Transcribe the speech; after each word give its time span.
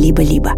«Либо-либо». 0.00 0.54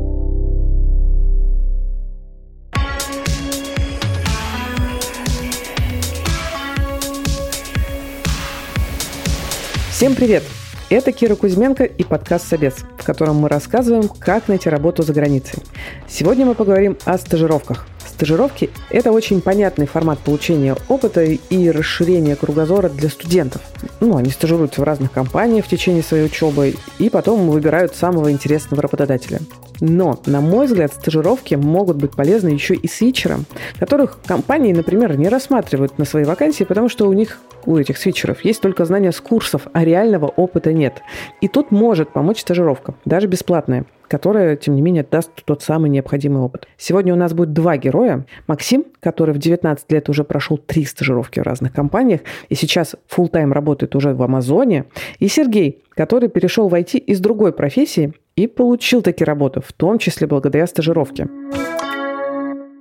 Всем 9.91 10.15
привет! 10.15 10.45
Это 10.91 11.11
Кира 11.11 11.35
Кузьменко 11.35 11.83
и 11.83 12.05
подкаст 12.05 12.47
«Собес», 12.47 12.85
в 12.97 13.05
котором 13.05 13.39
мы 13.39 13.49
рассказываем, 13.49 14.09
как 14.09 14.47
найти 14.47 14.69
работу 14.69 15.03
за 15.03 15.13
границей. 15.13 15.61
Сегодня 16.07 16.47
мы 16.47 16.55
поговорим 16.55 16.97
о 17.05 17.19
стажировках. 17.19 17.89
Стажировки– 18.23 18.71
это 18.91 19.11
очень 19.11 19.41
понятный 19.41 19.89
формат 19.89 20.21
получения 20.21 20.77
опыта 20.87 21.25
и 21.25 21.71
расширения 21.73 22.37
кругозора 22.37 22.89
для 22.89 23.09
студентов. 23.09 23.63
Ну, 23.99 24.17
они 24.17 24.31
стажируются 24.31 24.81
в 24.81 24.85
разных 24.85 25.11
компаниях 25.11 25.65
в 25.65 25.69
течение 25.69 26.05
своей 26.05 26.27
учебы 26.27 26.77
и 27.01 27.11
потом 27.11 27.51
выбирают 27.51 27.97
самого 27.97 28.31
интересного 28.31 28.81
работодателя. 28.81 29.41
Но, 29.81 30.21
на 30.27 30.41
мой 30.41 30.67
взгляд, 30.67 30.93
стажировки 30.93 31.55
могут 31.55 31.97
быть 31.97 32.13
полезны 32.13 32.49
еще 32.49 32.75
и 32.75 32.89
свитчерам, 32.89 33.45
которых 33.79 34.19
компании, 34.25 34.73
например, 34.73 35.17
не 35.17 35.29
рассматривают 35.29 35.99
на 35.99 36.05
свои 36.05 36.25
вакансии, 36.25 36.65
потому 36.65 36.89
что 36.89 37.09
у 37.09 37.13
них 37.13 37.39
у 37.65 37.77
этих 37.77 37.99
свитчеров 37.99 38.45
есть 38.45 38.61
только 38.61 38.85
знания 38.85 39.13
с 39.13 39.21
курсов, 39.21 39.67
а 39.73 39.85
реального 39.85 40.27
опыта 40.27 40.73
нет. 40.73 41.03
И 41.41 41.49
тут 41.49 41.71
может 41.71 42.13
помочь 42.13 42.41
стажировка, 42.41 42.95
даже 43.05 43.27
бесплатная 43.27 43.87
которая, 44.13 44.57
тем 44.57 44.75
не 44.75 44.83
менее, 44.83 45.07
даст 45.11 45.31
тот 45.47 45.63
самый 45.63 45.89
необходимый 45.89 46.43
опыт. 46.43 46.69
Сегодня 46.77 47.15
у 47.15 47.17
нас 47.17 47.33
будет 47.33 47.55
два 47.55 47.79
героя. 47.79 48.27
Максим, 48.47 48.85
который 49.01 49.33
в 49.33 49.39
19 49.39 49.91
лет 49.91 50.11
уже 50.11 50.23
прошел 50.23 50.59
три 50.59 50.85
стажировки 50.85 51.41
в 51.41 51.45
разных 51.45 51.73
компаниях 51.73 52.21
и 52.51 52.55
сейчас 52.55 52.95
full 53.09 53.29
тайм 53.29 53.55
работает 53.55 53.97
уже 53.97 54.13
в 54.13 54.23
Амазоне. 54.23 54.85
И 55.19 55.29
Сергей, 55.29 55.83
который 55.95 56.29
перешел 56.29 56.69
в 56.69 56.75
IT 56.75 56.99
из 56.99 57.21
другой 57.21 57.53
профессии 57.53 58.13
и 58.37 58.47
получил 58.47 59.03
таки 59.03 59.25
работу, 59.25 59.61
в 59.61 59.73
том 59.73 59.99
числе 59.99 60.27
благодаря 60.27 60.67
стажировке. 60.67 61.29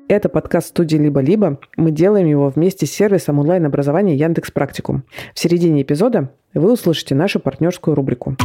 Это 0.08 0.28
подкаст 0.28 0.68
студии 0.68 0.98
«Либо-либо». 0.98 1.58
Мы 1.78 1.92
делаем 1.92 2.28
его 2.28 2.50
вместе 2.50 2.86
с 2.86 2.92
сервисом 2.92 3.40
онлайн-образования 3.40 4.16
Яндекс 4.16 4.52
Практикум. 4.52 5.04
В 5.34 5.40
середине 5.40 5.84
эпизода 5.84 6.32
вы 6.54 6.74
услышите 6.74 7.16
нашу 7.16 7.40
партнерскую 7.40 7.96
рубрику. 7.96 8.36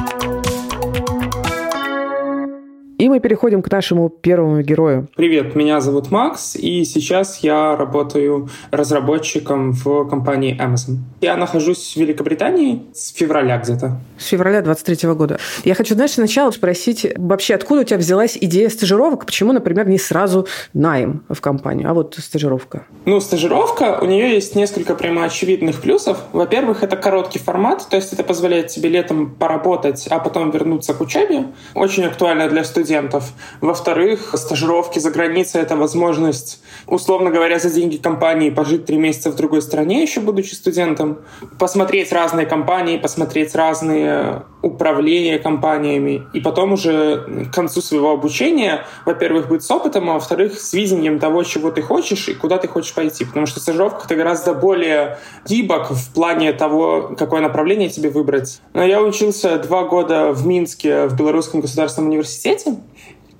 И 2.99 3.11
мы 3.11 3.21
переходим 3.21 3.61
к 3.61 3.71
нашему 3.71 4.09
первому 4.09 4.63
герою. 4.63 5.07
Привет, 5.17 5.55
меня 5.55 5.83
зовут 5.83 6.11
Макс, 6.11 6.57
и 6.57 6.83
сейчас 6.85 7.41
я 7.41 7.77
работаю 7.77 8.49
разработчиком 8.71 9.73
в 9.73 10.09
компании 10.09 10.59
Amazon. 10.59 11.01
Я 11.21 11.37
нахожусь 11.37 11.93
в 11.93 11.97
Великобритании 12.01 12.85
с 12.95 13.13
февраля 13.13 13.59
где-то. 13.59 14.01
С 14.17 14.29
февраля 14.29 14.63
23 14.63 15.11
года. 15.11 15.39
Я 15.65 15.75
хочу, 15.75 15.95
знаешь, 15.95 16.13
сначала 16.13 16.51
спросить, 16.53 17.07
вообще, 17.17 17.57
откуда 17.57 17.83
у 17.83 17.85
тебя 17.85 17.99
взялась 17.99 18.39
идея 18.41 18.71
стажировок? 18.71 19.27
Почему, 19.27 19.53
например, 19.53 19.87
не 19.89 19.99
сразу 19.99 20.47
найм 20.73 21.23
в 21.29 21.39
компанию, 21.43 21.91
а 21.91 21.93
вот 21.93 22.17
стажировка? 22.19 22.87
Ну, 23.05 23.21
стажировка, 23.21 23.99
у 24.01 24.07
нее 24.07 24.31
есть 24.31 24.57
несколько 24.57 24.95
прямо 24.95 25.25
очевидных 25.25 25.83
плюсов. 25.83 26.19
Во-первых, 26.33 26.83
это 26.83 26.97
короткий 26.97 27.41
формат, 27.41 27.87
то 27.91 27.97
есть 27.97 28.15
это 28.15 28.25
позволяет 28.25 28.69
тебе 28.69 28.89
летом 28.89 29.35
поработать, 29.35 30.07
а 30.09 30.19
потом 30.19 30.51
вернуться 30.51 30.95
к 30.95 31.03
учебе. 31.03 31.49
Очень 31.75 32.05
актуально 32.05 32.49
для 32.49 32.65
студентов 32.65 32.86
студентов. 32.87 33.33
Во-вторых, 33.61 34.35
стажировки 34.35 35.01
за 35.01 35.11
границей— 35.11 35.61
это 35.63 35.77
возможность, 35.77 36.63
условно 36.87 37.31
говоря, 37.31 37.59
за 37.59 37.71
деньги 37.71 37.97
компании 37.97 38.51
пожить 38.51 38.87
три 38.87 38.97
месяца 38.97 39.31
в 39.31 39.35
другой 39.35 39.61
стране, 39.61 40.03
еще 40.03 40.21
будучи 40.21 40.55
студентом, 40.55 41.19
посмотреть 41.59 42.13
разные 42.13 42.47
компании, 42.47 42.99
посмотреть 42.99 43.55
разные 43.57 44.43
управления 44.67 45.39
компаниями, 45.39 46.23
и 46.33 46.41
потом 46.41 46.73
уже 46.73 47.47
к 47.51 47.55
концу 47.55 47.81
своего 47.81 48.11
обучения, 48.11 48.85
во-первых, 49.05 49.49
быть 49.49 49.63
с 49.63 49.71
опытом, 49.71 50.11
а 50.11 50.15
во-вторых, 50.15 50.61
с 50.61 50.73
видением 50.73 51.19
того, 51.19 51.43
чего 51.45 51.71
ты 51.71 51.83
хочешь 51.83 52.29
и 52.29 52.35
куда 52.35 52.59
ты 52.59 52.69
хочешь 52.69 52.95
пойти. 52.95 53.25
Потому 53.25 53.47
что 53.47 53.61
стажировка— 53.61 54.03
это 54.05 54.17
гораздо 54.17 54.55
более 54.55 55.19
гибок 55.47 55.91
в 55.91 56.13
плане 56.13 56.53
того, 56.53 57.15
какое 57.17 57.41
направление 57.41 57.89
тебе 57.89 58.11
выбрать. 58.11 58.61
Но 58.75 58.85
я 58.85 59.01
учился 59.03 59.59
два 59.59 59.85
года 59.85 60.33
в 60.33 60.47
Минске 60.47 61.07
в 61.07 61.17
Белорусском 61.17 61.61
государственном 61.61 62.11
университете, 62.11 62.77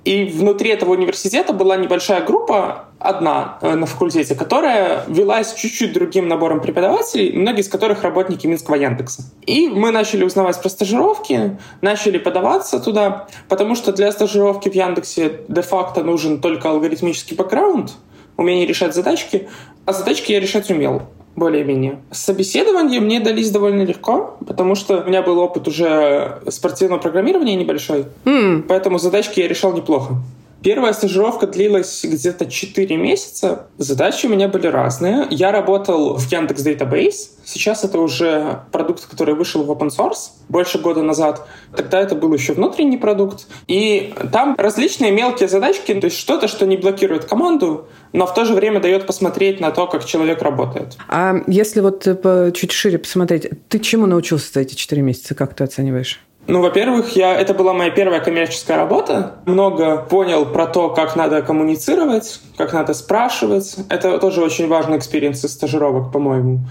и 0.07 0.23
внутри 0.23 0.69
этого 0.69 0.91
университета 0.91 1.51
была 1.51 1.75
небольшая 1.75 2.21
группа, 2.21 2.85
одна 2.97 3.57
э, 3.61 3.75
на 3.75 3.85
факультете, 3.85 4.35
которая 4.35 5.03
велась 5.09 5.53
чуть-чуть 5.53 5.91
другим 5.91 6.29
набором 6.29 6.61
преподавателей, 6.61 7.33
многие 7.33 7.59
из 7.59 7.67
которых 7.67 8.03
работники 8.03 8.47
Минского 8.47 8.75
Яндекса. 8.75 9.23
И 9.45 9.67
мы 9.67 9.91
начали 9.91 10.23
узнавать 10.23 10.61
про 10.61 10.69
стажировки, 10.69 11.57
начали 11.81 12.19
подаваться 12.19 12.79
туда, 12.79 13.27
потому 13.49 13.75
что 13.75 13.91
для 13.91 14.09
стажировки 14.13 14.69
в 14.69 14.75
Яндексе 14.75 15.41
де-факто 15.49 16.03
нужен 16.03 16.39
только 16.39 16.69
алгоритмический 16.69 17.35
бэкграунд, 17.35 17.91
умение 18.37 18.65
решать 18.65 18.95
задачки, 18.95 19.49
а 19.85 19.91
задачки 19.91 20.31
я 20.31 20.39
решать 20.39 20.69
умел 20.69 21.01
более-менее. 21.37 21.99
Собеседования 22.11 22.99
мне 22.99 23.21
дались 23.21 23.51
довольно 23.51 23.83
легко, 23.83 24.37
потому 24.45 24.75
что 24.75 25.01
у 25.01 25.07
меня 25.07 25.21
был 25.21 25.39
опыт 25.39 25.67
уже 25.67 26.41
спортивного 26.49 26.99
программирования 26.99 27.55
небольшой, 27.55 28.05
mm. 28.25 28.63
поэтому 28.67 28.97
задачки 28.97 29.39
я 29.39 29.47
решал 29.47 29.73
неплохо. 29.73 30.15
Первая 30.63 30.93
стажировка 30.93 31.47
длилась 31.47 32.03
где-то 32.03 32.45
4 32.45 32.97
месяца. 32.97 33.67
Задачи 33.77 34.25
у 34.25 34.29
меня 34.29 34.47
были 34.47 34.67
разные. 34.67 35.27
Я 35.29 35.51
работал 35.51 36.15
в 36.17 36.31
Яндекс 36.31 36.65
Database. 36.65 37.29
Сейчас 37.45 37.83
это 37.83 37.99
уже 37.99 38.61
продукт, 38.71 39.05
который 39.05 39.35
вышел 39.35 39.63
в 39.63 39.71
open 39.71 39.89
source 39.89 40.31
больше 40.49 40.79
года 40.79 41.03
назад. 41.03 41.47
Тогда 41.75 42.01
это 42.01 42.15
был 42.15 42.33
еще 42.33 42.53
внутренний 42.53 42.97
продукт. 42.97 43.47
И 43.67 44.13
там 44.33 44.55
различные 44.57 45.11
мелкие 45.11 45.47
задачки, 45.47 45.93
то 45.93 46.05
есть 46.05 46.17
что-то, 46.17 46.47
что 46.47 46.65
не 46.65 46.75
блокирует 46.75 47.25
команду, 47.25 47.87
но 48.11 48.25
в 48.25 48.33
то 48.33 48.43
же 48.45 48.53
время 48.53 48.79
дает 48.79 49.05
посмотреть 49.05 49.59
на 49.59 49.71
то, 49.71 49.87
как 49.87 50.05
человек 50.05 50.41
работает. 50.41 50.97
А 51.07 51.35
если 51.47 51.81
вот 51.81 52.05
э, 52.07 52.51
чуть 52.53 52.71
шире 52.71 52.97
посмотреть, 52.97 53.47
ты 53.69 53.79
чему 53.79 54.05
научился 54.05 54.51
за 54.53 54.61
эти 54.61 54.75
4 54.75 55.01
месяца? 55.01 55.35
Как 55.35 55.53
ты 55.53 55.63
оцениваешь? 55.63 56.26
Ну, 56.47 56.61
во-первых, 56.61 57.15
я, 57.17 57.35
это 57.35 57.53
была 57.53 57.73
моя 57.73 57.91
первая 57.91 58.21
коммерческая 58.21 58.77
работа. 58.77 59.35
Много 59.45 59.97
понял 59.97 60.45
про 60.45 60.65
то, 60.65 60.89
как 60.89 61.17
надо 61.17 61.41
коммуницировать, 61.41 62.39
как 62.57 62.71
надо 62.71 62.93
спрашивать. 62.93 63.75
Это 63.89 64.17
тоже 64.17 64.41
очень 64.41 64.69
важный 64.69 64.97
experience 64.97 65.43
из 65.43 65.51
стажировок, 65.51 66.11
по-моему. 66.13 66.61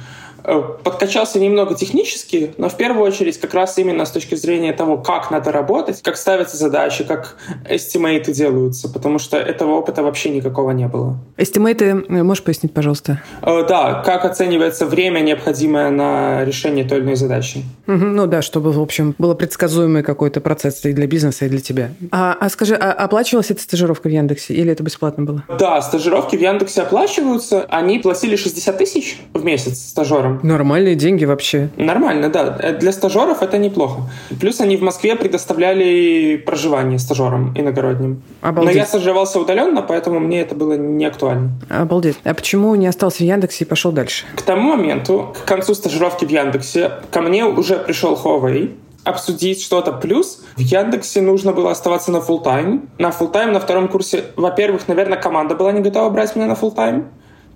Э, 0.49 0.63
подкачался 0.85 1.41
немного 1.41 1.75
технически, 1.75 2.55
но 2.57 2.69
в 2.69 2.77
первую 2.77 3.05
очередь 3.05 3.39
как 3.41 3.53
раз 3.53 3.79
именно 3.79 4.05
с 4.05 4.13
точки 4.13 4.37
зрения 4.37 4.73
того, 4.73 4.97
как 4.97 5.33
надо 5.33 5.51
работать, 5.51 6.01
как 6.03 6.17
ставятся 6.17 6.57
задачи, 6.57 7.03
как 7.03 7.37
estimate 7.69 8.25
ы 8.25 8.33
делаются, 8.33 8.89
потому 8.89 9.19
что 9.19 9.37
этого 9.37 9.73
опыта 9.73 10.05
вообще 10.05 10.31
никакого 10.31 10.71
не 10.71 10.87
было. 10.87 11.19
Эстимейты, 11.37 12.05
э, 12.09 12.23
можешь 12.23 12.45
пояснить, 12.45 12.73
пожалуйста? 12.73 13.21
Э, 13.43 13.65
да, 13.69 14.03
как 14.07 14.25
оценивается 14.25 14.87
время, 14.87 15.19
необходимое 15.19 15.91
на 15.91 16.45
решение 16.45 16.85
той 16.85 16.99
или 16.99 17.07
иной 17.07 17.17
задачи. 17.17 17.65
Угу, 17.89 17.97
ну 17.97 18.27
да, 18.29 18.41
чтобы, 18.41 18.71
в 18.71 18.81
общем, 18.81 19.17
было 19.19 19.35
предсказуемый 19.35 20.05
какой-то 20.05 20.41
процесс 20.41 20.85
и 20.85 20.93
для 20.93 21.09
бизнеса, 21.09 21.47
и 21.47 21.49
для 21.49 21.61
тебя. 21.61 21.91
А, 22.13 22.37
а 22.39 22.49
скажи, 22.51 22.77
а 22.77 22.93
оплачивалась 22.93 23.51
эта 23.51 23.63
стажировка 23.63 24.09
в 24.09 24.13
Яндексе 24.13 24.55
или 24.55 24.71
это 24.71 24.85
бесплатно 24.85 25.25
было? 25.25 25.43
Да, 25.59 25.83
стажировки 25.83 26.37
в 26.37 26.41
Яндексе 26.41 26.83
оплачиваются. 26.83 27.65
Они 27.69 27.99
платили 27.99 28.37
60 28.37 28.79
тысяч 28.79 29.21
в 29.35 29.45
месяц 29.45 29.81
стажерам. 29.81 30.36
Нормальные 30.43 30.95
деньги 30.95 31.25
вообще. 31.25 31.69
Нормально, 31.77 32.29
да. 32.29 32.57
Э, 32.61 32.77
для 32.79 32.93
стажеров 32.93 33.43
это 33.43 33.59
неплохо. 33.59 34.03
Плюс 34.41 34.61
они 34.61 34.77
в 34.77 34.83
Москве 34.83 35.17
предоставляли 35.17 36.37
проживание 36.37 36.99
стажерам 36.99 37.53
иногородним. 37.57 38.23
Обалдеть. 38.41 38.75
Но 38.75 38.81
я 38.81 38.87
стажировался 38.87 39.41
удаленно, 39.41 39.83
поэтому 39.83 40.21
мне 40.21 40.41
это 40.41 40.55
было 40.55 40.75
не 40.75 41.05
актуально. 41.05 41.51
Обалдеть. 41.69 42.19
А 42.25 42.35
почему 42.35 42.75
не 42.75 42.87
остался 42.87 43.19
в 43.19 43.27
Яндексе 43.27 43.65
и 43.65 43.67
пошел 43.67 43.93
дальше? 43.93 44.25
К 44.35 44.43
тому 44.43 44.77
моменту, 44.77 45.35
к 45.35 45.47
концу 45.47 45.75
стажировки 45.75 46.25
в 46.25 46.31
Яндексе, 46.31 46.93
ко 47.11 47.23
мне 47.23 47.45
уже 47.45 47.77
пришел 47.77 48.15
Huawei, 48.15 48.75
обсудить 49.07 49.63
что-то. 49.63 49.93
Плюс 49.93 50.43
в 50.57 50.61
Яндексе 50.61 51.21
нужно 51.21 51.53
было 51.53 51.71
оставаться 51.71 52.11
на 52.11 52.19
full 52.19 52.43
тайм 52.43 52.91
На 52.99 53.09
full 53.09 53.31
тайм 53.31 53.53
на 53.53 53.61
втором 53.61 53.89
курсе, 53.89 54.25
во-первых, 54.35 54.89
наверное, 54.89 55.17
команда 55.17 55.55
была 55.55 55.73
не 55.73 55.81
готова 55.81 56.11
брать 56.11 56.35
меня 56.35 56.47
на 56.47 56.55
full 56.55 56.75
тайм 56.75 57.07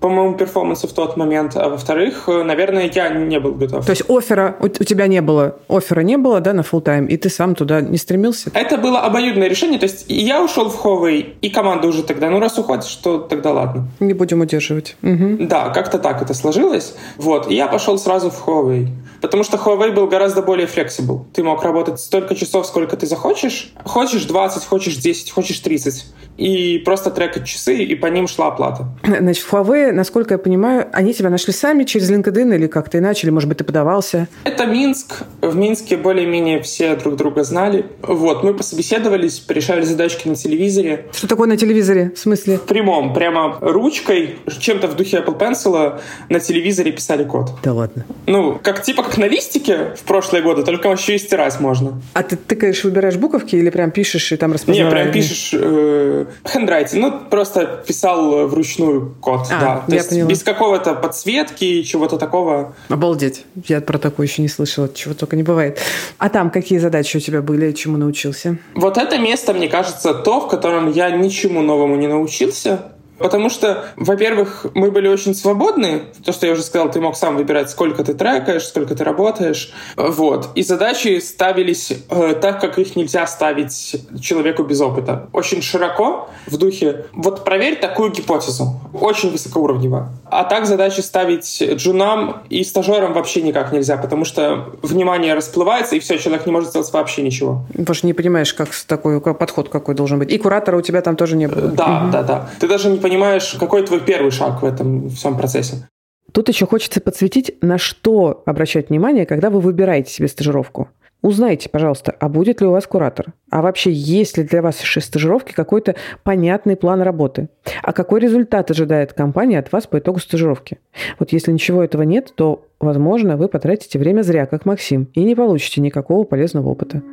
по 0.01 0.09
моему 0.09 0.33
перформансу 0.33 0.87
в 0.87 0.93
тот 0.93 1.15
момент, 1.15 1.55
а 1.55 1.69
во-вторых, 1.69 2.23
э, 2.27 2.43
наверное, 2.43 2.91
я 2.93 3.09
не 3.09 3.39
был 3.39 3.53
готов. 3.53 3.85
То 3.85 3.91
есть 3.91 4.03
оффера 4.09 4.57
у, 4.59 4.65
у 4.65 4.69
тебя 4.69 5.05
не 5.07 5.21
было, 5.21 5.57
оффера 5.69 6.01
не 6.01 6.17
было, 6.17 6.41
да, 6.41 6.53
на 6.53 6.61
full 6.61 6.81
тайм, 6.81 7.05
и 7.05 7.17
ты 7.17 7.29
сам 7.29 7.53
туда 7.53 7.81
не 7.81 7.97
стремился? 7.97 8.49
Это 8.55 8.77
было 8.77 9.01
обоюдное 9.01 9.47
решение, 9.47 9.79
то 9.79 9.85
есть 9.85 10.05
я 10.07 10.43
ушел 10.43 10.69
в 10.69 10.83
Huawei, 10.83 11.35
и 11.41 11.49
команда 11.49 11.87
уже 11.87 12.01
тогда, 12.01 12.31
ну 12.31 12.39
раз 12.39 12.57
уходишь, 12.57 12.95
то 12.95 13.19
тогда 13.19 13.51
ладно. 13.51 13.87
Не 13.99 14.13
будем 14.13 14.41
удерживать. 14.41 14.97
Угу. 15.03 15.37
Да, 15.41 15.69
как-то 15.69 15.99
так 15.99 16.21
это 16.21 16.33
сложилось. 16.33 16.95
Вот, 17.17 17.49
и 17.51 17.55
я 17.55 17.67
пошел 17.67 17.99
сразу 17.99 18.31
в 18.31 18.47
Huawei. 18.47 18.87
Потому 19.21 19.43
что 19.43 19.57
Huawei 19.57 19.91
был 19.91 20.07
гораздо 20.07 20.41
более 20.41 20.67
flexible. 20.67 21.25
Ты 21.33 21.43
мог 21.43 21.63
работать 21.63 21.99
столько 21.99 22.33
часов, 22.33 22.65
сколько 22.65 22.97
ты 22.97 23.05
захочешь. 23.05 23.71
Хочешь 23.85 24.23
20, 24.25 24.65
хочешь 24.65 24.95
10, 24.95 25.31
хочешь 25.31 25.59
30. 25.59 26.05
И 26.37 26.79
просто 26.79 27.11
трекать 27.11 27.45
часы, 27.45 27.83
и 27.83 27.93
по 27.93 28.07
ним 28.07 28.27
шла 28.27 28.47
оплата. 28.47 28.87
Значит, 29.05 29.43
в 29.43 29.53
Huawei 29.53 29.90
Насколько 29.91 30.35
я 30.35 30.37
понимаю, 30.37 30.87
они 30.93 31.13
тебя 31.13 31.29
нашли 31.29 31.53
сами 31.53 31.83
через 31.83 32.11
LinkedIn 32.11 32.55
или 32.55 32.67
как-то 32.67 32.97
иначе, 32.97 33.27
или, 33.27 33.31
может 33.31 33.49
быть, 33.49 33.57
ты 33.57 33.63
подавался? 33.63 34.27
Это 34.43 34.65
Минск. 34.65 35.23
В 35.41 35.55
Минске 35.55 35.97
более-менее 35.97 36.61
все 36.61 36.95
друг 36.95 37.15
друга 37.15 37.43
знали. 37.43 37.85
Вот, 38.01 38.43
мы 38.43 38.53
пособеседовались, 38.53 39.43
решали 39.47 39.81
задачки 39.81 40.27
на 40.27 40.35
телевизоре. 40.35 41.05
Что 41.13 41.27
такое 41.27 41.47
на 41.47 41.57
телевизоре? 41.57 42.11
В 42.15 42.19
смысле? 42.19 42.57
В 42.57 42.63
прямом, 42.63 43.13
прямо 43.13 43.57
ручкой, 43.61 44.37
чем-то 44.59 44.87
в 44.87 44.95
духе 44.95 45.17
Apple 45.17 45.37
Pencil 45.37 45.99
на 46.29 46.39
телевизоре 46.39 46.91
писали 46.91 47.23
код. 47.23 47.51
Да 47.63 47.73
ладно. 47.73 48.05
Ну, 48.27 48.59
как 48.61 48.81
типа 48.81 49.03
как 49.03 49.17
на 49.17 49.25
листике 49.25 49.93
в 49.95 50.03
прошлые 50.03 50.43
годы, 50.43 50.63
только 50.63 50.89
еще 50.89 51.15
и 51.15 51.17
стирать 51.17 51.59
можно. 51.59 52.01
А 52.13 52.23
ты 52.23 52.35
тыкаешь, 52.35 52.83
выбираешь 52.83 53.15
буковки 53.15 53.55
или 53.55 53.69
прям 53.69 53.91
пишешь 53.91 54.31
и 54.31 54.37
там 54.37 54.53
распознаешь? 54.53 54.85
Не, 54.85 54.91
прям 54.91 55.11
пишешь 55.11 55.51
э, 55.53 56.25
handwriting. 56.43 56.99
Ну, 56.99 57.19
просто 57.29 57.83
писал 57.85 58.47
вручную 58.47 59.15
код, 59.19 59.47
а, 59.51 59.59
да. 59.59 59.80
То 59.85 59.91
я 59.91 59.97
есть 59.97 60.09
поняла. 60.09 60.29
без 60.29 60.43
какого-то 60.43 60.93
подсветки, 60.93 61.81
чего-то 61.83 62.17
такого. 62.17 62.75
Обалдеть. 62.89 63.45
Я 63.67 63.81
про 63.81 63.97
такое 63.97 64.27
еще 64.27 64.41
не 64.41 64.47
слышала. 64.47 64.89
Чего 64.93 65.13
только 65.13 65.35
не 65.35 65.43
бывает. 65.43 65.79
А 66.17 66.29
там 66.29 66.49
какие 66.49 66.79
задачи 66.79 67.17
у 67.17 67.19
тебя 67.19 67.41
были, 67.41 67.71
чему 67.71 67.97
научился? 67.97 68.57
Вот 68.75 68.97
это 68.97 69.17
место, 69.17 69.53
мне 69.53 69.67
кажется, 69.67 70.13
то, 70.13 70.41
в 70.41 70.47
котором 70.47 70.91
я 70.91 71.09
ничему 71.11 71.61
новому 71.61 71.95
не 71.95 72.07
научился. 72.07 72.93
Потому 73.21 73.49
что, 73.49 73.85
во-первых, 73.95 74.65
мы 74.73 74.91
были 74.91 75.07
очень 75.07 75.35
свободны. 75.35 76.03
То, 76.25 76.31
что 76.31 76.47
я 76.47 76.53
уже 76.53 76.63
сказал, 76.63 76.91
ты 76.91 76.99
мог 76.99 77.15
сам 77.15 77.35
выбирать, 77.35 77.69
сколько 77.69 78.03
ты 78.03 78.13
трекаешь, 78.13 78.65
сколько 78.65 78.95
ты 78.95 79.03
работаешь. 79.03 79.73
Вот. 79.95 80.49
И 80.55 80.63
задачи 80.63 81.19
ставились 81.19 81.91
э, 82.09 82.35
так, 82.41 82.61
как 82.61 82.77
их 82.79 82.95
нельзя 82.95 83.25
ставить 83.27 83.95
человеку 84.21 84.63
без 84.63 84.81
опыта. 84.81 85.29
Очень 85.33 85.61
широко, 85.61 86.29
в 86.47 86.57
духе 86.57 87.05
«вот 87.13 87.45
проверь 87.45 87.79
такую 87.79 88.11
гипотезу». 88.11 88.79
Очень 88.93 89.31
высокоуровнево. 89.31 90.11
А 90.29 90.43
так 90.43 90.65
задачи 90.65 91.01
ставить 91.01 91.61
джунам 91.61 92.43
и 92.49 92.63
стажерам 92.63 93.13
вообще 93.13 93.41
никак 93.41 93.71
нельзя, 93.71 93.97
потому 93.97 94.25
что 94.25 94.71
внимание 94.81 95.33
расплывается, 95.33 95.95
и 95.95 95.99
все, 95.99 96.17
человек 96.17 96.45
не 96.45 96.51
может 96.51 96.69
сделать 96.69 96.91
вообще 96.93 97.21
ничего. 97.21 97.65
Потому 97.69 97.93
что 97.93 98.07
не 98.07 98.13
понимаешь, 98.13 98.53
как 98.53 98.69
такой 98.87 99.21
как 99.21 99.37
подход 99.37 99.69
какой 99.69 99.95
должен 99.95 100.19
быть. 100.19 100.31
И 100.31 100.37
куратора 100.37 100.77
у 100.77 100.81
тебя 100.81 101.01
там 101.01 101.15
тоже 101.15 101.35
не 101.35 101.47
было. 101.47 101.69
Да, 101.69 102.03
угу. 102.03 102.11
да, 102.11 102.23
да. 102.23 102.49
Ты 102.59 102.67
даже 102.67 102.89
не 102.89 102.97
понимаешь, 102.97 103.10
какой 103.59 103.83
твой 103.83 103.99
первый 103.99 104.31
шаг 104.31 104.61
в 104.61 104.65
этом 104.65 105.09
всем 105.09 105.37
процессе. 105.37 105.87
Тут 106.31 106.47
еще 106.47 106.65
хочется 106.65 107.01
подсветить, 107.01 107.57
на 107.61 107.77
что 107.77 108.43
обращать 108.45 108.89
внимание, 108.89 109.25
когда 109.25 109.49
вы 109.49 109.59
выбираете 109.59 110.11
себе 110.11 110.27
стажировку. 110.27 110.89
Узнайте, 111.21 111.69
пожалуйста, 111.69 112.15
а 112.19 112.29
будет 112.29 112.61
ли 112.61 112.67
у 112.67 112.71
вас 112.71 112.87
куратор? 112.87 113.27
А 113.51 113.61
вообще, 113.61 113.91
есть 113.91 114.37
ли 114.37 114.43
для 114.43 114.63
вашей 114.63 115.01
стажировки 115.03 115.53
какой-то 115.53 115.95
понятный 116.23 116.75
план 116.75 117.01
работы? 117.01 117.49
А 117.83 117.93
какой 117.93 118.21
результат 118.21 118.71
ожидает 118.71 119.13
компания 119.13 119.59
от 119.59 119.71
вас 119.71 119.85
по 119.85 119.99
итогу 119.99 120.19
стажировки? 120.19 120.79
Вот 121.19 121.31
если 121.31 121.51
ничего 121.51 121.83
этого 121.83 122.01
нет, 122.01 122.33
то, 122.35 122.65
возможно, 122.79 123.37
вы 123.37 123.49
потратите 123.49 123.99
время 123.99 124.23
зря, 124.23 124.47
как 124.47 124.65
Максим, 124.65 125.09
и 125.13 125.23
не 125.23 125.35
получите 125.35 125.79
никакого 125.79 126.23
полезного 126.23 126.69
опыта. 126.69 127.03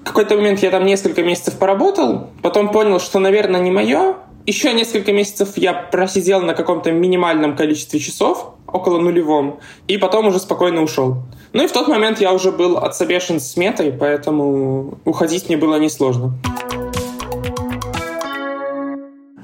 В 0.00 0.04
какой-то 0.04 0.36
момент 0.36 0.58
я 0.60 0.70
там 0.70 0.84
несколько 0.86 1.22
месяцев 1.22 1.58
поработал, 1.58 2.30
потом 2.42 2.72
понял, 2.72 2.98
что, 2.98 3.20
наверное, 3.20 3.60
не 3.60 3.70
мое. 3.70 4.16
Еще 4.46 4.72
несколько 4.72 5.12
месяцев 5.12 5.56
я 5.56 5.74
просидел 5.74 6.40
на 6.40 6.54
каком-то 6.54 6.92
минимальном 6.92 7.56
количестве 7.56 7.98
часов, 7.98 8.54
около 8.68 9.00
нулевом, 9.00 9.58
и 9.88 9.96
потом 9.96 10.28
уже 10.28 10.38
спокойно 10.38 10.82
ушел. 10.82 11.16
Ну 11.52 11.64
и 11.64 11.66
в 11.66 11.72
тот 11.72 11.88
момент 11.88 12.20
я 12.20 12.32
уже 12.32 12.52
был 12.52 12.78
отсобешен 12.78 13.40
метой, 13.56 13.90
поэтому 13.90 14.98
уходить 15.04 15.48
мне 15.48 15.56
было 15.56 15.80
несложно. 15.80 16.38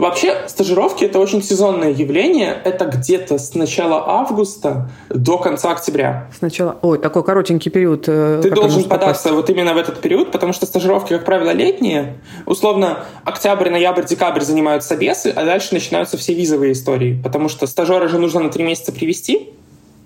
Вообще, 0.02 0.48
стажировки— 0.48 1.04
это 1.06 1.20
очень 1.20 1.44
сезонное 1.44 1.92
явление. 1.92 2.60
Это 2.64 2.86
где-то 2.86 3.38
с 3.38 3.54
начала 3.54 4.02
августа 4.04 4.90
до 5.08 5.38
конца 5.38 5.70
октября. 5.70 6.28
Сначала... 6.36 6.76
Ой, 6.82 6.98
такой 6.98 7.22
коротенький 7.22 7.70
период. 7.70 8.08
Э, 8.08 8.40
Ты 8.42 8.50
должен 8.50 8.82
податься 8.82 9.28
попасть. 9.28 9.36
вот 9.36 9.48
именно 9.50 9.74
в 9.74 9.76
этот 9.76 10.00
период, 10.00 10.32
потому 10.32 10.52
что 10.52 10.66
стажировки, 10.66 11.10
как 11.10 11.24
правило, 11.24 11.50
летние. 11.50 12.16
Условно, 12.46 13.04
октябрь, 13.22 13.70
ноябрь, 13.70 14.04
декабрь 14.04 14.40
занимаются 14.40 14.88
собесы, 14.88 15.32
а 15.36 15.44
дальше 15.44 15.68
начинаются 15.72 16.16
все 16.16 16.34
визовые 16.34 16.72
истории, 16.72 17.20
потому 17.22 17.48
что 17.48 17.68
стажера 17.68 18.08
же 18.08 18.18
нужно 18.18 18.40
на 18.40 18.50
три 18.50 18.64
месяца 18.64 18.90
привести, 18.90 19.50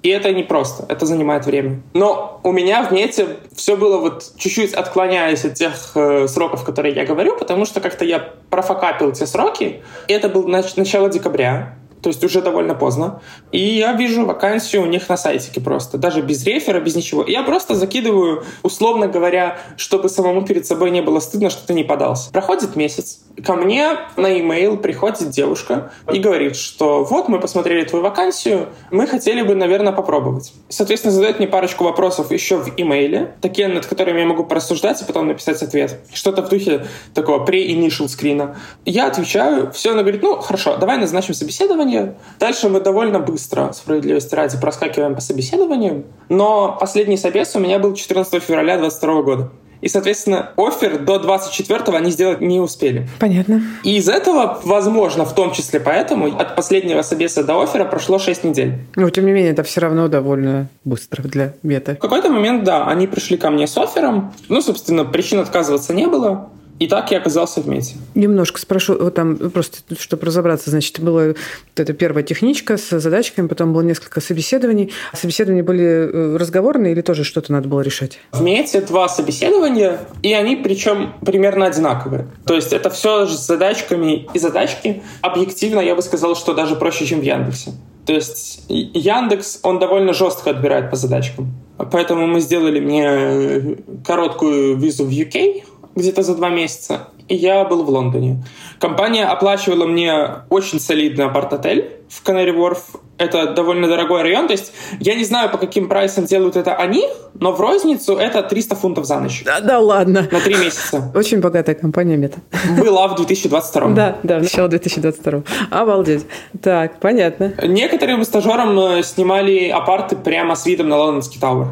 и 0.06 0.08
это 0.08 0.32
непросто, 0.32 0.86
это 0.88 1.04
занимает 1.04 1.46
время. 1.46 1.82
Но 1.92 2.40
у 2.44 2.52
меня 2.52 2.84
в 2.84 2.92
мете 2.92 3.38
все 3.56 3.76
было 3.76 3.98
вот 3.98 4.34
чуть-чуть 4.36 4.72
отклоняясь 4.72 5.44
от 5.44 5.54
тех 5.54 5.72
э, 5.96 6.28
сроков, 6.28 6.62
которые 6.62 6.94
я 6.94 7.04
говорю, 7.04 7.36
потому 7.36 7.64
что 7.64 7.80
как-то 7.80 8.04
я 8.04 8.20
профокапил 8.48 9.10
те 9.10 9.26
сроки. 9.26 9.82
Это 10.06 10.28
был 10.28 10.46
нач- 10.48 10.74
начало 10.76 11.08
декабря 11.08 11.74
то 12.06 12.10
есть 12.10 12.22
уже 12.22 12.40
довольно 12.40 12.76
поздно. 12.76 13.20
И 13.50 13.58
я 13.58 13.92
вижу 13.92 14.24
вакансию 14.24 14.82
у 14.82 14.86
них 14.86 15.08
на 15.08 15.16
сайтике 15.16 15.60
просто, 15.60 15.98
даже 15.98 16.22
без 16.22 16.44
рефера, 16.44 16.78
без 16.78 16.94
ничего. 16.94 17.24
И 17.24 17.32
я 17.32 17.42
просто 17.42 17.74
закидываю, 17.74 18.44
условно 18.62 19.08
говоря, 19.08 19.58
чтобы 19.76 20.08
самому 20.08 20.46
перед 20.46 20.64
собой 20.64 20.92
не 20.92 21.02
было 21.02 21.18
стыдно, 21.18 21.50
что 21.50 21.66
ты 21.66 21.74
не 21.74 21.82
подался. 21.82 22.30
Проходит 22.30 22.76
месяц, 22.76 23.22
ко 23.44 23.54
мне 23.54 23.98
на 24.16 24.28
e-mail 24.28 24.76
приходит 24.76 25.30
девушка 25.30 25.90
и 26.12 26.20
говорит, 26.20 26.54
что 26.54 27.02
вот 27.02 27.28
мы 27.28 27.40
посмотрели 27.40 27.84
твою 27.84 28.04
вакансию, 28.04 28.68
мы 28.92 29.08
хотели 29.08 29.42
бы, 29.42 29.56
наверное, 29.56 29.92
попробовать. 29.92 30.52
Соответственно, 30.68 31.12
задает 31.12 31.38
мне 31.38 31.48
парочку 31.48 31.82
вопросов 31.82 32.30
еще 32.30 32.58
в 32.58 32.72
имейле, 32.76 33.34
такие, 33.40 33.66
над 33.66 33.84
которыми 33.84 34.20
я 34.20 34.26
могу 34.26 34.44
порассуждать 34.44 35.02
и 35.02 35.04
потом 35.04 35.26
написать 35.26 35.60
ответ. 35.62 35.98
Что-то 36.14 36.42
в 36.42 36.50
духе 36.50 36.86
такого 37.14 37.44
pre-initial 37.44 38.08
скрина. 38.08 38.56
Я 38.84 39.08
отвечаю, 39.08 39.72
все, 39.72 39.90
она 39.90 40.02
говорит, 40.02 40.22
ну, 40.22 40.36
хорошо, 40.36 40.76
давай 40.76 40.98
назначим 40.98 41.34
собеседование, 41.34 41.95
собеседование. 41.96 42.14
Дальше 42.38 42.68
мы 42.68 42.80
довольно 42.80 43.18
быстро, 43.18 43.72
справедливости 43.72 44.34
ради, 44.34 44.58
проскакиваем 44.58 45.14
по 45.14 45.20
собеседованию. 45.20 46.04
Но 46.28 46.76
последний 46.78 47.16
собес 47.16 47.54
у 47.56 47.60
меня 47.60 47.78
был 47.78 47.94
14 47.94 48.42
февраля 48.42 48.78
2022 48.78 49.22
года. 49.22 49.50
И, 49.82 49.88
соответственно, 49.88 50.52
офер 50.56 50.98
до 50.98 51.16
24-го 51.16 51.94
они 51.94 52.10
сделать 52.10 52.40
не 52.40 52.60
успели. 52.60 53.06
Понятно. 53.20 53.62
И 53.84 53.98
из 53.98 54.08
этого, 54.08 54.58
возможно, 54.64 55.26
в 55.26 55.34
том 55.34 55.52
числе 55.52 55.80
поэтому, 55.80 56.34
от 56.34 56.56
последнего 56.56 57.02
собеса 57.02 57.44
до 57.44 57.60
оффера 57.62 57.84
прошло 57.84 58.18
6 58.18 58.44
недель. 58.44 58.78
Но, 58.96 59.10
тем 59.10 59.26
не 59.26 59.32
менее, 59.32 59.52
это 59.52 59.62
все 59.62 59.82
равно 59.82 60.08
довольно 60.08 60.68
быстро 60.84 61.22
для 61.22 61.54
мета. 61.62 61.94
В 61.94 61.98
какой-то 61.98 62.30
момент, 62.30 62.64
да, 62.64 62.86
они 62.86 63.06
пришли 63.06 63.36
ко 63.36 63.50
мне 63.50 63.66
с 63.66 63.76
оффером. 63.76 64.32
Ну, 64.48 64.62
собственно, 64.62 65.04
причин 65.04 65.40
отказываться 65.40 65.92
не 65.92 66.06
было. 66.06 66.48
И 66.78 66.86
так 66.88 67.10
я 67.10 67.18
оказался 67.18 67.60
в 67.60 67.68
МЕТе. 67.68 67.94
Немножко 68.14 68.60
спрошу, 68.60 68.96
вот 68.98 69.14
там 69.14 69.36
просто, 69.36 69.78
чтобы 69.98 70.26
разобраться, 70.26 70.70
значит, 70.70 71.00
была 71.00 71.28
вот 71.28 71.36
эта 71.76 71.92
первая 71.92 72.22
техничка 72.22 72.76
с 72.76 72.98
задачками, 72.98 73.46
потом 73.46 73.72
было 73.72 73.82
несколько 73.82 74.20
собеседований. 74.20 74.92
Собеседования 75.14 75.62
были 75.62 75.84
э, 75.84 76.36
разговорные 76.36 76.92
или 76.92 77.00
тоже 77.00 77.24
что-то 77.24 77.52
надо 77.52 77.68
было 77.68 77.80
решать? 77.80 78.18
В 78.32 78.42
МЕТе 78.42 78.82
два 78.82 79.08
собеседования, 79.08 80.00
и 80.22 80.32
они 80.32 80.56
причем 80.56 81.14
примерно 81.24 81.66
одинаковые. 81.66 82.28
То 82.46 82.54
есть 82.54 82.72
это 82.72 82.90
все 82.90 83.26
с 83.26 83.46
задачками 83.46 84.28
и 84.34 84.38
задачки. 84.38 85.02
Объективно 85.22 85.80
я 85.80 85.94
бы 85.94 86.02
сказал, 86.02 86.36
что 86.36 86.52
даже 86.54 86.76
проще, 86.76 87.06
чем 87.06 87.20
в 87.20 87.24
Яндексе. 87.24 87.72
То 88.06 88.12
есть 88.12 88.64
Яндекс, 88.68 89.60
он 89.62 89.78
довольно 89.78 90.12
жестко 90.12 90.50
отбирает 90.50 90.90
по 90.90 90.96
задачкам. 90.96 91.52
Поэтому 91.90 92.26
мы 92.26 92.40
сделали 92.40 92.80
мне 92.80 93.76
короткую 94.04 94.76
визу 94.76 95.04
в 95.04 95.10
UK, 95.10 95.64
где-то 95.96 96.22
за 96.22 96.36
два 96.36 96.50
месяца, 96.50 97.08
и 97.26 97.34
я 97.34 97.64
был 97.64 97.82
в 97.82 97.88
Лондоне. 97.88 98.44
Компания 98.78 99.24
оплачивала 99.24 99.86
мне 99.86 100.42
очень 100.50 100.78
солидный 100.78 101.24
апарт-отель 101.24 102.02
в 102.08 102.22
Канари 102.22 102.52
Ворф. 102.52 102.96
Это 103.18 103.52
довольно 103.52 103.88
дорогой 103.88 104.22
район. 104.22 104.46
То 104.46 104.52
есть 104.52 104.72
я 105.00 105.14
не 105.14 105.24
знаю, 105.24 105.50
по 105.50 105.58
каким 105.58 105.88
прайсам 105.88 106.26
делают 106.26 106.56
это 106.56 106.74
они, 106.74 107.08
но 107.34 107.52
в 107.52 107.60
розницу 107.60 108.16
это 108.16 108.42
300 108.42 108.76
фунтов 108.76 109.06
за 109.06 109.20
ночь. 109.20 109.42
Да, 109.44 109.60
да 109.60 109.78
ладно. 109.78 110.28
На 110.30 110.40
три 110.40 110.54
месяца. 110.54 111.10
Очень 111.14 111.40
богатая 111.40 111.74
компания 111.74 112.16
Мета. 112.16 112.38
Была 112.78 113.08
в 113.08 113.16
2022. 113.16 113.88
Да, 113.90 114.18
да, 114.22 114.40
начало 114.40 114.68
2022. 114.68 115.42
Обалдеть. 115.70 116.26
Так, 116.62 117.00
понятно. 117.00 117.54
Некоторым 117.62 118.24
стажерам 118.24 118.78
э, 118.78 119.02
снимали 119.02 119.68
апарты 119.68 120.16
прямо 120.16 120.54
с 120.54 120.66
видом 120.66 120.88
на 120.88 120.96
Лондонский 120.98 121.40
Тауэр. 121.40 121.68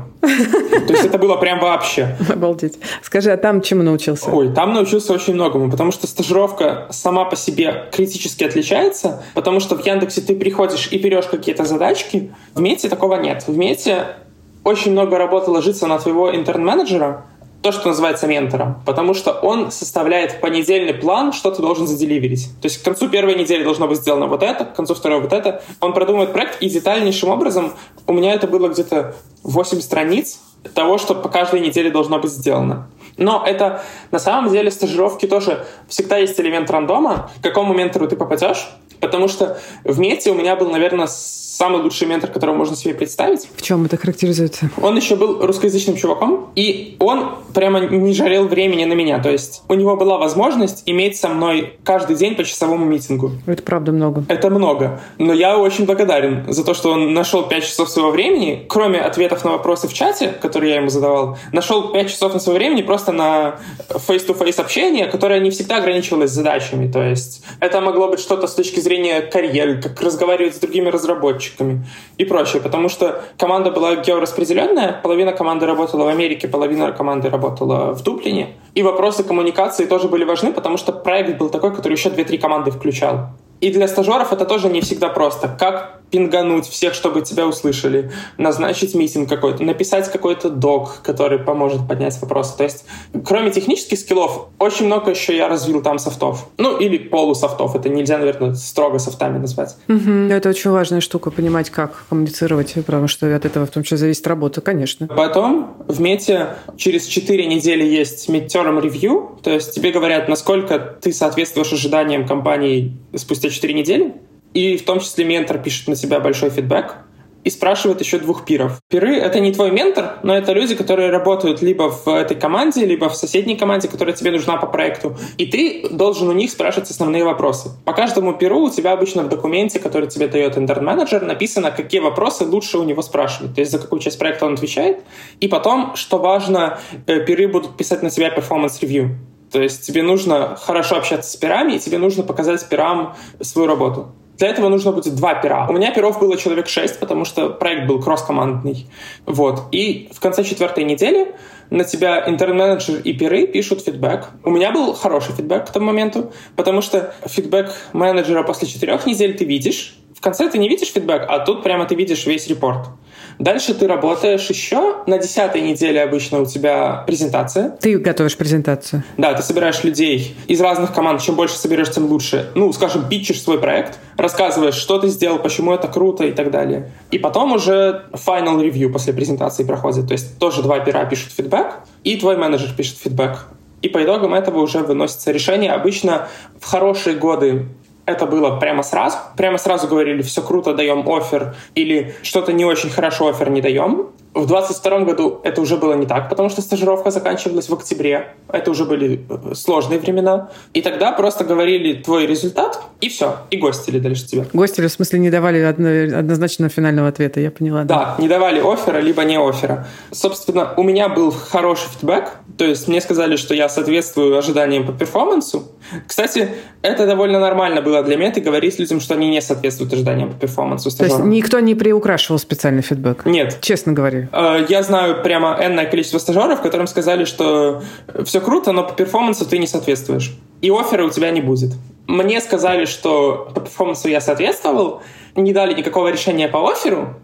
То 0.86 0.92
есть 0.92 1.04
это 1.04 1.18
было 1.18 1.36
прям 1.36 1.60
вообще. 1.60 2.16
Обалдеть. 2.28 2.78
Скажи, 3.02 3.30
а 3.30 3.36
там 3.36 3.60
чему 3.60 3.82
научился? 3.82 4.30
Ой, 4.30 4.52
там 4.52 4.72
научился 4.72 5.12
очень 5.12 5.34
многому, 5.34 5.70
потому 5.70 5.92
что 5.92 6.06
стажировка 6.06 6.86
сама 6.90 7.24
по 7.24 7.36
себе 7.36 7.88
критически 7.92 8.44
отличается, 8.44 9.22
потому 9.34 9.60
что 9.60 9.76
в 9.76 9.84
Яндексе 9.84 10.20
ты 10.20 10.34
приходишь 10.34 10.88
и 10.90 10.98
берешь 10.98 11.26
какие-то 11.36 11.64
задачки, 11.64 12.32
в 12.54 12.60
Мете 12.60 12.88
такого 12.88 13.16
нет. 13.16 13.44
В 13.46 13.56
Мете 13.56 14.16
очень 14.64 14.92
много 14.92 15.18
работы 15.18 15.50
ложится 15.50 15.86
на 15.86 15.98
твоего 15.98 16.34
интерн-менеджера, 16.34 17.24
то, 17.64 17.72
что 17.72 17.88
называется 17.88 18.26
ментором, 18.26 18.82
потому 18.84 19.14
что 19.14 19.32
он 19.32 19.70
составляет 19.70 20.42
понедельный 20.42 20.92
план, 20.92 21.32
что 21.32 21.50
ты 21.50 21.62
должен 21.62 21.86
заделиверить. 21.86 22.50
То 22.60 22.66
есть 22.66 22.82
к 22.82 22.84
концу 22.84 23.08
первой 23.08 23.36
недели 23.36 23.64
должно 23.64 23.88
быть 23.88 23.98
сделано 23.98 24.26
вот 24.26 24.42
это, 24.42 24.66
к 24.66 24.74
концу 24.74 24.94
второй 24.94 25.22
вот 25.22 25.32
это. 25.32 25.62
Он 25.80 25.94
продумывает 25.94 26.34
проект, 26.34 26.60
и 26.60 26.68
детальнейшим 26.68 27.30
образом 27.30 27.72
у 28.06 28.12
меня 28.12 28.34
это 28.34 28.46
было 28.46 28.68
где-то 28.68 29.14
8 29.44 29.80
страниц 29.80 30.40
того, 30.74 30.98
что 30.98 31.14
по 31.14 31.30
каждой 31.30 31.60
неделе 31.60 31.90
должно 31.90 32.18
быть 32.18 32.32
сделано. 32.32 32.86
Но 33.16 33.42
это 33.47 33.83
на 34.11 34.18
самом 34.18 34.50
деле 34.50 34.71
стажировки 34.71 35.26
тоже 35.26 35.64
всегда 35.88 36.18
есть 36.18 36.38
элемент 36.40 36.71
рандома, 36.71 37.30
к 37.40 37.42
какому 37.42 37.75
ментору 37.75 38.09
ты 38.09 38.16
попадешь, 38.16 38.68
потому 39.00 39.28
что 39.28 39.59
в 39.85 39.99
мете 39.99 40.30
у 40.30 40.35
меня 40.35 40.56
был, 40.56 40.71
наверное, 40.71 41.09
самый 41.54 41.80
лучший 41.80 42.09
ментор, 42.09 42.30
которого 42.30 42.56
можно 42.56 42.75
себе 42.75 42.94
представить. 42.94 43.49
В 43.56 43.62
чем 43.62 43.85
это 43.85 43.97
характеризуется? 43.97 44.71
Он 44.83 44.97
еще 44.97 45.14
был 45.14 45.47
русскоязычным 45.47 45.97
чуваком, 45.97 46.50
и 46.56 46.97
он 46.99 47.37
прямо 47.54 47.80
не 47.80 48.12
жарел 48.12 48.49
времени 48.49 48.85
на 48.85 48.94
меня. 48.94 49.23
То 49.23 49.30
есть 49.30 49.62
у 49.68 49.75
него 49.75 49.97
была 49.97 50.18
возможность 50.18 50.83
иметь 50.87 51.16
со 51.16 51.28
мной 51.28 51.78
каждый 51.85 52.16
день 52.16 52.35
по 52.35 52.44
часовому 52.44 52.85
митингу. 52.85 53.33
Это 53.47 53.62
правда 53.62 53.92
много. 53.92 54.25
Это 54.28 54.50
много. 54.50 55.00
Но 55.18 55.33
я 55.33 55.56
очень 55.56 55.87
благодарен 55.87 56.44
за 56.52 56.64
то, 56.64 56.75
что 56.75 56.90
он 56.90 57.14
нашел 57.14 57.44
5 57.44 57.64
часов 57.64 57.88
своего 57.88 58.11
времени, 58.11 58.64
кроме 58.68 58.99
ответов 58.99 59.44
на 59.44 59.52
вопросы 59.52 59.87
в 59.87 59.94
чате, 59.94 60.35
которые 60.42 60.71
я 60.71 60.76
ему 60.80 60.88
задавал, 60.88 61.38
нашел 61.52 61.92
5 61.92 62.11
часов 62.11 62.35
на 62.35 62.40
своего 62.40 62.59
времени 62.59 62.83
просто 62.83 63.03
на 63.12 63.58
face-to-face 63.88 64.61
общение, 64.61 65.06
которое 65.06 65.40
не 65.40 65.50
всегда 65.50 65.76
ограничивалось 65.76 66.30
задачами. 66.30 66.90
То 66.90 67.02
есть 67.02 67.44
это 67.61 67.80
могло 67.80 68.08
быть 68.08 68.20
что-то 68.20 68.46
с 68.46 68.54
точки 68.54 68.80
зрения 68.80 69.20
карьеры, 69.20 69.80
как 69.80 70.00
разговаривать 70.00 70.56
с 70.56 70.58
другими 70.58 70.88
разработчиками, 70.88 71.84
и 72.18 72.25
прочее, 72.25 72.62
потому 72.62 72.88
что 72.88 73.23
команда 73.38 73.70
была 73.70 73.96
геораспределенная, 73.96 75.00
половина 75.02 75.32
команды 75.32 75.66
работала 75.66 76.04
в 76.04 76.08
Америке, 76.08 76.49
половина 76.49 76.92
команды 76.92 77.30
работала 77.30 77.92
в 77.92 78.02
Дублине, 78.02 78.56
и 78.75 78.82
вопросы 78.82 79.25
коммуникации 79.25 79.87
тоже 79.87 80.08
были 80.08 80.25
важны, 80.25 80.52
потому 80.52 80.76
что 80.76 80.92
проект 80.92 81.38
был 81.38 81.49
такой, 81.49 81.75
который 81.75 81.94
еще 81.94 82.11
две-три 82.11 82.38
команды 82.38 82.70
включал. 82.70 83.30
И 83.61 83.70
для 83.70 83.88
стажеров 83.88 84.32
это 84.32 84.44
тоже 84.44 84.68
не 84.68 84.80
всегда 84.80 85.08
просто. 85.08 85.49
Как 85.49 86.00
пингануть 86.14 86.68
всех, 86.68 86.94
чтобы 86.94 87.23
тебя 87.23 87.44
услышали, 87.44 88.12
назначить 88.38 88.94
митинг 88.94 89.28
какой-то, 89.28 89.64
написать 89.64 90.11
какой-то 90.12 90.49
док, 90.49 91.00
который 91.02 91.40
поможет 91.40 91.88
поднять 91.88 92.16
вопросы. 92.23 92.56
То 92.56 92.62
есть, 92.62 92.84
кроме 93.25 93.50
технических 93.50 93.99
скиллов, 93.99 94.46
очень 94.61 94.87
много 94.87 95.11
еще 95.11 95.37
я 95.37 95.49
развил 95.49 95.82
там 95.82 95.99
софтов. 95.99 96.49
Ну, 96.56 96.76
или 96.76 96.99
полусофтов. 96.99 97.75
Это 97.75 97.88
нельзя, 97.88 98.18
наверное, 98.18 98.54
строго 98.54 98.99
софтами 98.99 99.38
назвать. 99.38 99.76
Угу. 99.88 100.30
Это 100.30 100.50
очень 100.50 100.70
важная 100.70 101.00
штука, 101.00 101.32
понимать, 101.32 101.70
как 101.70 102.04
коммуницировать, 102.08 102.75
потому 102.87 103.08
что 103.08 103.34
от 103.34 103.44
этого 103.44 103.66
в 103.66 103.70
том 103.70 103.82
числе 103.82 103.96
зависит 103.96 104.25
работа, 104.28 104.61
конечно. 104.61 105.08
Потом 105.08 105.75
в 105.88 106.00
мете 106.00 106.50
через 106.76 107.06
4 107.06 107.44
недели 107.46 107.84
есть 107.84 108.28
midterm 108.28 108.80
review, 108.80 109.40
то 109.42 109.50
есть 109.50 109.75
тебе 109.75 109.90
говорят, 109.90 110.28
насколько 110.28 110.78
ты 110.78 111.12
соответствуешь 111.12 111.73
ожиданиям 111.73 112.26
компании 112.26 112.96
спустя 113.16 113.43
4 113.50 113.74
недели. 113.74 114.14
И 114.52 114.76
в 114.76 114.84
том 114.84 115.00
числе 115.00 115.24
ментор 115.24 115.58
пишет 115.58 115.88
на 115.88 115.96
тебя 115.96 116.20
большой 116.20 116.50
фидбэк 116.50 117.04
и 117.44 117.50
спрашивает 117.50 118.00
еще 118.00 118.18
двух 118.18 118.44
peer 118.44 118.65
ов. 118.65 118.80
Peer 118.88 119.11
ы— 119.11 119.16
это 119.18 119.38
не 119.38 119.52
твой 119.52 119.70
ментор, 119.70 120.18
но 120.22 120.34
это 120.34 120.52
люди, 120.52 120.74
которые 120.74 121.10
работают 121.10 121.60
либо 121.62 121.90
в 121.90 122.08
этой 122.08 122.36
команде, 122.36 122.86
либо 122.86 123.08
в 123.08 123.16
соседней 123.16 123.56
команде, 123.56 123.88
которая 123.88 124.14
тебе 124.14 124.30
нужна 124.30 124.56
по 124.56 124.66
проекту. 124.66 125.16
И 125.36 125.46
ты 125.46 125.88
должен 125.90 126.28
у 126.28 126.32
них 126.32 126.50
спрашивать 126.50 126.90
основные 126.90 127.24
вопросы. 127.24 127.70
По 127.84 127.92
каждому 127.92 128.32
peer 128.32 128.55
у 128.55 128.60
у 128.60 128.70
тебя 128.70 128.92
обычно 128.92 129.22
в 129.22 129.28
документе, 129.28 129.78
который 129.78 130.08
тебе 130.08 130.26
дает 130.26 130.56
intern 130.56 130.85
manager, 130.85 131.22
написано, 131.22 131.70
какие 131.70 132.00
вопросы 132.00 132.46
лучше 132.46 132.78
у 132.78 132.84
него 132.84 133.02
спрашивать. 133.02 133.54
То 133.54 133.60
есть 133.60 133.70
за 133.70 133.78
какую 133.78 134.00
часть 134.00 134.18
проекта 134.18 134.46
он 134.46 134.54
отвечает. 134.54 135.00
И 135.40 135.48
потом, 135.48 135.96
что 135.96 136.18
важно, 136.18 136.78
э, 137.06 137.20
peer 137.20 137.41
ы 137.41 137.46
будут 137.46 137.76
писать 137.76 138.02
на 138.02 138.10
тебя 138.10 138.30
performance 138.30 138.84
review. 138.84 139.18
То 139.50 139.62
есть 139.62 139.86
тебе 139.86 140.02
нужно 140.02 140.56
хорошо 140.56 140.96
общаться 140.96 141.30
с 141.30 141.36
peer 141.36 141.55
ами, 141.55 141.74
и 141.74 141.78
тебе 141.78 141.98
нужно 141.98 142.22
показать 142.22 142.68
peer 142.68 142.99
ам 142.99 143.14
свою 143.40 143.68
работу. 143.68 144.12
Для 144.38 144.48
этого 144.48 144.68
нужно 144.68 144.90
будет 144.90 145.14
два 145.14 145.34
пера. 145.34 145.66
У 145.68 145.72
меня 145.72 145.92
перов 145.92 146.18
было 146.18 146.36
человек 146.36 146.66
шесть, 146.66 146.98
потому 146.98 147.24
что 147.24 147.50
проект 147.50 147.86
был 147.86 148.02
кросс-командный. 148.02 148.86
Вот. 149.26 149.62
И 149.70 150.08
в 150.12 150.20
конце 150.20 150.42
четвертой 150.42 150.84
недели 150.84 151.34
на 151.70 151.84
тебя 151.84 152.28
интернет-менеджер 152.28 153.00
и 153.04 153.12
перы 153.12 153.46
пишут 153.46 153.82
фидбэк. 153.82 154.30
У 154.42 154.50
меня 154.50 154.72
был 154.72 154.92
хороший 154.94 155.34
фидбэк 155.34 155.68
к 155.68 155.72
тому 155.72 155.86
моменту, 155.86 156.32
потому 156.56 156.82
что 156.82 157.14
фидбэк 157.26 157.72
менеджера 157.92 158.42
после 158.42 158.66
четырех 158.66 159.06
недель 159.06 159.36
ты 159.36 159.44
видишь. 159.44 159.96
В 160.16 160.20
конце 160.20 160.48
ты 160.50 160.58
не 160.58 160.68
видишь 160.68 160.92
фидбэк, 160.92 161.26
а 161.28 161.38
тут 161.40 161.62
прямо 161.62 161.84
ты 161.84 161.94
видишь 161.94 162.26
весь 162.26 162.48
репорт. 162.48 162.88
Дальше 163.38 163.74
ты 163.74 163.86
работаешь 163.86 164.48
еще. 164.48 165.02
На 165.06 165.18
десятой 165.18 165.60
неделе 165.60 166.02
обычно 166.02 166.40
у 166.40 166.46
тебя 166.46 167.04
презентация. 167.06 167.70
Ты 167.80 167.98
готовишь 167.98 168.36
презентацию? 168.36 169.02
Да, 169.16 169.34
ты 169.34 169.42
собираешь 169.42 169.82
людей 169.84 170.36
из 170.46 170.60
разных 170.60 170.92
команд. 170.92 171.20
Чем 171.22 171.34
больше 171.34 171.56
соберешь, 171.56 171.90
тем 171.90 172.06
лучше. 172.06 172.50
Ну, 172.54 172.72
скажем, 172.72 173.08
питчишь 173.08 173.42
свой 173.42 173.58
проект, 173.58 173.98
рассказываешь, 174.16 174.74
что 174.74 174.98
ты 174.98 175.08
сделал, 175.08 175.38
почему 175.38 175.72
это 175.72 175.88
круто 175.88 176.24
и 176.24 176.32
так 176.32 176.50
далее. 176.50 176.90
И 177.10 177.18
потом 177.18 177.52
уже 177.52 178.04
final 178.12 178.60
review 178.60 178.90
после 178.90 179.12
презентации 179.12 179.64
проходит. 179.64 180.06
То 180.06 180.12
есть 180.12 180.38
тоже 180.38 180.62
два 180.62 180.80
пера 180.80 181.04
пишут 181.04 181.32
фидбэк, 181.32 181.80
и 182.04 182.16
твой 182.16 182.36
менеджер 182.36 182.70
пишет 182.76 182.98
фидбэк. 182.98 183.48
И 183.82 183.88
по 183.88 184.02
итогам 184.02 184.32
этого 184.32 184.60
уже 184.60 184.78
выносится 184.78 185.30
решение. 185.30 185.70
Обычно 185.70 186.28
в 186.58 186.64
хорошие 186.64 187.16
годы 187.16 187.66
это 188.06 188.26
было 188.26 188.58
прямо 188.58 188.82
сразу. 188.82 189.18
Прямо 189.37 189.58
сразу 189.58 189.88
говорили, 189.88 190.23
все 190.23 190.42
круто, 190.42 190.75
даем 190.75 191.08
офер, 191.08 191.54
или 191.75 192.14
что-то 192.23 192.52
не 192.52 192.64
очень 192.64 192.90
хорошо 192.90 193.28
офер 193.28 193.50
не 193.50 193.61
даем. 193.61 194.08
В 194.34 194.46
22 194.46 195.00
году 195.00 195.40
это 195.44 195.60
уже 195.60 195.76
было 195.76 195.94
не 195.94 196.06
так, 196.06 196.28
потому 196.28 196.48
что 196.48 196.60
стажировка 196.60 197.10
заканчивалась 197.12 197.68
в 197.68 197.74
октябре. 197.74 198.34
Это 198.48 198.70
уже 198.70 198.84
были 198.84 199.24
э, 199.28 199.54
сложные 199.54 200.00
времена. 200.00 200.50
И 200.72 200.82
тогда 200.82 201.12
просто 201.12 201.44
говорили 201.44 202.02
твой 202.02 202.26
результат, 202.26 202.80
и 203.00 203.08
все. 203.08 203.36
И 203.50 203.56
гостили 203.56 204.00
дальше 204.00 204.26
тебя. 204.26 204.44
Гостили, 204.52 204.88
в 204.88 204.92
смысле, 204.92 205.20
не 205.20 205.30
давали 205.30 205.60
однозначно 205.60 206.68
финального 206.68 207.08
ответа, 207.08 207.38
я 207.38 207.52
поняла. 207.52 207.84
Да, 207.84 207.94
да 207.94 208.16
не 208.18 208.28
давали 208.28 208.60
оффера, 208.60 208.98
либо 208.98 209.22
не 209.22 209.38
оффера. 209.38 209.86
Собственно, 210.10 210.74
у 210.76 210.82
меня 210.82 211.08
был 211.08 211.30
хороший 211.30 211.88
фидбэк. 211.90 212.32
То 212.58 212.64
есть 212.64 212.88
мне 212.88 213.00
сказали, 213.00 213.36
что 213.36 213.54
я 213.54 213.68
соответствую 213.68 214.36
ожиданиям 214.36 214.86
по 214.86 214.92
перформансу. 214.92 215.64
Кстати, 216.06 216.48
это 216.82 217.06
довольно 217.06 217.40
нормально 217.40 217.82
было 217.82 218.02
для 218.02 218.16
меты 218.16 218.40
говорить 218.40 218.78
людям, 218.78 219.00
что 219.00 219.14
они 219.14 219.28
не 219.28 219.40
соответствуют 219.40 219.92
ожиданиям 219.92 220.30
по 220.32 220.38
перформансу. 220.38 220.90
Стажерам. 220.90 221.18
То 221.18 221.24
есть 221.24 221.36
никто 221.36 221.60
не 221.60 221.74
приукрашивал 221.74 222.38
специальный 222.38 222.82
фидбэк? 222.82 223.26
Нет. 223.26 223.58
Честно 223.60 223.92
говоря. 223.92 224.23
Э, 224.32 224.64
я 224.68 224.82
знаю 224.82 225.22
прямо 225.22 225.58
энное 225.60 225.86
количество 225.86 226.18
стажеров, 226.18 226.60
которым 226.60 226.86
сказали, 226.86 227.24
что 227.24 227.82
все 228.24 228.40
круто, 228.40 228.72
но 228.72 228.84
по 228.84 228.94
перформансу 228.94 229.46
ты 229.46 229.58
не 229.58 229.66
соответствуешь. 229.66 230.34
И 230.60 230.70
оффера 230.70 231.04
у 231.04 231.10
тебя 231.10 231.30
не 231.30 231.40
будет. 231.40 231.72
Мне 232.06 232.40
сказали, 232.40 232.84
что 232.84 233.50
по 233.54 233.60
перформансу 233.60 234.08
я 234.08 234.20
соответствовал, 234.20 235.02
не 235.36 235.52
дали 235.52 235.74
никакого 235.74 236.08
решения 236.08 236.48
по 236.48 236.70
офферу, 236.70 237.14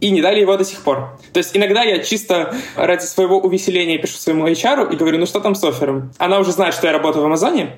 и 0.00 0.10
не 0.10 0.20
дали 0.20 0.40
его 0.40 0.56
до 0.56 0.64
сих 0.64 0.80
пор. 0.80 1.18
То 1.32 1.38
есть 1.38 1.56
иногда 1.56 1.82
я 1.82 2.00
чисто 2.00 2.54
ради 2.76 3.04
своего 3.04 3.38
увеселения 3.38 3.98
пишу 3.98 4.18
своему 4.18 4.46
HR 4.46 4.92
и 4.92 4.96
говорю, 4.96 5.18
ну 5.18 5.26
что 5.26 5.40
там 5.40 5.54
с 5.54 5.64
оффером? 5.64 6.12
Она 6.18 6.38
уже 6.38 6.52
знает, 6.52 6.74
что 6.74 6.86
я 6.86 6.92
работаю 6.92 7.22
в 7.22 7.26
Амазоне, 7.26 7.76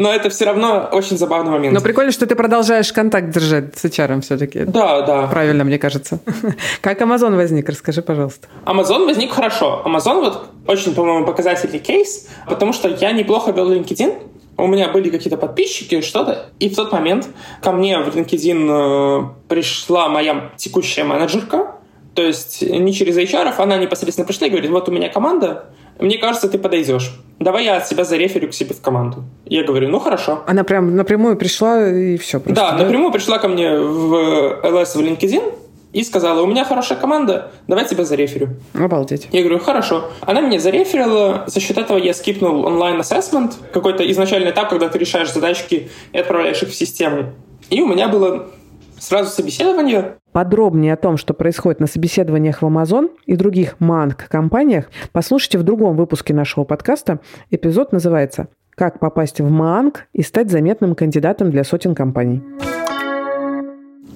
но 0.00 0.10
это 0.10 0.30
все 0.30 0.46
равно 0.46 0.88
очень 0.92 1.18
забавный 1.18 1.50
момент. 1.50 1.74
Но 1.74 1.80
прикольно, 1.82 2.10
что 2.10 2.26
ты 2.26 2.34
продолжаешь 2.34 2.90
контакт 2.90 3.28
держать 3.28 3.78
с 3.78 3.84
HR 3.84 4.22
все-таки. 4.22 4.64
Да, 4.64 5.02
да. 5.02 5.26
Правильно, 5.26 5.62
мне 5.62 5.78
кажется. 5.78 6.20
Как 6.80 7.02
Amazon 7.02 7.36
возник? 7.36 7.68
Расскажи, 7.68 8.00
пожалуйста. 8.00 8.48
Amazon 8.64 9.04
возник 9.04 9.30
хорошо. 9.30 9.82
Amazon 9.84 10.20
вот 10.20 10.46
очень, 10.66 10.94
по-моему, 10.94 11.26
показательный 11.26 11.80
кейс, 11.80 12.28
потому 12.48 12.72
что 12.72 12.88
я 12.88 13.12
неплохо 13.12 13.50
вел 13.50 13.70
LinkedIn, 13.70 14.22
у 14.56 14.66
меня 14.68 14.88
были 14.88 15.10
какие-то 15.10 15.36
подписчики, 15.36 16.00
что-то, 16.00 16.46
и 16.58 16.70
в 16.70 16.76
тот 16.76 16.92
момент 16.92 17.28
ко 17.60 17.70
мне 17.70 17.98
в 17.98 18.08
LinkedIn 18.08 18.70
э, 18.70 19.48
пришла 19.48 20.08
моя 20.08 20.50
текущая 20.56 21.04
менеджерка, 21.04 21.74
то 22.14 22.22
есть 22.22 22.62
не 22.62 22.94
через 22.94 23.18
HR, 23.18 23.52
она 23.58 23.76
непосредственно 23.76 24.26
пришла 24.26 24.46
и 24.46 24.50
говорит, 24.50 24.70
вот 24.70 24.88
у 24.88 24.92
меня 24.92 25.10
команда, 25.10 25.66
мне 26.00 26.18
кажется, 26.18 26.48
ты 26.48 26.58
подойдешь. 26.58 27.12
Давай 27.38 27.64
я 27.64 27.76
от 27.76 27.88
себя 27.88 28.04
зареферю 28.04 28.48
к 28.48 28.54
себе 28.54 28.74
в 28.74 28.80
команду. 28.80 29.24
Я 29.46 29.64
говорю, 29.64 29.88
ну 29.88 29.98
хорошо. 29.98 30.42
Она 30.46 30.64
прям 30.64 30.94
напрямую 30.94 31.36
пришла 31.36 31.88
и 31.88 32.16
все 32.18 32.38
просто, 32.38 32.54
да, 32.54 32.72
да, 32.72 32.84
напрямую 32.84 33.12
пришла 33.12 33.38
ко 33.38 33.48
мне 33.48 33.78
в 33.78 34.60
LS 34.62 34.92
в 34.94 35.00
LinkedIn 35.00 35.54
и 35.92 36.04
сказала, 36.04 36.42
у 36.42 36.46
меня 36.46 36.64
хорошая 36.64 36.98
команда, 36.98 37.50
давай 37.66 37.84
тебя 37.86 38.04
зареферю. 38.04 38.50
Обалдеть. 38.74 39.28
Я 39.32 39.40
говорю, 39.40 39.58
хорошо. 39.58 40.10
Она 40.20 40.40
меня 40.40 40.60
зареферила, 40.60 41.44
за 41.46 41.60
счет 41.60 41.78
этого 41.78 41.98
я 41.98 42.14
скипнул 42.14 42.64
онлайн-ассессмент, 42.64 43.54
какой-то 43.72 44.08
изначальный 44.10 44.50
этап, 44.50 44.68
когда 44.68 44.88
ты 44.88 44.98
решаешь 44.98 45.32
задачки 45.32 45.90
и 46.12 46.18
отправляешь 46.18 46.62
их 46.62 46.68
в 46.68 46.74
систему. 46.74 47.32
И 47.70 47.80
у 47.80 47.86
меня 47.86 48.08
было 48.08 48.50
сразу 49.00 49.30
собеседование. 49.30 50.16
Подробнее 50.32 50.92
о 50.92 50.96
том, 50.96 51.16
что 51.16 51.34
происходит 51.34 51.80
на 51.80 51.86
собеседованиях 51.86 52.62
в 52.62 52.66
Amazon 52.66 53.10
и 53.26 53.34
других 53.34 53.80
манг-компаниях, 53.80 54.90
послушайте 55.12 55.58
в 55.58 55.64
другом 55.64 55.96
выпуске 55.96 56.34
нашего 56.34 56.64
подкаста. 56.64 57.20
Эпизод 57.50 57.92
называется 57.92 58.48
«Как 58.76 59.00
попасть 59.00 59.40
в 59.40 59.50
манг 59.50 60.06
и 60.12 60.22
стать 60.22 60.50
заметным 60.50 60.94
кандидатом 60.94 61.50
для 61.50 61.64
сотен 61.64 61.94
компаний». 61.94 62.42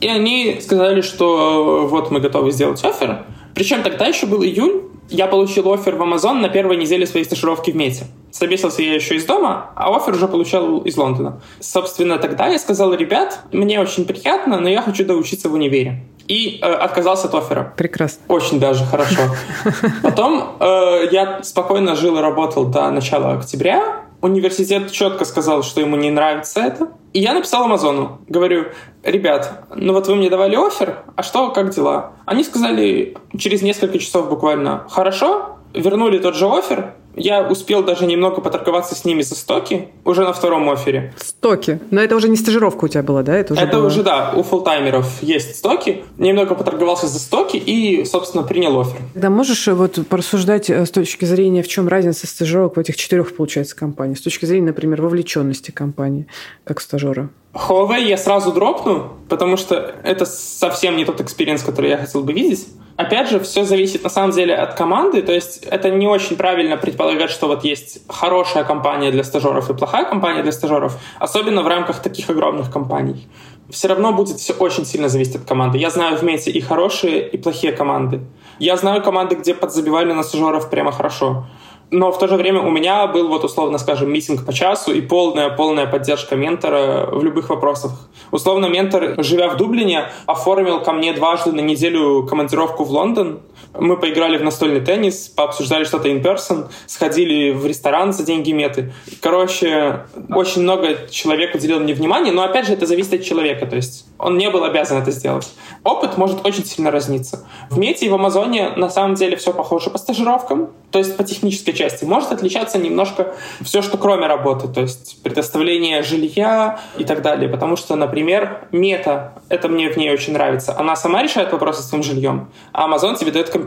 И 0.00 0.08
они 0.08 0.58
сказали, 0.60 1.00
что 1.00 1.86
вот 1.90 2.10
мы 2.10 2.20
готовы 2.20 2.50
сделать 2.52 2.84
офер. 2.84 3.24
Причем 3.54 3.82
тогда 3.82 4.06
еще 4.06 4.26
был 4.26 4.42
июль, 4.42 4.82
Я 5.08 5.26
получил 5.26 5.72
офер 5.72 5.96
в 5.96 6.02
Amazon 6.02 6.34
на 6.34 6.48
первой 6.48 6.76
неделе 6.76 7.06
своей 7.06 7.24
стажировки 7.24 7.70
в 7.70 7.76
Мете. 7.76 8.06
Собесился 8.30 8.82
я 8.82 8.94
еще 8.94 9.16
из 9.16 9.24
дома, 9.24 9.70
а 9.76 9.94
офер 9.94 10.14
уже 10.14 10.26
получал 10.26 10.78
из 10.80 10.96
Лондона. 10.96 11.40
Собственно, 11.60 12.18
тогда 12.18 12.48
я 12.48 12.58
сказал, 12.58 12.92
ребят, 12.94 13.40
мне 13.52 13.80
очень 13.80 14.06
приятно, 14.06 14.58
но 14.58 14.68
я 14.68 14.82
хочу 14.82 15.04
доучиться 15.04 15.48
в 15.48 15.54
универе. 15.54 16.02
И 16.26 16.58
э, 16.60 16.66
отказался 16.66 17.28
от 17.28 17.34
оффера. 17.34 17.74
Прекрасно. 17.76 18.22
Очень 18.28 18.58
даже 18.58 18.84
хорошо. 18.86 19.20
Потом 20.02 20.56
э, 20.58 21.08
я 21.12 21.42
спокойно 21.42 21.94
жил 21.96 22.16
и 22.16 22.20
работал 22.20 22.64
до 22.64 22.90
начала 22.90 23.34
октября. 23.34 24.03
Университет 24.24 24.90
четко 24.90 25.26
сказал, 25.26 25.62
что 25.62 25.82
ему 25.82 25.96
не 25.96 26.10
нравится 26.10 26.60
это. 26.60 26.88
И 27.12 27.20
я 27.20 27.34
написал 27.34 27.64
Амазону. 27.64 28.22
Говорю, 28.26 28.68
ребят, 29.02 29.66
ну 29.74 29.92
вот 29.92 30.06
вы 30.06 30.14
мне 30.14 30.30
давали 30.30 30.56
офер, 30.56 31.00
а 31.14 31.22
что, 31.22 31.50
как 31.50 31.74
дела? 31.74 32.14
Они 32.24 32.42
сказали 32.42 33.18
через 33.36 33.60
несколько 33.60 33.98
часов 33.98 34.30
буквально, 34.30 34.86
хорошо, 34.88 35.58
вернули 35.74 36.16
тот 36.16 36.36
же 36.36 36.46
офер, 36.48 36.94
я 37.16 37.42
успел 37.42 37.82
даже 37.82 38.06
немного 38.06 38.40
поторговаться 38.40 38.94
с 38.94 39.04
ними 39.04 39.22
за 39.22 39.34
стоки 39.34 39.88
уже 40.04 40.22
на 40.22 40.32
втором 40.32 40.68
офере. 40.70 41.14
Стоки? 41.16 41.80
Но 41.90 42.00
это 42.00 42.16
уже 42.16 42.28
не 42.28 42.36
стажировка 42.36 42.84
у 42.84 42.88
тебя 42.88 43.02
была, 43.02 43.22
да? 43.22 43.36
Это 43.36 43.54
уже, 43.54 43.62
это 43.62 43.76
было... 43.76 43.86
уже 43.86 44.02
да, 44.02 44.32
у 44.36 44.42
фултаймеров 44.42 45.22
есть 45.22 45.56
стоки. 45.56 46.04
Немного 46.18 46.54
поторговался 46.54 47.06
за 47.06 47.18
стоки 47.18 47.56
и, 47.56 48.04
собственно, 48.04 48.42
принял 48.42 48.78
офер. 48.80 49.00
Да 49.14 49.30
можешь 49.30 49.66
э, 49.68 49.74
вот 49.74 50.06
порассуждать 50.08 50.70
э, 50.70 50.84
с 50.84 50.90
точки 50.90 51.24
зрения, 51.24 51.62
в 51.62 51.68
чем 51.68 51.88
разница 51.88 52.26
стажировок 52.26 52.76
в 52.76 52.80
этих 52.80 52.96
четырех, 52.96 53.34
получается, 53.36 53.76
компаниях? 53.76 54.18
С 54.18 54.22
точки 54.22 54.46
зрения, 54.46 54.66
например, 54.66 55.02
вовлеченности 55.02 55.70
компании 55.70 56.26
как 56.64 56.80
стажера? 56.80 57.30
Huawei 57.54 58.02
я 58.08 58.16
сразу 58.16 58.52
дропну, 58.52 59.10
потому 59.28 59.56
что 59.56 59.94
это 60.02 60.26
совсем 60.26 60.96
не 60.96 61.04
тот 61.04 61.20
experience, 61.20 61.62
который 61.62 61.90
я 61.90 61.98
хотел 61.98 62.22
бы 62.24 62.32
видеть. 62.32 62.66
Опять 62.96 63.30
же, 63.30 63.40
все 63.40 63.64
зависит 63.64 64.02
на 64.04 64.10
самом 64.10 64.32
деле 64.32 64.54
от 64.54 64.74
команды, 64.74 65.22
то 65.22 65.32
есть 65.32 65.64
это 65.64 65.90
не 65.90 66.06
очень 66.06 66.36
правильно 66.36 66.76
предполагать, 66.76 67.30
что 67.30 67.46
вот 67.46 67.64
есть 67.64 68.02
хорошая 68.08 68.64
компания 68.64 69.10
для 69.10 69.24
стажеров 69.24 69.70
и 69.70 69.74
плохая 69.74 70.04
компания 70.04 70.42
для 70.42 70.52
стажеров, 70.52 70.96
особенно 71.18 71.62
в 71.62 71.68
рамках 71.68 72.00
таких 72.00 72.30
огромных 72.30 72.72
компаний. 72.72 73.28
Все 73.70 73.88
равно 73.88 74.12
будет 74.12 74.38
все 74.38 74.52
очень 74.52 74.84
сильно 74.84 75.08
зависеть 75.08 75.36
от 75.36 75.44
команды. 75.44 75.78
Я 75.78 75.90
знаю 75.90 76.16
в 76.16 76.22
Мете 76.22 76.50
и 76.50 76.60
хорошие, 76.60 77.28
и 77.28 77.36
плохие 77.36 77.72
команды. 77.72 78.20
Я 78.58 78.76
знаю 78.76 79.02
команды, 79.02 79.36
где 79.36 79.54
подзабивали 79.54 80.12
на 80.12 80.22
стажеров 80.22 80.70
прямо 80.70 80.92
хорошо 80.92 81.46
но 81.94 82.10
в 82.10 82.18
то 82.18 82.26
же 82.26 82.36
время 82.36 82.60
у 82.60 82.70
меня 82.70 83.06
был 83.06 83.28
вот 83.28 83.44
условно, 83.44 83.78
скажем, 83.78 84.12
митинг 84.12 84.44
по 84.44 84.52
часу 84.52 84.92
и 84.92 85.00
полная-полная 85.00 85.86
поддержка 85.86 86.36
ментора 86.36 87.08
в 87.10 87.22
любых 87.22 87.48
вопросах. 87.50 87.92
Условно, 88.30 88.66
ментор, 88.66 89.14
живя 89.18 89.48
в 89.48 89.56
Дублине, 89.56 90.10
оформил 90.26 90.80
ко 90.80 90.92
мне 90.92 91.12
дважды 91.12 91.52
на 91.52 91.60
неделю 91.60 92.26
командировку 92.26 92.84
в 92.84 92.90
Лондон. 92.90 93.40
Мы 93.78 93.96
поиграли 93.96 94.36
в 94.36 94.42
настольный 94.42 94.80
теннис, 94.80 95.28
пообсуждали 95.28 95.84
что-то 95.84 96.08
in 96.08 96.22
person, 96.22 96.68
сходили 96.86 97.50
в 97.50 97.66
ресторан 97.66 98.12
за 98.12 98.24
деньги 98.24 98.52
меты. 98.52 98.92
Короче, 99.20 100.00
очень 100.30 100.62
много 100.62 101.08
человек 101.10 101.54
уделил 101.54 101.80
мне 101.80 101.94
внимания, 101.94 102.32
но 102.32 102.42
опять 102.42 102.66
же 102.66 102.72
это 102.72 102.86
зависит 102.86 103.14
от 103.14 103.24
человека, 103.24 103.66
то 103.66 103.76
есть 103.76 104.06
он 104.18 104.38
не 104.38 104.48
был 104.48 104.64
обязан 104.64 105.02
это 105.02 105.10
сделать. 105.10 105.52
Опыт 105.82 106.16
может 106.16 106.46
очень 106.46 106.64
сильно 106.64 106.90
разниться. 106.90 107.46
В 107.68 107.78
Мете 107.78 108.06
и 108.06 108.08
в 108.08 108.14
Амазоне 108.14 108.70
на 108.76 108.88
самом 108.88 109.16
деле 109.16 109.36
все 109.36 109.52
похоже 109.52 109.90
по 109.90 109.98
стажировкам, 109.98 110.70
то 110.90 110.98
есть 110.98 111.16
по 111.16 111.24
технической 111.24 111.74
части. 111.74 112.04
Может 112.04 112.32
отличаться 112.32 112.78
немножко 112.78 113.34
все, 113.60 113.82
что 113.82 113.98
кроме 113.98 114.26
работы, 114.26 114.68
то 114.68 114.80
есть 114.80 115.22
предоставление 115.22 116.02
жилья 116.02 116.80
и 116.96 117.04
так 117.04 117.22
далее. 117.22 117.48
Потому 117.48 117.76
что, 117.76 117.96
например, 117.96 118.68
Мета, 118.70 119.34
это 119.48 119.68
мне 119.68 119.90
в 119.90 119.96
ней 119.96 120.10
очень 120.10 120.32
нравится, 120.32 120.78
она 120.78 120.94
сама 120.94 121.22
решает 121.22 121.52
вопросы 121.52 121.82
с 121.82 121.88
своим 121.88 122.04
жильем, 122.04 122.48
а 122.72 122.88
Amazon 122.88 123.18
тебе 123.18 123.32
дает 123.32 123.50
компенсацию. 123.50 123.63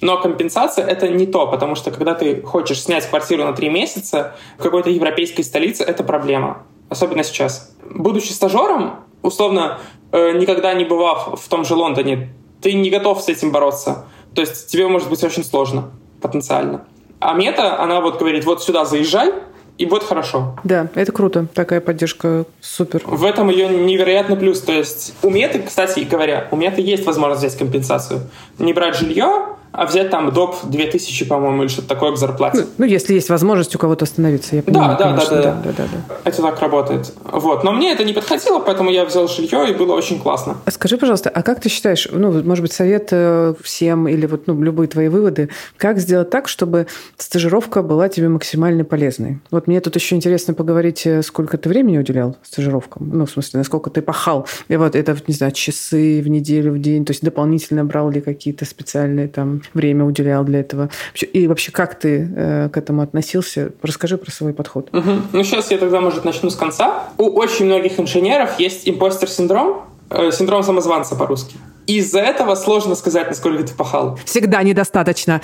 Но 0.00 0.20
компенсация— 0.20 0.86
это 0.86 1.08
не 1.08 1.26
то, 1.26 1.46
потому 1.46 1.74
что 1.74 1.90
когда 1.90 2.14
ты 2.14 2.42
хочешь 2.42 2.82
снять 2.82 3.08
квартиру 3.08 3.44
на 3.44 3.52
три 3.52 3.70
месяца 3.70 4.34
в 4.58 4.62
какой-то 4.62 4.90
европейской 4.90 5.42
столице, 5.42 5.84
это 5.84 6.04
проблема. 6.04 6.64
Особенно 6.88 7.24
сейчас. 7.24 7.74
Будучи 7.90 8.32
стажером, 8.32 9.00
условно, 9.22 9.78
э, 10.12 10.32
никогда 10.32 10.74
не 10.74 10.84
бывав 10.84 11.40
в 11.40 11.48
том 11.48 11.64
же 11.64 11.74
Лондоне, 11.74 12.30
ты 12.60 12.74
не 12.74 12.90
готов 12.90 13.22
с 13.22 13.28
этим 13.28 13.52
бороться. 13.52 14.04
То 14.34 14.42
есть 14.42 14.66
тебе 14.70 14.86
может 14.86 15.08
быть 15.08 15.24
очень 15.24 15.44
сложно 15.44 15.90
потенциально. 16.20 16.84
А 17.18 17.32
мета, 17.32 17.80
она 17.80 18.00
вот 18.00 18.18
говорит, 18.18 18.44
вот 18.44 18.62
сюда 18.62 18.84
заезжай, 18.84 19.32
и 19.78 19.86
вот 19.86 20.02
хорошо. 20.02 20.56
Да, 20.64 20.88
это 20.94 21.12
круто. 21.12 21.46
Такая 21.52 21.80
поддержка 21.80 22.46
супер. 22.60 23.02
В 23.04 23.24
этом 23.24 23.50
ее 23.50 23.68
невероятный 23.68 24.36
плюс. 24.36 24.60
То 24.60 24.72
есть 24.72 25.14
у 25.22 25.30
меты, 25.30 25.62
кстати 25.62 26.00
говоря, 26.00 26.48
у 26.50 26.56
меты 26.56 26.80
есть 26.80 27.04
возможность 27.04 27.42
взять 27.42 27.58
компенсацию. 27.58 28.20
Не 28.58 28.72
брать 28.72 28.96
жилье, 28.96 29.56
а 29.76 29.86
взять 29.86 30.10
там 30.10 30.32
доп. 30.32 30.56
2000, 30.64 31.24
по-моему, 31.26 31.62
или 31.62 31.68
что-то 31.68 31.88
такое 31.88 32.12
к 32.12 32.16
зарплате. 32.16 32.58
Ну, 32.58 32.66
ну, 32.78 32.84
если 32.86 33.14
есть 33.14 33.28
возможность 33.28 33.74
у 33.74 33.78
кого-то 33.78 34.04
остановиться, 34.04 34.56
я 34.56 34.62
понимаю, 34.62 34.96
да, 34.98 35.04
да, 35.04 35.10
конечно, 35.10 35.36
да, 35.36 35.42
да, 35.42 35.62
да, 35.64 35.72
да, 35.76 35.84
да. 36.08 36.16
Это 36.24 36.42
так 36.42 36.60
работает. 36.60 37.12
Вот. 37.24 37.64
Но 37.64 37.72
мне 37.72 37.92
это 37.92 38.04
не 38.04 38.12
подходило, 38.12 38.58
поэтому 38.58 38.90
я 38.90 39.04
взял 39.04 39.28
жилье, 39.28 39.70
и 39.70 39.74
было 39.74 39.94
очень 39.94 40.20
классно. 40.20 40.56
А 40.64 40.70
скажи, 40.70 40.96
пожалуйста, 40.96 41.30
а 41.30 41.42
как 41.42 41.60
ты 41.60 41.68
считаешь, 41.68 42.08
ну, 42.10 42.42
может 42.42 42.62
быть, 42.62 42.72
совет 42.72 43.08
э, 43.10 43.54
всем 43.62 44.08
или 44.08 44.26
вот 44.26 44.46
ну, 44.46 44.60
любые 44.62 44.88
твои 44.88 45.08
выводы, 45.08 45.50
как 45.76 45.98
сделать 45.98 46.30
так, 46.30 46.48
чтобы 46.48 46.86
стажировка 47.16 47.82
была 47.82 48.08
тебе 48.08 48.28
максимально 48.28 48.84
полезной? 48.84 49.40
Вот 49.50 49.66
мне 49.66 49.80
тут 49.80 49.94
еще 49.96 50.16
интересно 50.16 50.54
поговорить, 50.54 51.06
э, 51.06 51.22
сколько 51.22 51.58
ты 51.58 51.68
времени 51.68 51.98
уделял 51.98 52.36
стажировкам, 52.42 53.10
ну, 53.12 53.26
в 53.26 53.30
смысле, 53.30 53.58
насколько 53.58 53.90
ты 53.90 54.02
пахал. 54.02 54.46
И 54.68 54.76
вот 54.76 54.96
это, 54.96 55.16
не 55.26 55.34
знаю, 55.34 55.52
часы 55.52 56.22
в 56.22 56.28
неделю, 56.28 56.72
в 56.72 56.78
день, 56.78 57.04
то 57.04 57.12
есть 57.12 57.22
дополнительно 57.22 57.84
брал 57.84 58.10
ли 58.10 58.20
какие-то 58.20 58.64
специальные 58.64 59.28
там 59.28 59.62
время 59.74 60.04
уделял 60.04 60.44
для 60.44 60.60
этого. 60.60 60.90
И 61.32 61.46
вообще, 61.46 61.72
как 61.72 61.98
ты 61.98 62.30
э, 62.34 62.68
к 62.68 62.76
этому 62.76 63.02
относился? 63.02 63.72
Расскажи 63.82 64.18
про 64.18 64.30
свой 64.30 64.52
подход. 64.52 64.88
Угу. 64.92 65.10
Ну, 65.32 65.44
сейчас 65.44 65.70
я 65.70 65.78
тогда, 65.78 66.00
может, 66.00 66.24
начну 66.24 66.50
с 66.50 66.56
конца. 66.56 67.04
У 67.18 67.28
очень 67.28 67.66
многих 67.66 67.98
инженеров 68.00 68.58
есть 68.58 68.88
импостер-синдром, 68.88 69.82
э, 70.10 70.30
синдром 70.32 70.62
самозванца 70.62 71.16
по-русски. 71.16 71.56
Из-за 71.86 72.18
этого 72.18 72.56
сложно 72.56 72.96
сказать, 72.96 73.28
насколько 73.28 73.62
ты 73.62 73.72
пахал. 73.72 74.18
Всегда 74.24 74.62
недостаточно. 74.64 75.40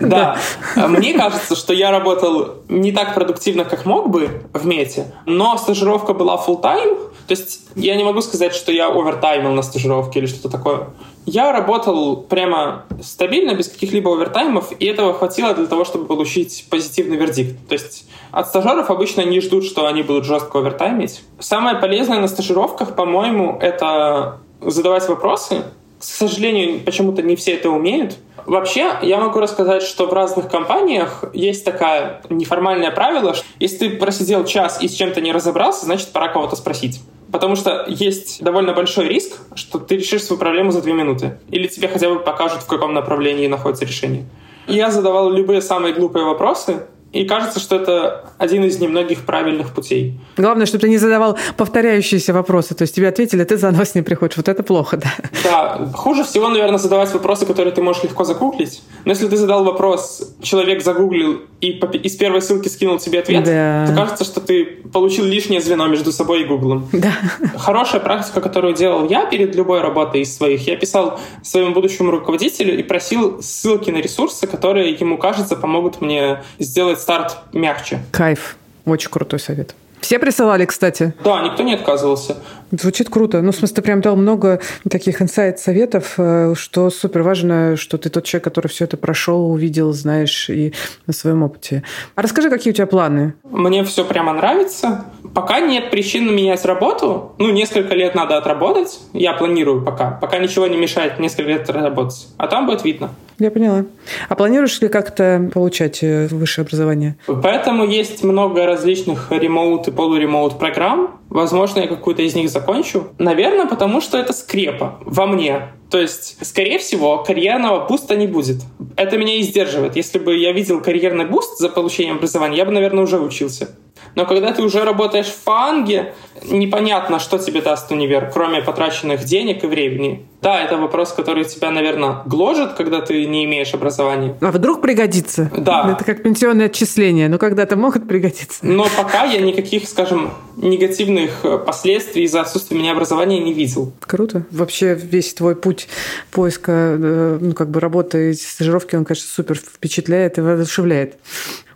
Да. 0.00 0.38
Мне 0.76 1.12
кажется, 1.12 1.56
что 1.56 1.74
я 1.74 1.90
работал 1.90 2.54
не 2.68 2.90
так 2.92 3.14
продуктивно, 3.14 3.64
как 3.64 3.84
мог 3.84 4.08
бы 4.08 4.42
в 4.54 4.66
мете, 4.66 5.12
но 5.26 5.58
стажировка 5.58 6.14
была 6.14 6.36
full 6.36 6.62
time. 6.62 6.98
То 7.26 7.32
есть 7.32 7.60
я 7.74 7.96
не 7.96 8.04
могу 8.04 8.22
сказать, 8.22 8.54
что 8.54 8.72
я 8.72 8.88
овертаймил 8.88 9.52
на 9.52 9.60
стажировке 9.60 10.20
или 10.20 10.26
что-то 10.26 10.48
такое. 10.48 10.88
Я 11.30 11.52
работал 11.52 12.16
прямо 12.16 12.86
стабильно, 13.02 13.52
без 13.52 13.68
каких-либо 13.68 14.10
овертаймов, 14.10 14.72
и 14.78 14.86
этого 14.86 15.12
хватило 15.12 15.52
для 15.52 15.66
того, 15.66 15.84
чтобы 15.84 16.06
получить 16.06 16.64
позитивный 16.70 17.18
вердикт. 17.18 17.68
То 17.68 17.74
есть 17.74 18.08
от 18.30 18.48
стажеров 18.48 18.90
обычно 18.90 19.20
не 19.26 19.42
ждут, 19.42 19.64
что 19.64 19.86
они 19.86 20.02
будут 20.02 20.24
жестко 20.24 20.60
овертаймить. 20.60 21.20
Самое 21.38 21.76
полезное 21.76 22.18
на 22.18 22.28
стажировках, 22.28 22.96
по-моему, 22.96 23.58
это 23.60 24.38
задавать 24.62 25.06
вопросы. 25.06 25.64
К 26.00 26.04
сожалению, 26.04 26.80
почему-то 26.80 27.20
не 27.20 27.36
все 27.36 27.56
это 27.56 27.68
умеют. 27.68 28.16
Вообще, 28.46 28.92
я 29.02 29.18
могу 29.18 29.38
рассказать, 29.38 29.82
что 29.82 30.06
в 30.06 30.14
разных 30.14 30.48
компаниях 30.48 31.24
есть 31.34 31.62
такое 31.62 32.22
неформальное 32.30 32.90
правило, 32.90 33.34
что 33.34 33.44
если 33.60 33.88
ты 33.88 33.90
просидел 33.98 34.46
час 34.46 34.80
и 34.80 34.88
с 34.88 34.94
чем-то 34.94 35.20
не 35.20 35.32
разобрался, 35.32 35.84
значит, 35.84 36.08
пора 36.08 36.28
кого-то 36.28 36.56
спросить. 36.56 37.02
Потому 37.30 37.56
что 37.56 37.84
есть 37.88 38.42
довольно 38.42 38.72
большой 38.72 39.08
риск, 39.08 39.38
что 39.54 39.78
ты 39.78 39.96
решишь 39.96 40.22
свою 40.22 40.40
проблему 40.40 40.70
за 40.70 40.80
две 40.80 40.94
минуты. 40.94 41.38
Или 41.50 41.66
тебе 41.66 41.88
хотя 41.88 42.08
бы 42.08 42.20
покажут, 42.20 42.62
в 42.62 42.66
каком 42.66 42.94
направлении 42.94 43.46
находится 43.46 43.84
решение. 43.84 44.24
Я 44.66 44.90
задавал 44.90 45.30
любые 45.30 45.62
самые 45.62 45.94
глупые 45.94 46.24
вопросы, 46.24 46.86
и 47.18 47.24
кажется, 47.24 47.60
что 47.60 47.76
это 47.76 48.24
один 48.38 48.64
из 48.64 48.78
немногих 48.78 49.24
правильных 49.24 49.74
путей. 49.74 50.20
Главное, 50.36 50.66
чтобы 50.66 50.82
ты 50.82 50.88
не 50.88 50.98
задавал 50.98 51.36
повторяющиеся 51.56 52.32
вопросы. 52.32 52.74
То 52.74 52.82
есть 52.82 52.94
тебе 52.94 53.08
ответили, 53.08 53.42
а 53.42 53.44
ты 53.44 53.56
заново 53.56 53.84
с 53.84 53.94
ним 53.94 54.04
приходишь. 54.04 54.36
Вот 54.36 54.48
это 54.48 54.62
плохо, 54.62 54.96
да. 54.98 55.12
Да. 55.42 55.90
Хуже 55.94 56.22
всего, 56.22 56.48
наверное, 56.48 56.78
задавать 56.78 57.12
вопросы, 57.12 57.44
которые 57.44 57.74
ты 57.74 57.82
можешь 57.82 58.04
легко 58.04 58.24
загуглить. 58.24 58.82
Но 59.04 59.12
если 59.12 59.26
ты 59.26 59.36
задал 59.36 59.64
вопрос, 59.64 60.32
человек 60.42 60.82
загуглил 60.82 61.42
и 61.60 61.70
из 61.70 62.16
первой 62.16 62.40
ссылки 62.40 62.68
скинул 62.68 62.98
тебе 62.98 63.18
ответ, 63.18 63.44
да. 63.44 63.86
то 63.88 63.94
кажется, 63.94 64.24
что 64.24 64.40
ты 64.40 64.64
получил 64.92 65.24
лишнее 65.24 65.60
звено 65.60 65.88
между 65.88 66.12
собой 66.12 66.42
и 66.42 66.44
Гуглом. 66.44 66.88
Да. 66.92 67.12
Хорошая 67.56 68.00
практика, 68.00 68.40
которую 68.40 68.74
делал 68.74 69.08
я 69.08 69.26
перед 69.26 69.56
любой 69.56 69.80
работой 69.80 70.20
из 70.20 70.36
своих, 70.36 70.68
я 70.68 70.76
писал 70.76 71.18
своему 71.42 71.74
будущему 71.74 72.12
руководителю 72.12 72.78
и 72.78 72.82
просил 72.84 73.42
ссылки 73.42 73.90
на 73.90 73.96
ресурсы, 73.96 74.46
которые 74.46 74.92
ему 74.92 75.18
кажется 75.18 75.56
помогут 75.56 76.00
мне 76.00 76.44
сделать 76.60 76.78
сделать 76.78 77.00
старт 77.08 77.38
мягче. 77.54 78.00
Кайф. 78.10 78.58
Очень 78.84 79.08
крутой 79.10 79.38
совет. 79.38 79.74
Все 80.02 80.18
присылали, 80.18 80.66
кстати? 80.66 81.14
Да, 81.24 81.40
никто 81.40 81.62
не 81.62 81.72
отказывался. 81.72 82.36
Звучит 82.70 83.08
круто. 83.08 83.40
Ну, 83.40 83.50
в 83.50 83.56
смысле, 83.56 83.76
ты 83.76 83.82
прям 83.82 84.02
дал 84.02 84.14
много 84.14 84.60
таких 84.90 85.22
инсайт-советов, 85.22 86.14
э, 86.18 86.52
что 86.54 86.90
супер 86.90 87.22
важно, 87.22 87.76
что 87.76 87.96
ты 87.96 88.10
тот 88.10 88.24
человек, 88.24 88.44
который 88.44 88.68
все 88.68 88.84
это 88.84 88.98
прошел, 88.98 89.50
увидел, 89.50 89.94
знаешь, 89.94 90.50
и 90.50 90.74
на 91.06 91.14
своем 91.14 91.42
опыте. 91.42 91.82
А 92.14 92.20
расскажи, 92.20 92.50
какие 92.50 92.74
у 92.74 92.76
тебя 92.76 92.86
планы? 92.86 93.32
Мне 93.42 93.82
все 93.84 94.04
прямо 94.04 94.34
нравится. 94.34 95.06
Пока 95.34 95.60
нет 95.60 95.90
причин 95.90 96.34
менять 96.34 96.64
работу. 96.64 97.32
Ну, 97.38 97.50
несколько 97.50 97.94
лет 97.94 98.14
надо 98.14 98.36
отработать. 98.36 99.00
Я 99.12 99.32
планирую 99.32 99.84
пока. 99.84 100.18
Пока 100.20 100.38
ничего 100.38 100.66
не 100.66 100.76
мешает 100.76 101.18
несколько 101.18 101.50
лет 101.50 101.68
отработать. 101.68 102.28
А 102.36 102.46
там 102.46 102.66
будет 102.66 102.84
видно. 102.84 103.10
Я 103.38 103.52
поняла. 103.52 103.84
А 104.28 104.34
планируешь 104.34 104.80
ли 104.80 104.88
как-то 104.88 105.48
получать 105.54 106.02
э, 106.02 106.26
высшее 106.26 106.64
образование? 106.64 107.16
Поэтому 107.26 107.86
есть 107.86 108.24
много 108.24 108.66
различных 108.66 109.30
ремоут 109.30 109.86
и 109.86 109.92
полуремоут 109.92 110.58
программ. 110.58 111.20
Возможно, 111.28 111.80
я 111.80 111.86
какую-то 111.86 112.22
из 112.22 112.34
них 112.34 112.50
закончу. 112.50 113.08
Наверное, 113.18 113.66
потому 113.66 114.00
что 114.00 114.18
это 114.18 114.32
скрепа 114.32 114.98
во 115.04 115.26
мне. 115.26 115.68
То 115.90 115.98
есть, 115.98 116.36
скорее 116.44 116.78
всего, 116.78 117.22
карьерного 117.22 117.86
буста 117.86 118.16
не 118.16 118.26
будет. 118.26 118.56
Это 118.96 119.16
меня 119.16 119.36
и 119.36 119.42
сдерживает. 119.42 119.96
Если 119.96 120.18
бы 120.18 120.36
я 120.36 120.52
видел 120.52 120.80
карьерный 120.80 121.24
boost 121.24 121.58
за 121.58 121.68
получением 121.68 122.16
образования, 122.16 122.56
я 122.58 122.64
бы, 122.64 122.72
наверное, 122.72 123.04
уже 123.04 123.20
учился. 123.20 123.76
Но 124.14 124.26
когда 124.26 124.52
ты 124.52 124.62
уже 124.62 124.84
работаешь 124.84 125.26
в 125.26 125.42
FAANG 125.44 125.94
е, 125.94 126.14
непонятно, 126.44 127.18
что 127.18 127.38
тебе 127.38 127.60
даст 127.60 127.90
универ, 127.90 128.30
кроме 128.32 128.62
потраченных 128.62 129.24
денег 129.24 129.64
и 129.64 129.66
времени. 129.66 130.26
Да, 130.40 130.62
это 130.62 130.76
вопрос, 130.76 131.12
который 131.12 131.44
тебя, 131.44 131.70
наверное, 131.72 132.22
гложет, 132.24 132.74
когда 132.74 133.00
ты 133.00 133.26
не 133.26 133.44
имеешь 133.44 133.74
образования. 133.74 134.36
А 134.40 134.52
вдруг 134.52 134.80
пригодится? 134.80 135.50
Да. 135.56 135.90
Это 135.92 136.04
как 136.04 136.22
пенсионное 136.22 136.66
отчисление, 136.66 137.28
но 137.28 137.38
когда-то 137.38 137.76
могут 137.76 138.06
пригодиться. 138.06 138.58
Но 138.62 138.86
пока 138.96 139.24
я 139.24 139.40
никаких, 139.40 139.88
скажем, 139.88 140.30
негативных 140.56 141.44
последствий 141.66 142.22
из-за 142.24 142.42
отсутствия 142.42 142.76
у 142.76 142.80
меня 142.80 142.92
образования 142.92 143.40
не 143.40 143.52
видел. 143.52 143.92
Круто. 144.00 144.44
Вообще 144.52 144.94
весь 144.94 145.34
твой 145.34 145.56
путь 145.56 145.88
поиска 146.30 146.72
э, 146.72 147.38
ну, 147.40 147.52
как 147.52 147.70
бы 147.70 147.80
работы 147.80 148.30
и 148.30 148.34
стажировки, 148.34 148.94
он, 148.94 149.04
конечно, 149.04 149.28
супер 149.28 149.56
впечатляет 149.56 150.38
и 150.38 150.40
воодушевляет. 150.40 151.16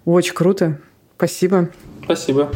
Очень 0.05 0.35
круто. 0.35 0.79
Спасибо. 1.23 1.69
Спасибо. 2.03 2.51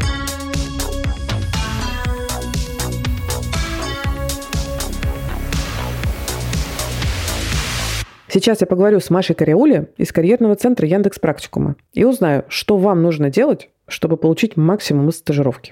Сейчас 8.27 8.61
я 8.61 8.67
поговорю 8.67 8.99
с 8.99 9.09
Машей 9.09 9.37
Каряули 9.37 9.89
из 9.97 10.11
карьерного 10.11 10.57
центра 10.57 10.89
Яндекс 10.89 11.21
Практикума 11.21 11.77
и 11.93 12.03
узнаю, 12.03 12.45
что 12.49 12.77
вам 12.77 13.03
нужно 13.03 13.31
делать, 13.31 13.71
чтобы 13.87 14.17
получить 14.17 14.57
максимум 14.57 15.11
из 15.11 15.19
стажировки. 15.19 15.71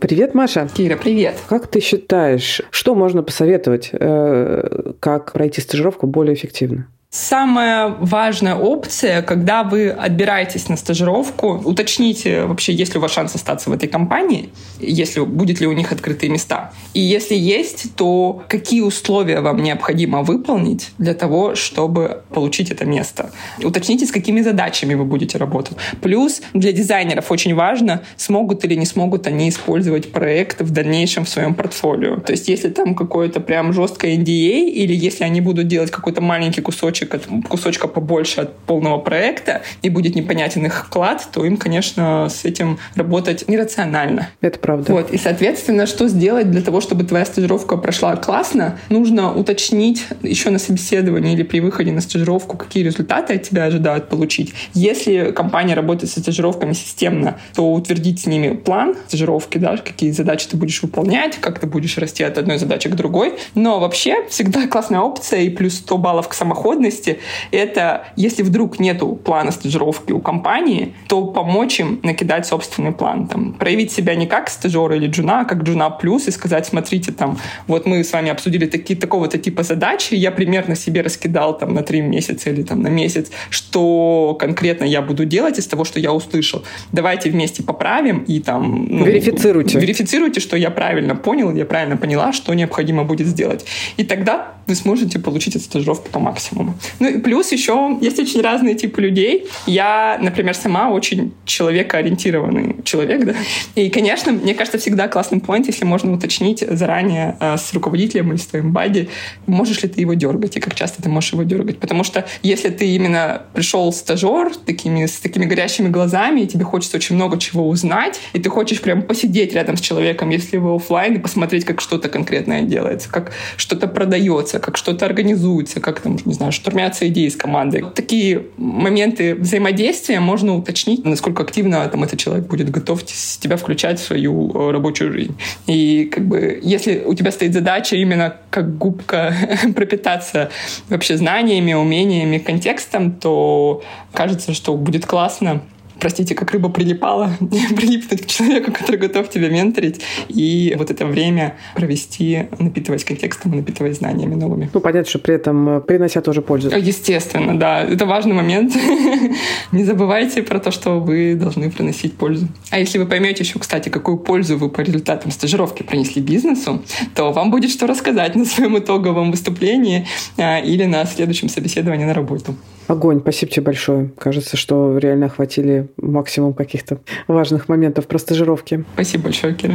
Привет, 0.00 0.32
Маша. 0.32 0.66
Кира, 0.74 0.96
привет. 0.96 1.34
Как 1.46 1.66
ты 1.66 1.80
считаешь, 1.80 2.62
что 2.70 2.94
можно 2.94 3.22
посоветовать, 3.22 3.90
э, 3.92 4.94
как 4.98 5.34
пройти 5.34 5.60
стажировку 5.60 6.06
более 6.06 6.32
эффективно? 6.32 6.88
Самая 7.12 7.88
важная 7.88 8.54
опция, 8.54 9.20
когда 9.22 9.64
вы 9.64 9.88
отбираетесь 9.88 10.68
на 10.68 10.76
стажировку, 10.76 11.60
уточните 11.64 12.44
вообще, 12.44 12.72
есть 12.72 12.94
ли 12.94 12.98
у 12.98 13.02
вас 13.02 13.10
шанс 13.10 13.34
остаться 13.34 13.68
в 13.68 13.72
этой 13.72 13.88
компании, 13.88 14.50
если 14.78 15.18
будет 15.18 15.60
ли 15.60 15.66
у 15.66 15.72
них 15.72 15.90
открытые 15.90 16.30
места. 16.30 16.72
И 16.94 17.00
если 17.00 17.34
есть, 17.34 17.96
то 17.96 18.44
какие 18.46 18.82
условия 18.82 19.40
вам 19.40 19.60
необходимо 19.60 20.22
выполнить 20.22 20.90
для 20.98 21.14
того, 21.14 21.56
чтобы 21.56 22.22
получить 22.32 22.70
это 22.70 22.84
место. 22.84 23.32
Уточните, 23.60 24.06
с 24.06 24.12
какими 24.12 24.40
задачами 24.40 24.94
вы 24.94 25.04
будете 25.04 25.36
работать. 25.36 25.78
Плюс 26.00 26.42
для 26.54 26.70
дизайнеров 26.70 27.32
очень 27.32 27.56
важно, 27.56 28.02
смогут 28.18 28.64
или 28.64 28.76
не 28.76 28.86
смогут 28.86 29.26
они 29.26 29.48
использовать 29.48 30.12
проект 30.12 30.60
в 30.60 30.70
дальнейшем 30.70 31.24
в 31.24 31.28
своем 31.28 31.54
портфолио. 31.54 32.20
То 32.20 32.30
есть 32.30 32.48
если 32.48 32.68
там 32.68 32.94
какое-то 32.94 33.40
прям 33.40 33.72
жесткое 33.72 34.16
NDA, 34.16 34.68
или 34.68 34.94
если 34.94 35.24
они 35.24 35.40
будут 35.40 35.66
делать 35.66 35.90
какой-то 35.90 36.20
маленький 36.20 36.60
кусочек 36.60 36.99
кусочек 37.06 37.70
кусочка 37.70 37.88
побольше 37.88 38.40
от 38.40 38.58
полного 38.58 38.98
проекта, 38.98 39.62
и 39.82 39.90
будет 39.90 40.16
непонятен 40.16 40.66
их 40.66 40.86
вклад, 40.86 41.28
то 41.32 41.44
им, 41.44 41.56
конечно, 41.56 42.28
с 42.28 42.44
этим 42.44 42.78
работать 42.96 43.48
нерационально. 43.48 44.28
Это 44.40 44.58
правда. 44.58 44.92
Вот. 44.92 45.10
И, 45.12 45.18
соответственно, 45.18 45.86
что 45.86 46.08
сделать 46.08 46.50
для 46.50 46.62
того, 46.62 46.80
чтобы 46.80 47.04
твоя 47.04 47.24
стажировка 47.24 47.76
прошла 47.76 48.16
классно? 48.16 48.78
Нужно 48.88 49.34
уточнить 49.34 50.04
еще 50.22 50.50
на 50.50 50.58
собеседовании 50.58 51.34
или 51.34 51.42
при 51.42 51.60
выходе 51.60 51.92
на 51.92 52.00
стажировку, 52.00 52.56
какие 52.56 52.82
результаты 52.82 53.34
от 53.34 53.42
тебя 53.42 53.64
ожидают 53.64 54.08
получить. 54.08 54.52
Если 54.74 55.30
компания 55.30 55.74
работает 55.74 56.10
со 56.10 56.20
стажировками 56.20 56.72
системно, 56.72 57.38
то 57.54 57.72
утвердить 57.72 58.20
с 58.20 58.26
ними 58.26 58.54
план 58.56 58.96
стажировки, 59.06 59.58
да, 59.58 59.76
какие 59.76 60.10
задачи 60.10 60.48
ты 60.48 60.56
будешь 60.56 60.82
выполнять, 60.82 61.36
как 61.36 61.60
ты 61.60 61.66
будешь 61.66 61.98
расти 61.98 62.24
от 62.24 62.38
одной 62.38 62.58
задачи 62.58 62.88
к 62.88 62.94
другой. 62.94 63.34
Но 63.54 63.78
вообще 63.78 64.26
всегда 64.28 64.66
классная 64.70 65.00
опция 65.00 65.40
и 65.42 65.50
плюс 65.50 65.74
100 65.74 65.98
баллов 65.98 66.28
к 66.28 66.34
самоходности 66.34 66.89
эффективности— 66.90 67.18
это 67.50 68.06
если 68.16 68.42
вдруг 68.42 68.80
нету 68.80 69.14
плана 69.14 69.50
стажировки 69.50 70.12
у 70.12 70.20
компании, 70.20 70.94
то 71.08 71.26
помочь 71.26 71.80
им 71.80 72.00
накидать 72.02 72.46
собственный 72.46 72.92
план. 72.92 73.26
Там, 73.26 73.52
проявить 73.54 73.92
себя 73.92 74.14
не 74.14 74.26
как 74.26 74.50
стажера 74.50 74.96
или 74.96 75.06
джуна, 75.06 75.40
а 75.40 75.44
как 75.44 75.62
джуна 75.62 75.90
плюс 75.90 76.28
и 76.28 76.30
сказать, 76.30 76.66
смотрите, 76.66 77.12
там, 77.12 77.38
вот 77.66 77.86
мы 77.86 78.04
с 78.04 78.12
вами 78.12 78.30
обсудили 78.30 78.66
такие, 78.66 78.98
такого-то 78.98 79.38
типа 79.38 79.62
задачи, 79.62 80.14
я 80.14 80.30
примерно 80.30 80.76
себе 80.76 81.02
раскидал 81.02 81.58
там 81.58 81.74
на 81.74 81.82
три 81.82 82.00
месяца 82.00 82.50
или 82.50 82.62
там 82.62 82.82
на 82.82 82.88
месяц, 82.88 83.30
что 83.50 84.36
конкретно 84.38 84.84
я 84.84 85.02
буду 85.02 85.24
делать 85.24 85.58
из 85.58 85.66
того, 85.66 85.84
что 85.84 86.00
я 86.00 86.12
услышал. 86.12 86.62
Давайте 86.92 87.30
вместе 87.30 87.62
поправим 87.62 88.24
и 88.28 88.40
там... 88.40 88.86
Ну, 88.88 89.04
верифицируйте. 89.04 89.78
Верифицируйте, 89.78 90.40
что 90.40 90.56
я 90.56 90.70
правильно 90.70 91.16
понял, 91.16 91.54
я 91.54 91.64
правильно 91.64 91.96
поняла, 91.96 92.32
что 92.32 92.54
необходимо 92.54 93.04
будет 93.04 93.26
сделать. 93.26 93.64
И 93.96 94.04
тогда 94.04 94.52
вы 94.66 94.74
сможете 94.74 95.18
получить 95.18 95.56
эту 95.56 95.64
стажировку 95.64 96.08
по 96.10 96.20
максимуму. 96.20 96.74
Ну 96.98 97.08
и 97.08 97.18
плюс 97.18 97.52
еще 97.52 97.98
есть 98.00 98.18
очень 98.18 98.40
разные 98.40 98.74
типы 98.74 99.00
людей. 99.00 99.46
Я, 99.66 100.18
например, 100.20 100.54
сама 100.54 100.90
очень 100.90 101.32
человекоориентированный 101.44 102.76
человек, 102.84 103.24
да. 103.24 103.34
И, 103.74 103.90
конечно, 103.90 104.32
мне 104.32 104.54
кажется, 104.54 104.78
всегда 104.78 105.08
классный 105.08 105.38
point, 105.38 105.64
если 105.66 105.84
можно 105.84 106.12
уточнить 106.12 106.64
заранее 106.68 107.36
э, 107.40 107.56
с 107.56 107.72
руководителем 107.72 108.30
или 108.30 108.38
с 108.38 108.46
твоим 108.46 108.72
бади, 108.72 109.08
можешь 109.46 109.82
ли 109.82 109.88
ты 109.88 110.00
его 110.00 110.14
дергать 110.14 110.56
и 110.56 110.60
как 110.60 110.74
часто 110.74 111.02
ты 111.02 111.08
можешь 111.08 111.32
его 111.32 111.42
дергать. 111.42 111.78
Потому 111.78 112.04
что 112.04 112.26
если 112.42 112.68
ты 112.68 112.86
именно 112.86 113.42
пришел 113.54 113.92
стажер 113.92 114.54
такими, 114.54 115.06
с 115.06 115.16
такими 115.16 115.44
горящими 115.44 115.88
глазами, 115.88 116.42
и 116.42 116.46
тебе 116.46 116.64
хочется 116.64 116.96
очень 116.96 117.16
много 117.16 117.38
чего 117.38 117.68
узнать, 117.68 118.20
и 118.32 118.40
ты 118.40 118.50
хочешь 118.50 118.80
прям 118.80 119.02
посидеть 119.02 119.54
рядом 119.54 119.76
с 119.76 119.80
человеком, 119.80 120.30
если 120.30 120.56
вы 120.56 120.74
офлайн, 120.74 121.16
и 121.16 121.18
посмотреть, 121.18 121.64
как 121.64 121.80
что-то 121.80 122.08
конкретное 122.08 122.62
делается, 122.62 123.10
как 123.10 123.32
что-то 123.56 123.86
продается, 123.88 124.58
как 124.58 124.76
что-то 124.76 125.06
организуется, 125.06 125.80
как 125.80 126.00
там, 126.00 126.18
не 126.24 126.34
знаю, 126.34 126.52
штурмятся 126.70 127.08
идеи 127.08 127.28
с 127.28 127.36
командой. 127.36 127.84
Такие 127.94 128.46
моменты 128.56 129.34
взаимодействия 129.34 130.20
можно 130.20 130.56
уточнить, 130.56 131.04
насколько 131.04 131.42
активно 131.42 131.88
там 131.88 132.04
этот 132.04 132.20
человек 132.20 132.46
будет 132.46 132.70
готов 132.70 133.04
тебя 133.04 133.56
включать 133.56 133.98
в 133.98 134.04
свою 134.04 134.50
э, 134.52 134.70
рабочую 134.70 135.12
жизнь. 135.12 135.36
И 135.66 136.08
как 136.12 136.24
бы 136.26 136.60
если 136.62 137.02
у 137.04 137.14
тебя 137.14 137.32
стоит 137.32 137.54
задача 137.54 137.96
именно 137.96 138.36
как 138.50 138.78
губка 138.78 139.34
пропитаться 139.74 140.50
вообще 140.88 141.16
знаниями, 141.16 141.72
умениями, 141.72 142.38
контекстом, 142.38 143.12
то 143.12 143.82
кажется, 144.12 144.54
что 144.54 144.76
будет 144.76 145.06
классно 145.06 145.62
простите, 146.00 146.34
как 146.34 146.50
рыба 146.52 146.68
прилипала, 146.68 147.30
прилипнуть 147.40 148.22
к 148.22 148.26
человеку, 148.26 148.72
который 148.72 148.96
готов 148.96 149.28
тебя 149.28 149.48
менторить, 149.48 150.00
и 150.28 150.74
вот 150.78 150.90
это 150.90 151.06
время 151.06 151.56
провести, 151.74 152.46
напитываясь 152.58 153.04
контекстом 153.04 153.52
напитываясь 153.52 153.98
знаниями 153.98 154.34
новыми. 154.34 154.70
Ну, 154.72 154.80
понятно, 154.80 155.08
что 155.08 155.18
при 155.18 155.34
этом 155.34 155.68
э, 155.68 155.80
принося 155.80 156.20
тоже 156.20 156.42
пользу. 156.42 156.70
Естественно, 156.70 157.58
да. 157.58 157.82
Это 157.82 158.06
важный 158.06 158.32
момент. 158.32 158.74
Не 159.72 159.84
забывайте 159.84 160.42
про 160.42 160.58
то, 160.58 160.70
что 160.70 161.00
вы 161.00 161.34
должны 161.34 161.70
приносить 161.70 162.14
пользу. 162.14 162.48
А 162.70 162.78
если 162.78 162.98
вы 162.98 163.06
поймете 163.06 163.44
еще, 163.44 163.58
кстати, 163.58 163.88
какую 163.88 164.18
пользу 164.18 164.56
вы 164.56 164.70
по 164.70 164.80
результатам 164.80 165.30
стажировки 165.30 165.82
принесли 165.82 166.22
бизнесу, 166.22 166.82
то 167.14 167.32
вам 167.32 167.50
будет 167.50 167.70
что 167.70 167.86
рассказать 167.86 168.34
на 168.34 168.44
своем 168.44 168.78
итоговом 168.78 169.30
выступлении 169.30 170.06
а, 170.36 170.58
или 170.58 170.84
на 170.84 171.04
следующем 171.04 171.48
собеседовании 171.48 172.04
на 172.04 172.14
работу. 172.14 172.54
Огонь, 172.90 173.20
спасибо 173.20 173.52
тебе 173.52 173.66
большое. 173.66 174.10
Кажется, 174.18 174.56
что 174.56 174.98
реально 174.98 175.26
охватили 175.26 175.90
максимум 175.96 176.54
каких-то 176.54 176.98
важных 177.28 177.68
моментов 177.68 178.08
про 178.08 178.18
стажировки. 178.18 178.84
Спасибо 178.94 179.24
большое, 179.24 179.54
Кира. 179.54 179.74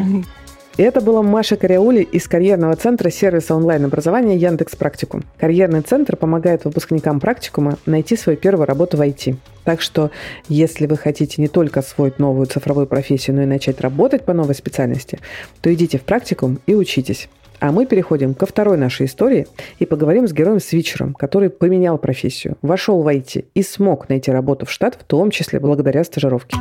И 0.75 0.84
это 0.84 0.99
была 0.99 1.23
Маша 1.23 1.56
Каряули 1.56 2.01
из 2.01 2.28
карьерного 2.28 2.75
центра 2.75 3.10
сервиса 3.10 3.56
онлайн-образования 3.56 4.36
Яндекс 4.36 4.75
Практикум. 4.75 5.23
Карьерный 5.38 5.80
центр 5.80 6.17
помогает 6.17 6.65
выпускникам 6.65 7.21
практикума 7.21 7.78
найти 7.86 8.17
свою 8.17 8.38
первую 8.38 8.65
работу 8.65 8.97
в 8.97 9.01
IT. 9.01 9.38
Так 9.63 9.80
что, 9.80 10.12
если 10.49 10.86
вы 10.86 10.97
хотите 10.97 11.41
не 11.41 11.47
только 11.47 11.80
освоить 11.80 12.19
новую 12.19 12.47
цифровую 12.47 12.86
профессию, 12.86 13.38
но 13.38 13.43
и 13.43 13.45
начать 13.45 13.80
работать 13.80 14.25
по 14.25 14.34
новой 14.34 14.56
специальности, 14.56 15.19
то 15.62 15.73
идите 15.73 15.99
в 15.99 16.01
практикум 16.01 16.60
и 16.67 16.75
учитесь. 16.75 17.30
А 17.65 17.71
мы 17.71 17.88
переходим 17.88 18.36
ко 18.36 18.45
второй 18.45 18.78
нашей 18.78 19.08
истории 19.08 19.47
и 19.80 19.88
поговорим 19.88 20.28
с 20.28 20.34
героем 20.34 20.60
Свитчером, 20.60 21.15
который 21.15 21.49
поменял 21.49 21.97
профессию, 21.97 22.58
вошел 22.62 23.01
в 23.01 23.08
IT 23.08 23.45
и 23.56 23.63
смог 23.63 24.08
найти 24.08 24.30
работу 24.30 24.67
в 24.67 24.71
штат, 24.71 24.93
в 24.93 25.04
том 25.04 25.32
числе 25.32 25.60
благодаря 25.60 26.04
стажировке. 26.04 26.58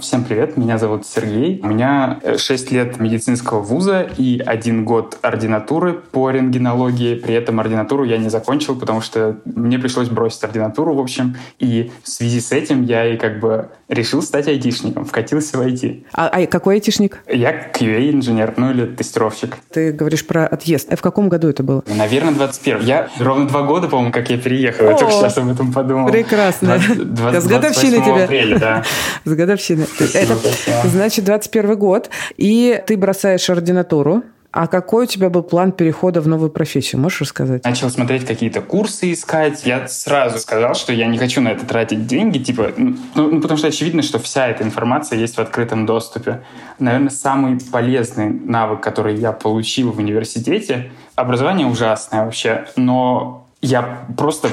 Всем 0.00 0.24
привет, 0.24 0.56
меня 0.56 0.78
зовут 0.78 1.06
Сергей. 1.06 1.60
У 1.62 1.68
меня 1.68 2.20
6 2.36 2.70
лет 2.72 3.00
медицинского 3.00 3.60
вуза 3.60 4.06
и 4.16 4.40
один 4.44 4.84
год 4.84 5.18
ординатуры 5.22 5.94
по 5.94 6.30
рентгенологии. 6.30 7.14
При 7.14 7.34
этом 7.34 7.60
ординатуру 7.60 8.04
я 8.04 8.18
не 8.18 8.28
закончил, 8.28 8.76
потому 8.76 9.00
что 9.00 9.38
мне 9.44 9.78
пришлось 9.78 10.08
бросить 10.08 10.42
ординатуру, 10.44 10.94
в 10.94 11.00
общем. 11.00 11.36
И 11.58 11.90
в 12.02 12.08
связи 12.08 12.40
с 12.40 12.52
этим 12.52 12.82
я 12.82 13.06
и 13.06 13.16
как 13.16 13.40
бы 13.40 13.68
решил 13.88 14.22
стать 14.22 14.48
айтишником, 14.48 15.04
вкатился 15.04 15.56
в 15.56 15.60
IT. 15.62 16.04
А, 16.12 16.28
а 16.28 16.46
какой 16.46 16.76
айтишник? 16.76 17.22
Я 17.28 17.70
QA-инженер, 17.72 18.54
ну 18.56 18.72
или 18.72 18.86
тестировщик. 18.86 19.56
Ты 19.72 19.92
говоришь 19.92 20.26
про 20.26 20.46
отъезд. 20.46 20.92
А 20.92 20.96
в 20.96 21.02
каком 21.02 21.28
году 21.28 21.48
это 21.48 21.62
было? 21.62 21.82
Наверное, 21.86 22.34
21 22.34 22.80
Я 22.82 23.08
ровно 23.18 23.46
два 23.48 23.62
года, 23.62 23.88
по-моему, 23.88 24.12
как 24.12 24.30
я 24.30 24.38
переехал. 24.38 24.86
Я 24.86 24.96
только 24.96 25.12
сейчас 25.12 25.38
об 25.38 25.50
этом 25.50 25.72
подумал. 25.72 26.10
Прекрасно. 26.10 26.78
20, 26.78 27.14
20, 27.14 27.42
С 27.42 27.46
годовщиной 27.46 28.00
тебя. 28.02 28.24
Апреля, 28.24 28.58
да. 28.58 28.84
С 29.24 29.32
годовщиной. 29.32 29.85
Это, 30.14 30.36
значит, 30.84 31.24
21 31.24 31.78
год, 31.78 32.10
и 32.36 32.82
ты 32.86 32.96
бросаешь 32.96 33.48
ординатуру, 33.50 34.22
а 34.56 34.68
какой 34.68 35.04
у 35.04 35.06
тебя 35.06 35.28
был 35.28 35.42
план 35.42 35.70
перехода 35.70 36.22
в 36.22 36.28
новую 36.28 36.48
профессию? 36.48 36.98
Можешь 36.98 37.20
рассказать? 37.20 37.62
Начал 37.62 37.90
смотреть 37.90 38.24
какие-то 38.24 38.62
курсы 38.62 39.12
искать. 39.12 39.66
Я 39.66 39.86
сразу 39.86 40.38
сказал, 40.38 40.74
что 40.74 40.94
я 40.94 41.06
не 41.08 41.18
хочу 41.18 41.42
на 41.42 41.48
это 41.48 41.66
тратить 41.66 42.06
деньги, 42.06 42.38
типа, 42.38 42.72
ну, 42.78 42.96
ну, 43.14 43.40
потому 43.42 43.58
что 43.58 43.68
очевидно, 43.68 44.00
что 44.00 44.18
вся 44.18 44.48
эта 44.48 44.64
информация 44.64 45.18
есть 45.18 45.36
в 45.36 45.40
открытом 45.40 45.84
доступе. 45.84 46.42
Наверное, 46.78 47.10
самый 47.10 47.60
полезный 47.70 48.30
навык, 48.30 48.80
который 48.80 49.16
я 49.16 49.32
получил 49.32 49.92
в 49.92 49.98
университете, 49.98 50.90
образование 51.16 51.66
ужасное 51.66 52.24
вообще, 52.24 52.64
но 52.76 53.45
я 53.66 54.06
просто 54.16 54.48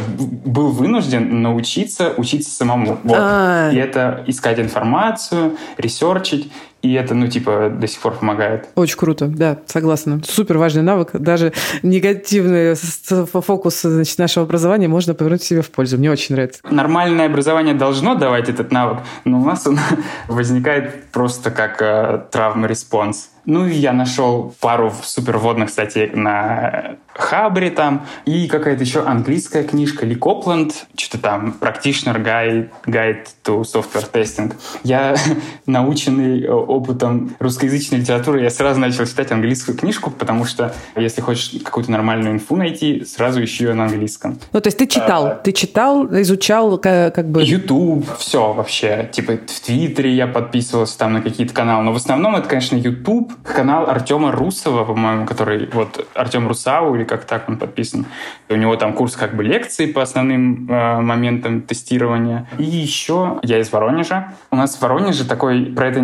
был 0.45 0.71
вынужден 0.71 1.41
научиться 1.41 2.13
учиться 2.17 2.49
самому. 2.49 2.97
Вот. 3.03 3.17
А. 3.19 3.69
И 3.71 3.77
это 3.77 4.23
искать 4.27 4.59
информацию, 4.59 5.57
ресерчить. 5.77 6.51
И 6.83 6.93
это, 6.93 7.15
ну, 7.15 7.27
типа, 7.27 7.71
до 7.73 7.87
сих 7.87 8.01
пор 8.01 8.13
помогает. 8.15 8.67
Очень 8.75 8.97
круто, 8.97 9.27
да, 9.27 9.57
согласна. 9.67 10.21
Супер 10.27 10.57
важный 10.57 10.83
навык. 10.83 11.11
Даже 11.13 11.53
негативный 11.81 12.75
фокус 12.75 13.81
значит, 13.81 14.17
нашего 14.19 14.45
образования 14.45 14.89
можно 14.89 15.13
повернуть 15.13 15.43
себе 15.43 15.61
в 15.61 15.71
пользу. 15.71 15.97
Мне 15.97 16.11
очень 16.11 16.35
нравится. 16.35 16.59
Нормальное 16.69 17.27
образование 17.27 17.73
должно 17.73 18.15
давать 18.15 18.49
этот 18.49 18.73
навык, 18.73 18.99
но 19.23 19.39
у 19.39 19.45
нас 19.45 19.65
он 19.65 19.79
возникает 20.27 21.05
просто 21.05 21.51
как 21.51 21.81
э, 21.81 22.23
trauma 22.29 22.69
response. 22.69 23.29
Ну, 23.45 23.65
и 23.65 23.73
я 23.73 23.91
нашел 23.91 24.55
пару 24.61 24.93
супервводных 25.03 25.69
статей 25.69 26.11
на 26.11 26.95
Хабре 27.13 27.69
там, 27.71 28.05
и 28.25 28.47
какая-то 28.47 28.83
еще 28.83 29.03
английская 29.03 29.63
книжка 29.63 30.05
Lee 30.05 30.15
Copeland, 30.15 30.87
что-то 30.97 31.21
там 31.21 31.55
Practitioner 31.59 32.23
Guide, 32.23 32.69
Guide 32.85 33.27
to 33.43 33.61
Software 33.61 34.09
Testing. 34.11 34.53
Я, 34.83 35.15
наученный 35.65 36.47
опытом 36.73 37.35
русскоязычной 37.39 37.99
литературы, 37.99 38.41
я 38.41 38.49
сразу 38.49 38.79
начал 38.79 39.05
читать 39.05 39.31
английскую 39.31 39.77
книжку, 39.77 40.11
потому 40.11 40.45
что 40.45 40.73
если 40.95 41.21
хочешь 41.21 41.51
какую-то 41.63 41.91
нормальную 41.91 42.33
инфу 42.33 42.55
найти, 42.55 43.03
сразу 43.05 43.43
ищи 43.43 43.63
ее 43.63 43.73
на 43.73 43.85
английском. 43.85 44.37
Ну, 44.51 44.61
то 44.61 44.67
есть 44.67 44.77
ты 44.77 44.87
читал, 44.87 45.27
а, 45.27 45.35
ты 45.35 45.51
читал, 45.51 46.05
изучал 46.21 46.77
как 46.77 47.27
бы... 47.29 47.43
YouTube, 47.43 48.05
все 48.17 48.53
вообще. 48.53 49.09
Типа 49.11 49.33
в 49.33 49.59
Твиттере 49.65 50.13
я 50.13 50.27
подписывался 50.27 50.97
там 50.97 51.13
на 51.13 51.21
какие-то 51.21 51.53
каналы, 51.53 51.83
но 51.83 51.93
в 51.93 51.97
основном 51.97 52.35
это, 52.35 52.47
конечно, 52.47 52.75
YouTube, 52.75 53.33
канал 53.43 53.89
Артема 53.89 54.31
Русова, 54.31 54.83
по-моему, 54.85 55.25
который 55.25 55.69
вот 55.73 56.07
Артем 56.15 56.47
Русау, 56.47 56.95
или 56.95 57.03
как 57.03 57.25
так 57.25 57.49
он 57.49 57.57
подписан. 57.57 58.05
У 58.49 58.55
него 58.55 58.75
там 58.75 58.93
курс 58.93 59.15
как 59.15 59.35
бы 59.35 59.43
лекций 59.43 59.87
по 59.87 60.01
основным 60.01 60.69
э, 60.69 61.01
моментам 61.01 61.61
тестирования. 61.61 62.47
И 62.57 62.63
еще 62.63 63.39
я 63.43 63.59
из 63.59 63.71
Воронежа. 63.71 64.33
У 64.51 64.55
нас 64.55 64.75
в 64.75 64.81
Воронеже 64.81 65.25
такой, 65.25 65.65
про 65.65 65.87
это 65.87 66.01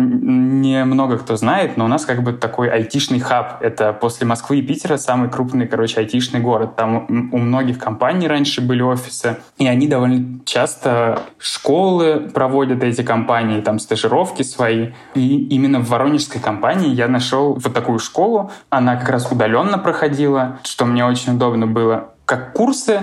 немного 0.60 1.18
кто 1.18 1.36
знает, 1.36 1.76
но 1.76 1.84
у 1.84 1.88
нас 1.88 2.04
как 2.04 2.22
бы 2.22 2.32
такой 2.32 2.68
айтишный 2.68 3.20
хаб. 3.20 3.62
Это 3.62 3.92
после 3.92 4.26
Москвы 4.26 4.58
и 4.58 4.62
Питера 4.62 4.96
самый 4.96 5.30
крупный, 5.30 5.66
короче, 5.66 6.00
айтишный 6.00 6.40
город. 6.40 6.76
Там 6.76 7.06
у 7.32 7.38
многих 7.38 7.78
компаний 7.78 8.28
раньше 8.28 8.60
были 8.60 8.82
офисы, 8.82 9.38
и 9.58 9.66
они 9.66 9.86
довольно 9.86 10.40
часто 10.44 11.22
школы 11.38 12.30
проводят 12.32 12.82
эти 12.82 13.02
компании, 13.02 13.60
там 13.60 13.78
стажировки 13.78 14.42
свои. 14.42 14.90
И 15.14 15.46
именно 15.48 15.80
в 15.80 15.88
воронежской 15.88 16.40
компании 16.40 16.90
я 16.90 17.08
нашел 17.08 17.54
вот 17.54 17.74
такую 17.74 17.98
школу. 17.98 18.50
Она 18.70 18.96
как 18.96 19.08
раз 19.08 19.30
удаленно 19.30 19.78
проходила, 19.78 20.58
что 20.64 20.84
мне 20.84 21.04
очень 21.04 21.34
удобно 21.34 21.66
было. 21.66 22.14
Как 22.24 22.52
курсы, 22.52 23.00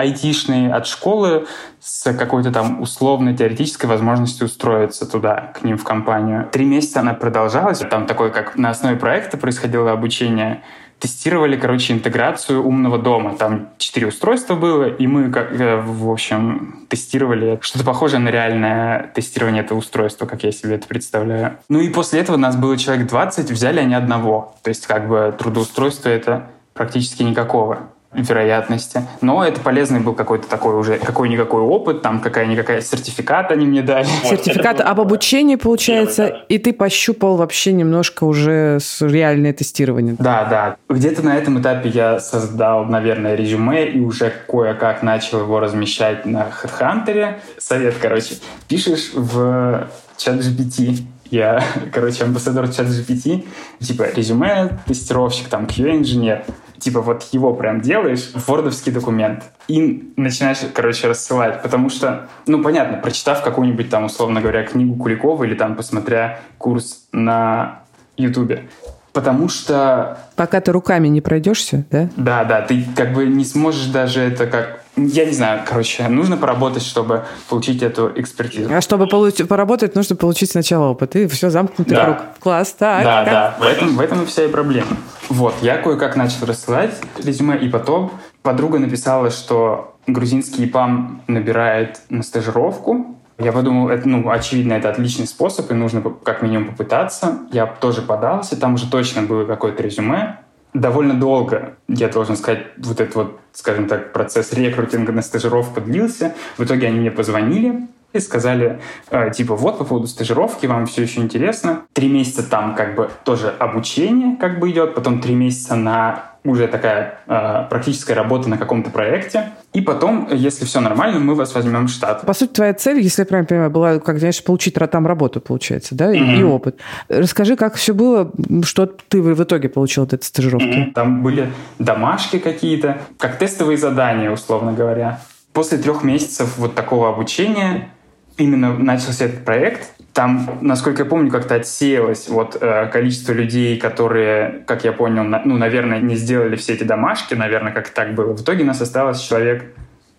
айтишные 0.00 0.72
от 0.72 0.86
школы 0.86 1.46
с 1.80 2.12
какой-то 2.12 2.50
там 2.50 2.80
условной 2.80 3.36
теоретической 3.36 3.88
возможностью 3.88 4.46
устроиться 4.46 5.10
туда, 5.10 5.52
к 5.54 5.62
ним 5.62 5.78
в 5.78 5.84
компанию. 5.84 6.48
Три 6.50 6.64
месяца 6.64 7.00
она 7.00 7.14
продолжалась. 7.14 7.78
Там 7.78 8.06
такой, 8.06 8.30
как 8.30 8.56
на 8.56 8.70
основе 8.70 8.96
проекта 8.96 9.36
происходило 9.36 9.92
обучение 9.92 10.62
тестировали, 11.00 11.56
короче, 11.56 11.94
интеграцию 11.94 12.62
умного 12.62 12.98
дома. 12.98 13.34
Там 13.36 13.70
четыре 13.78 14.08
устройства 14.08 14.54
было, 14.54 14.84
и 14.84 15.06
мы, 15.06 15.30
как, 15.30 15.58
э, 15.58 15.80
в 15.80 16.10
общем, 16.10 16.86
тестировали 16.88 17.58
что-то 17.62 17.84
похожее 17.84 18.20
на 18.20 18.28
реальное 18.28 19.10
тестирование 19.14 19.64
этого 19.64 19.78
устройства, 19.78 20.26
как 20.26 20.44
я 20.44 20.52
себе 20.52 20.74
это 20.74 20.86
представляю. 20.86 21.56
Ну 21.68 21.80
и 21.80 21.88
после 21.88 22.20
этого 22.20 22.36
нас 22.36 22.54
было 22.54 22.76
человек 22.76 23.08
20, 23.08 23.50
взяли 23.50 23.80
они 23.80 23.94
одного. 23.94 24.54
То 24.62 24.68
есть 24.68 24.86
как 24.86 25.08
бы 25.08 25.34
трудоустройство 25.36 26.10
это 26.10 26.50
практически 26.74 27.22
никакого 27.22 27.88
вероятности. 28.12 29.02
Но 29.20 29.44
это 29.44 29.60
полезный 29.60 30.00
был 30.00 30.14
какой-то 30.14 30.48
такой 30.48 30.74
уже 30.74 30.98
какой-никакой 30.98 31.62
опыт, 31.62 32.02
там 32.02 32.20
какая-никакая 32.20 32.80
сертификат 32.80 33.52
они 33.52 33.66
мне 33.66 33.82
дали. 33.82 34.06
Сертификат 34.24 34.80
об 34.80 35.00
обучении, 35.00 35.56
получается, 35.56 36.26
и 36.48 36.58
ты 36.58 36.72
пощупал 36.72 37.36
вообще 37.36 37.72
немножко 37.72 38.24
уже 38.24 38.78
с 38.80 39.00
реальное 39.02 39.52
тестирование. 39.52 40.16
Да, 40.18 40.44
да. 40.44 40.76
Где-то 40.88 41.22
на 41.22 41.36
этом 41.36 41.60
этапе 41.60 41.88
я 41.88 42.18
создал, 42.18 42.84
наверное, 42.84 43.34
резюме 43.36 43.88
и 43.88 44.00
уже 44.00 44.32
кое-как 44.48 45.02
начал 45.02 45.40
его 45.40 45.60
размещать 45.60 46.26
на 46.26 46.48
HeadHunter. 46.48 47.34
Совет, 47.58 47.94
короче. 48.00 48.34
Пишешь 48.68 49.12
в 49.14 49.88
чат 50.16 50.36
GPT, 50.36 50.98
я, 51.30 51.62
короче, 51.92 52.24
амбассадор 52.24 52.68
чат 52.68 52.86
GPT, 52.86 53.46
типа 53.80 54.08
резюме, 54.14 54.78
тестировщик, 54.86 55.48
там, 55.48 55.66
QA-инженер 55.66 56.44
типа 56.80 57.00
вот 57.00 57.28
его 57.32 57.54
прям 57.54 57.80
делаешь, 57.80 58.32
вордовский 58.34 58.92
документ, 58.92 59.44
и 59.68 60.12
начинаешь, 60.16 60.58
короче, 60.74 61.08
рассылать. 61.08 61.62
Потому 61.62 61.88
что, 61.90 62.28
ну, 62.46 62.62
понятно, 62.62 62.98
прочитав 62.98 63.42
какую-нибудь 63.42 63.90
там, 63.90 64.04
условно 64.04 64.40
говоря, 64.40 64.64
книгу 64.64 64.96
Куликова 64.96 65.44
или 65.44 65.54
там 65.54 65.76
посмотря 65.76 66.40
курс 66.58 67.06
на 67.12 67.82
Ютубе, 68.16 68.68
Потому 69.12 69.48
что... 69.48 70.18
Пока 70.36 70.60
ты 70.60 70.72
руками 70.72 71.08
не 71.08 71.20
пройдешься, 71.20 71.84
да? 71.90 72.08
Да, 72.16 72.44
да, 72.44 72.62
ты 72.62 72.84
как 72.96 73.12
бы 73.12 73.26
не 73.26 73.44
сможешь 73.44 73.86
даже 73.86 74.20
это 74.20 74.46
как... 74.46 74.80
Я 74.96 75.24
не 75.24 75.32
знаю, 75.32 75.62
короче, 75.66 76.06
нужно 76.08 76.36
поработать, 76.36 76.82
чтобы 76.82 77.24
получить 77.48 77.82
эту 77.82 78.12
экспертизу. 78.14 78.72
А 78.72 78.80
чтобы 78.80 79.06
получить, 79.06 79.48
поработать, 79.48 79.94
нужно 79.94 80.16
получить 80.16 80.50
сначала 80.50 80.88
опыт. 80.88 81.16
И 81.16 81.26
все, 81.26 81.48
замкнутый 81.50 81.96
да. 81.96 82.04
круг. 82.04 82.18
Класс, 82.40 82.74
так. 82.78 83.04
Да, 83.04 83.24
да, 83.24 83.56
в 83.58 83.62
этом, 83.62 83.96
в 83.96 84.00
этом 84.00 84.22
и 84.22 84.26
вся 84.26 84.44
и 84.44 84.48
проблема. 84.48 84.96
Вот, 85.28 85.54
я 85.62 85.78
кое-как 85.78 86.16
начал 86.16 86.44
рассылать 86.46 86.92
резюме, 87.16 87.56
и 87.56 87.68
потом 87.68 88.12
подруга 88.42 88.78
написала, 88.78 89.30
что 89.30 89.96
грузинский 90.06 90.64
ИПАМ 90.64 91.22
набирает 91.28 92.00
на 92.10 92.22
стажировку, 92.22 93.16
я 93.40 93.52
подумал, 93.52 93.88
это, 93.88 94.08
ну, 94.08 94.28
очевидно, 94.30 94.74
это 94.74 94.90
отличный 94.90 95.26
способ, 95.26 95.70
и 95.70 95.74
нужно 95.74 96.02
как 96.22 96.42
минимум 96.42 96.68
попытаться. 96.68 97.38
Я 97.52 97.66
тоже 97.66 98.02
подался, 98.02 98.58
там 98.58 98.74
уже 98.74 98.90
точно 98.90 99.22
было 99.22 99.44
какое-то 99.44 99.82
резюме. 99.82 100.40
Довольно 100.72 101.14
долго, 101.14 101.74
я 101.88 102.08
должен 102.08 102.36
сказать, 102.36 102.66
вот 102.76 103.00
этот 103.00 103.14
вот, 103.16 103.40
скажем 103.52 103.88
так, 103.88 104.12
процесс 104.12 104.52
рекрутинга 104.52 105.10
на 105.12 105.22
стажировку 105.22 105.80
длился. 105.80 106.34
В 106.58 106.64
итоге 106.64 106.86
они 106.86 107.00
мне 107.00 107.10
позвонили, 107.10 107.88
и 108.12 108.18
сказали, 108.18 108.80
э, 109.10 109.30
типа, 109.30 109.54
вот 109.54 109.78
по 109.78 109.84
поводу 109.84 110.06
стажировки, 110.06 110.66
вам 110.66 110.86
все 110.86 111.02
еще 111.02 111.20
интересно. 111.20 111.82
Три 111.92 112.08
месяца 112.08 112.42
там 112.42 112.74
как 112.74 112.94
бы 112.96 113.10
тоже 113.24 113.54
обучение 113.58 114.36
как 114.36 114.58
бы 114.58 114.70
идет, 114.70 114.94
потом 114.94 115.20
три 115.20 115.34
месяца 115.34 115.76
на 115.76 116.29
уже 116.44 116.68
такая 116.68 117.20
э, 117.26 117.66
практическая 117.68 118.14
работа 118.14 118.48
на 118.48 118.56
каком-то 118.56 118.90
проекте. 118.90 119.50
И 119.72 119.80
потом, 119.80 120.28
если 120.32 120.64
все 120.64 120.80
нормально, 120.80 121.20
мы 121.20 121.34
вас 121.34 121.54
возьмем 121.54 121.86
в 121.86 121.90
штат. 121.90 122.24
По 122.24 122.32
сути, 122.32 122.52
твоя 122.52 122.74
цель, 122.74 123.00
если 123.00 123.22
я 123.22 123.26
правильно 123.26 123.46
понимаю, 123.46 123.70
была, 123.70 123.98
как, 123.98 124.18
знаешь, 124.18 124.42
получить 124.42 124.74
там 124.74 125.06
работу, 125.06 125.40
получается, 125.40 125.94
да, 125.94 126.14
mm-hmm. 126.14 126.38
и 126.38 126.42
опыт. 126.42 126.78
Расскажи, 127.08 127.56
как 127.56 127.74
все 127.74 127.92
было, 127.92 128.32
что 128.64 128.86
ты 128.86 129.20
в 129.20 129.42
итоге 129.42 129.68
получил 129.68 130.04
от 130.04 130.14
этой 130.14 130.24
стажировки? 130.24 130.66
Mm-hmm. 130.66 130.92
Там 130.92 131.22
были 131.22 131.52
домашки 131.78 132.38
какие-то, 132.38 132.98
как 133.18 133.38
тестовые 133.38 133.76
задания, 133.76 134.30
условно 134.30 134.72
говоря. 134.72 135.20
После 135.52 135.78
трех 135.78 136.02
месяцев 136.02 136.56
вот 136.56 136.74
такого 136.74 137.08
обучения 137.08 137.90
именно 138.38 138.72
начался 138.72 139.26
этот 139.26 139.44
проект, 139.44 139.92
там, 140.12 140.58
насколько 140.60 141.04
я 141.04 141.08
помню, 141.08 141.30
как-то 141.30 141.54
отсеялось 141.54 142.28
вот 142.28 142.58
э, 142.60 142.88
количество 142.88 143.32
людей, 143.32 143.78
которые, 143.78 144.64
как 144.66 144.84
я 144.84 144.92
понял, 144.92 145.22
на, 145.22 145.42
ну, 145.44 145.56
наверное, 145.56 146.00
не 146.00 146.16
сделали 146.16 146.56
все 146.56 146.74
эти 146.74 146.84
домашки, 146.84 147.34
наверное, 147.34 147.72
как 147.72 147.88
так 147.90 148.14
было. 148.14 148.34
В 148.34 148.42
итоге 148.42 148.64
нас 148.64 148.80
осталось 148.80 149.20
человек 149.20 149.72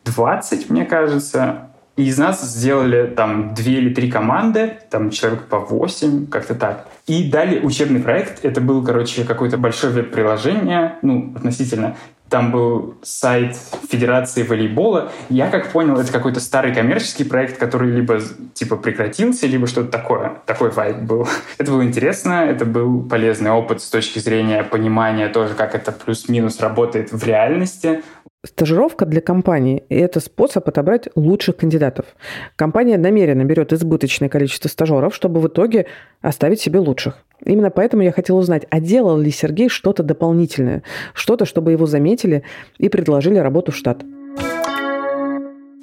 20, 0.06 0.70
мне 0.70 0.86
кажется, 0.86 1.68
И 1.98 2.06
из 2.06 2.18
нас 2.18 2.42
сделали 2.42 3.06
там 3.06 3.54
две 3.54 3.74
или 3.74 3.94
три 3.94 4.10
команды, 4.10 4.78
там 4.90 5.10
человек 5.10 5.44
по 5.48 5.60
восемь, 5.60 6.26
как-то 6.28 6.56
так. 6.56 6.88
И 7.06 7.30
дали 7.30 7.60
учебный 7.60 8.00
проект. 8.00 8.46
Это 8.46 8.62
был, 8.62 8.84
короче, 8.84 9.26
какое-то 9.26 9.58
большое 9.58 9.92
веб-приложение, 9.94 10.96
ну, 11.02 11.34
относительно. 11.36 11.98
Там 12.32 12.50
был 12.50 12.96
сайт 13.04 13.58
Федерации 13.90 14.44
волейбола. 14.44 15.12
Я 15.28 15.50
как 15.50 15.70
понял, 15.74 16.00
это 16.00 16.14
какой-то 16.14 16.40
старый 16.40 16.74
коммерческий 16.74 17.26
проект, 17.26 17.58
который 17.58 17.92
либо 17.92 18.22
типа 18.54 18.78
прекратился, 18.78 19.48
либо 19.48 19.68
что-то 19.68 19.92
такое. 19.92 20.38
Такой 20.46 20.70
вайб 20.70 21.00
был. 21.00 21.28
Это 21.58 21.72
было 21.72 21.84
интересно, 21.84 22.46
это 22.46 22.64
был 22.64 23.04
полезный 23.04 23.52
опыт 23.52 23.82
с 23.82 23.90
точки 23.90 24.20
зрения 24.20 24.64
понимания 24.64 25.28
тоже, 25.28 25.56
как 25.56 25.76
это 25.76 25.92
плюс-минус 25.92 26.62
работает 26.62 27.12
в 27.12 27.22
реальности. 27.26 28.02
Стажировка 28.44 29.06
для 29.06 29.22
компании– 29.22 29.84
это 29.90 30.20
способ 30.20 30.68
отобрать 30.68 31.10
лучших 31.14 31.58
кандидатов. 31.58 32.08
Компания 32.56 32.98
намеренно 32.98 33.44
берет 33.44 33.72
избыточное 33.72 34.30
количество 34.30 34.68
стажеров, 34.68 35.14
чтобы 35.14 35.40
в 35.40 35.48
итоге 35.48 35.86
оставить 36.22 36.60
себе 36.60 36.80
лучших. 36.80 37.20
Именно 37.46 37.70
поэтому 37.70 38.02
я 38.02 38.12
хотела 38.12 38.40
узнать, 38.40 38.66
а 38.72 38.80
делал 38.80 39.20
ли 39.20 39.30
Сергей 39.30 39.70
что-то 39.70 40.02
дополнительное, 40.02 40.82
что-то, 41.14 41.46
чтобы 41.46 41.72
его 41.72 41.86
заметили 41.86 42.42
и 42.80 42.90
предложили 42.90 43.38
работу 43.38 43.72
в 43.72 43.76
штат. 43.76 44.04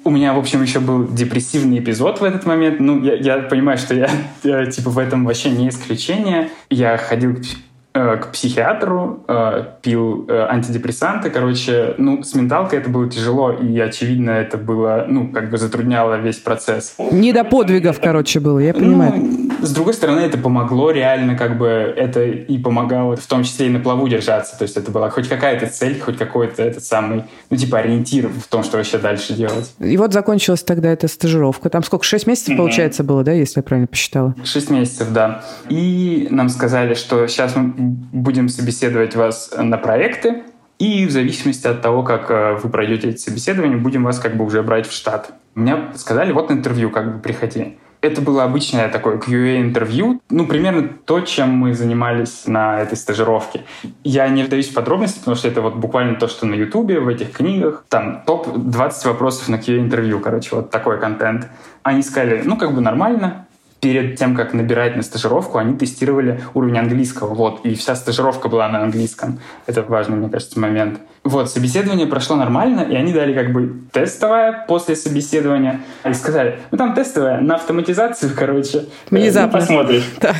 У 0.03 0.09
меня, 0.09 0.33
в 0.33 0.37
общем, 0.37 0.61
еще 0.61 0.81
был 0.81 1.07
депрессивный 1.07 1.79
эпизод 1.79 2.19
в 2.19 2.25
этот 2.25 2.45
момент. 2.45 2.81
Ну, 2.81 3.01
я, 3.01 3.15
я 3.15 3.37
понимаю, 3.43 3.77
что 3.77 3.95
я, 3.95 4.09
я, 4.43 4.65
типа, 4.65 4.89
в 4.89 4.97
этом 4.97 5.23
вообще 5.23 5.49
не 5.49 5.69
исключение. 5.69 6.49
Я 6.69 6.97
ходил 6.97 7.37
Э, 7.37 7.68
к 8.17 8.31
психиатру, 8.31 9.23
э, 9.27 9.63
пил 9.81 10.25
э, 10.27 10.47
антидепрессанты. 10.49 11.29
Короче, 11.29 11.95
ну, 11.97 12.23
с 12.23 12.33
менталкой 12.35 12.79
это 12.79 12.89
было 12.89 13.09
тяжело, 13.09 13.51
и, 13.51 13.79
очевидно, 13.79 14.31
это 14.31 14.57
было, 14.57 15.05
ну, 15.07 15.29
как 15.31 15.49
бы 15.49 15.57
затрудняло 15.57 16.19
весь 16.19 16.37
процесс. 16.37 16.95
Не 17.11 17.33
до 17.33 17.43
подвигов, 17.43 17.99
короче, 17.99 18.39
было, 18.39 18.59
я 18.59 18.73
понимаю. 18.73 19.13
Ну, 19.15 19.51
с 19.61 19.73
другой 19.73 19.93
стороны, 19.93 20.19
это 20.19 20.37
помогло 20.37 20.91
реально, 20.91 21.35
как 21.35 21.57
бы, 21.57 21.67
это 21.67 22.23
и 22.23 22.57
помогало 22.57 23.15
в 23.15 23.25
том 23.27 23.43
числе 23.43 23.67
и 23.67 23.69
на 23.69 23.79
плаву 23.79 24.07
держаться. 24.07 24.57
То 24.57 24.63
есть 24.63 24.77
это 24.77 24.91
была 24.91 25.09
хоть 25.09 25.27
какая-то 25.27 25.67
цель, 25.67 25.99
хоть 25.99 26.17
какой-то 26.17 26.63
этот 26.63 26.83
самый, 26.83 27.25
ну, 27.49 27.57
типа, 27.57 27.79
ориентир 27.79 28.27
в 28.27 28.47
том, 28.47 28.63
что 28.63 28.77
вообще 28.77 28.97
дальше 28.97 29.33
делать. 29.33 29.73
И 29.79 29.97
вот 29.97 30.13
закончилась 30.13 30.63
тогда 30.63 30.89
эта 30.89 31.07
стажировка. 31.07 31.69
Там 31.69 31.83
сколько, 31.83 32.05
шесть 32.05 32.27
месяцев, 32.27 32.53
mm-hmm. 32.53 32.57
получается, 32.57 33.03
было, 33.03 33.23
да, 33.23 33.31
если 33.31 33.59
я 33.59 33.63
правильно 33.63 33.87
посчитала? 33.87 34.35
Шесть 34.43 34.69
месяцев, 34.69 35.07
да. 35.11 35.43
И 35.69 36.27
нам 36.31 36.49
сказали, 36.49 36.93
что 36.93 37.27
сейчас 37.27 37.55
мы 37.55 37.88
будем 38.11 38.49
собеседовать 38.49 39.15
вас 39.15 39.53
на 39.57 39.77
проекты, 39.77 40.43
и 40.79 41.05
в 41.05 41.11
зависимости 41.11 41.67
от 41.67 41.81
того, 41.81 42.03
как 42.03 42.31
э, 42.31 42.57
вы 42.63 42.69
пройдете 42.69 43.09
эти 43.09 43.17
собеседования, 43.17 43.77
будем 43.77 44.03
вас 44.05 44.17
как 44.17 44.37
бы 44.37 44.45
уже 44.45 44.63
брать 44.63 44.87
в 44.87 44.93
штат. 44.93 45.33
Мне 45.53 45.75
сказали, 45.95 46.31
вот 46.31 46.51
интервью 46.51 46.89
как 46.89 47.15
бы 47.15 47.19
приходи. 47.19 47.77
Это 48.01 48.21
было 48.21 48.45
обычное 48.45 48.87
такое 48.87 49.17
QA-интервью, 49.17 50.21
ну, 50.29 50.47
примерно 50.47 50.87
то, 50.87 51.19
чем 51.19 51.49
мы 51.49 51.73
занимались 51.73 52.47
на 52.47 52.79
этой 52.79 52.95
стажировке. 52.95 53.65
Я 54.05 54.29
не 54.29 54.43
вдаюсь 54.43 54.69
в 54.69 54.73
подробности, 54.73 55.19
потому 55.19 55.35
что 55.35 55.49
это 55.49 55.61
вот 55.61 55.75
буквально 55.75 56.15
то, 56.15 56.29
что 56.29 56.45
на 56.45 56.53
Ютубе, 56.53 57.01
в 57.01 57.09
этих 57.09 57.33
книгах. 57.33 57.83
Там 57.89 58.23
топ-20 58.25 59.05
вопросов 59.05 59.49
на 59.49 59.55
QA-интервью, 59.55 60.21
короче, 60.21 60.55
вот 60.55 60.69
такой 60.69 60.97
контент. 60.97 61.49
Они 61.83 62.01
сказали, 62.01 62.41
ну, 62.45 62.55
как 62.55 62.73
бы 62.73 62.79
нормально, 62.79 63.47
перед 63.79 64.17
тем, 64.17 64.35
как 64.35 64.53
набирать 64.53 64.95
на 64.95 65.03
стажировку, 65.03 65.57
они 65.57 65.77
тестировали 65.77 66.41
уровень 66.53 66.77
английского. 66.77 67.33
Вот, 67.33 67.65
и 67.65 67.75
вся 67.75 67.95
стажировка 67.95 68.49
была 68.49 68.67
на 68.67 68.83
английском. 68.83 69.39
Это 69.65 69.83
важный, 69.83 70.17
мне 70.17 70.29
кажется, 70.29 70.59
момент. 70.59 70.99
Вот, 71.23 71.49
собеседование 71.49 72.07
прошло 72.07 72.35
нормально, 72.35 72.81
и 72.81 72.95
они 72.95 73.13
дали 73.13 73.33
как 73.33 73.51
бы 73.51 73.81
тестовое 73.91 74.65
после 74.67 74.95
собеседования. 74.95 75.81
И 76.05 76.13
сказали, 76.13 76.59
ну 76.71 76.77
там 76.77 76.93
тестовое 76.93 77.39
на 77.41 77.55
автоматизацию, 77.55 78.31
короче. 78.35 78.85
Внезапно. 79.09 79.59
Ну, 79.59 79.65
посмотришь. 79.65 80.03
Так. 80.19 80.37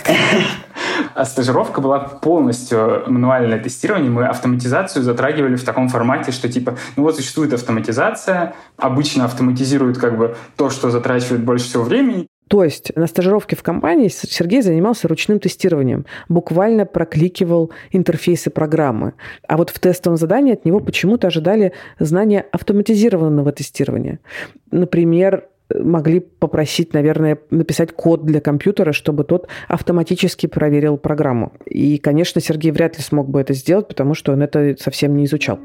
А 1.14 1.26
стажировка 1.26 1.82
была 1.82 2.00
полностью 2.00 3.04
мануальное 3.08 3.60
тестирование. 3.60 4.10
Мы 4.10 4.26
автоматизацию 4.26 5.04
затрагивали 5.04 5.56
в 5.56 5.64
таком 5.64 5.90
формате, 5.90 6.32
что 6.32 6.50
типа, 6.50 6.78
ну 6.96 7.04
вот 7.04 7.16
существует 7.16 7.54
автоматизация, 7.54 8.54
обычно 8.78 9.26
автоматизируют 9.26 9.98
как 9.98 10.18
бы 10.18 10.36
то, 10.56 10.70
что 10.70 10.90
затрачивает 10.90 11.44
больше 11.44 11.66
всего 11.66 11.84
времени, 11.84 12.28
то 12.50 12.64
есть 12.64 12.96
на 12.96 13.06
стажировке 13.06 13.56
в 13.56 13.62
компании 13.62 14.08
Сергей 14.10 14.64
занимался 14.64 15.08
ручным 15.08 15.40
тестированием, 15.40 16.06
буквально 16.30 16.88
прокликивал 16.88 17.72
интерфейсы 17.92 18.50
программы. 18.50 19.14
А 19.48 19.56
вот 19.56 19.70
в 19.70 19.78
тестовом 19.78 20.18
задании 20.18 20.54
от 20.54 20.66
него 20.66 20.80
почему-то 20.80 21.28
ожидали 21.28 21.74
знания 22.00 22.44
автоматизированного 22.52 23.52
тестирования. 23.52 24.20
Например, 24.72 25.46
могли 25.76 26.22
попросить, 26.22 26.94
наверное, 26.96 27.38
написать 27.52 27.92
код 27.92 28.26
для 28.26 28.42
компьютера, 28.42 28.94
чтобы 28.94 29.26
тот 29.26 29.48
автоматически 29.68 30.48
проверил 30.48 30.98
программу. 30.98 31.54
И, 31.66 32.00
конечно, 32.00 32.42
Сергей 32.42 32.72
вряд 32.72 32.98
ли 32.98 33.04
смог 33.04 33.30
бы 33.30 33.42
это 33.42 33.54
сделать, 33.54 33.88
потому 33.88 34.16
что 34.16 34.32
он 34.32 34.42
это 34.42 34.76
совсем 34.80 35.16
не 35.16 35.26
изучал. 35.26 35.60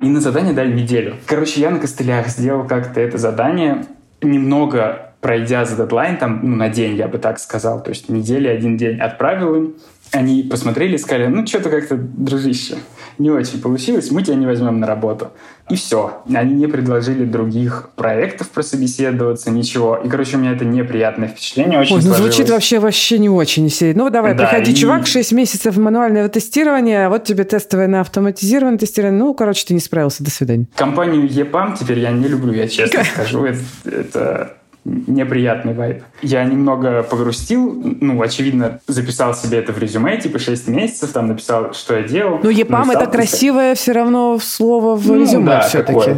И 0.00 0.06
на 0.06 0.20
задание 0.20 0.54
дали 0.54 0.72
неделю. 0.72 1.16
Короче, 1.26 1.60
я 1.60 1.70
на 1.70 1.80
костылях 1.80 2.28
сделал 2.28 2.64
как-то 2.68 3.00
это 3.00 3.18
задание. 3.18 3.84
Немного 4.22 5.13
пройдя 5.24 5.64
за 5.64 5.74
дедлайн, 5.76 6.18
там, 6.18 6.40
ну, 6.42 6.54
на 6.54 6.68
день, 6.68 6.96
я 6.96 7.08
бы 7.08 7.16
так 7.16 7.38
сказал, 7.38 7.82
то 7.82 7.88
есть 7.88 8.10
недели, 8.10 8.46
один 8.46 8.76
день 8.76 9.00
отправил 9.00 9.54
им, 9.54 9.74
они 10.12 10.42
посмотрели 10.42 10.96
и 10.96 10.98
сказали, 10.98 11.28
ну, 11.28 11.46
что-то 11.46 11.70
как-то, 11.70 11.96
дружище, 11.96 12.74
не 13.16 13.30
очень 13.30 13.62
получилось, 13.62 14.10
мы 14.10 14.22
тебя 14.22 14.36
не 14.36 14.44
возьмем 14.44 14.80
на 14.80 14.86
работу. 14.86 15.30
И 15.70 15.76
все. 15.76 16.22
Они 16.34 16.52
не 16.52 16.66
предложили 16.66 17.24
других 17.24 17.88
проектов 17.96 18.50
прособеседоваться, 18.50 19.50
ничего. 19.50 19.98
И, 20.04 20.10
короче, 20.10 20.36
у 20.36 20.40
меня 20.40 20.52
это 20.52 20.66
неприятное 20.66 21.28
впечатление 21.28 21.80
очень 21.80 21.96
Ой, 21.96 22.02
ну, 22.04 22.12
звучит 22.12 22.50
вообще 22.50 22.78
вообще 22.78 23.18
не 23.18 23.30
очень. 23.30 23.72
Ну, 23.94 24.10
давай, 24.10 24.34
да, 24.34 24.44
приходи, 24.44 24.72
и... 24.72 24.74
чувак, 24.74 25.06
6 25.06 25.32
месяцев 25.32 25.74
мануального 25.78 26.28
тестирования, 26.28 27.08
вот 27.08 27.24
тебе 27.24 27.44
тестовое 27.44 27.88
на 27.88 28.02
автоматизированное 28.02 28.76
тестирование. 28.76 29.18
Ну, 29.18 29.32
короче, 29.32 29.64
ты 29.66 29.72
не 29.72 29.80
справился, 29.80 30.22
до 30.22 30.30
свидания. 30.30 30.66
Компанию 30.76 31.26
EPAM 31.26 31.78
теперь 31.80 32.00
я 32.00 32.10
не 32.10 32.28
люблю, 32.28 32.52
я 32.52 32.68
честно 32.68 33.02
скажу. 33.04 33.46
Это, 33.46 33.60
это 33.86 34.56
неприятный 34.84 35.74
вайб. 35.74 36.02
Я 36.22 36.44
немного 36.44 37.02
погрустил, 37.02 37.82
ну, 38.00 38.20
очевидно, 38.20 38.80
записал 38.86 39.34
себе 39.34 39.58
это 39.58 39.72
в 39.72 39.78
резюме, 39.78 40.18
типа 40.18 40.38
6 40.38 40.68
месяцев, 40.68 41.12
там 41.12 41.28
написал, 41.28 41.72
что 41.72 41.96
я 41.96 42.02
делал. 42.02 42.40
Но 42.42 42.50
ЕПАМ 42.50 42.90
это 42.90 43.06
красивое 43.06 43.74
все 43.74 43.92
равно 43.92 44.38
слово 44.38 44.96
в 44.96 45.06
ну, 45.06 45.20
резюме 45.20 45.46
да, 45.46 45.60
все-таки. 45.60 46.10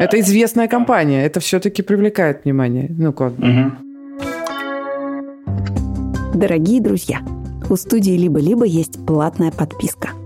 Это 0.00 0.20
известная 0.20 0.68
компания, 0.68 1.24
это 1.24 1.40
все-таки 1.40 1.82
привлекает 1.82 2.44
внимание. 2.44 2.88
Ну 2.90 3.12
как. 3.12 3.32
Угу. 3.38 3.72
Дорогие 6.34 6.80
друзья, 6.82 7.20
у 7.70 7.76
студии 7.76 8.12
«Либо-либо» 8.12 8.64
есть 8.64 9.04
платная 9.06 9.50
подписка– 9.50 10.10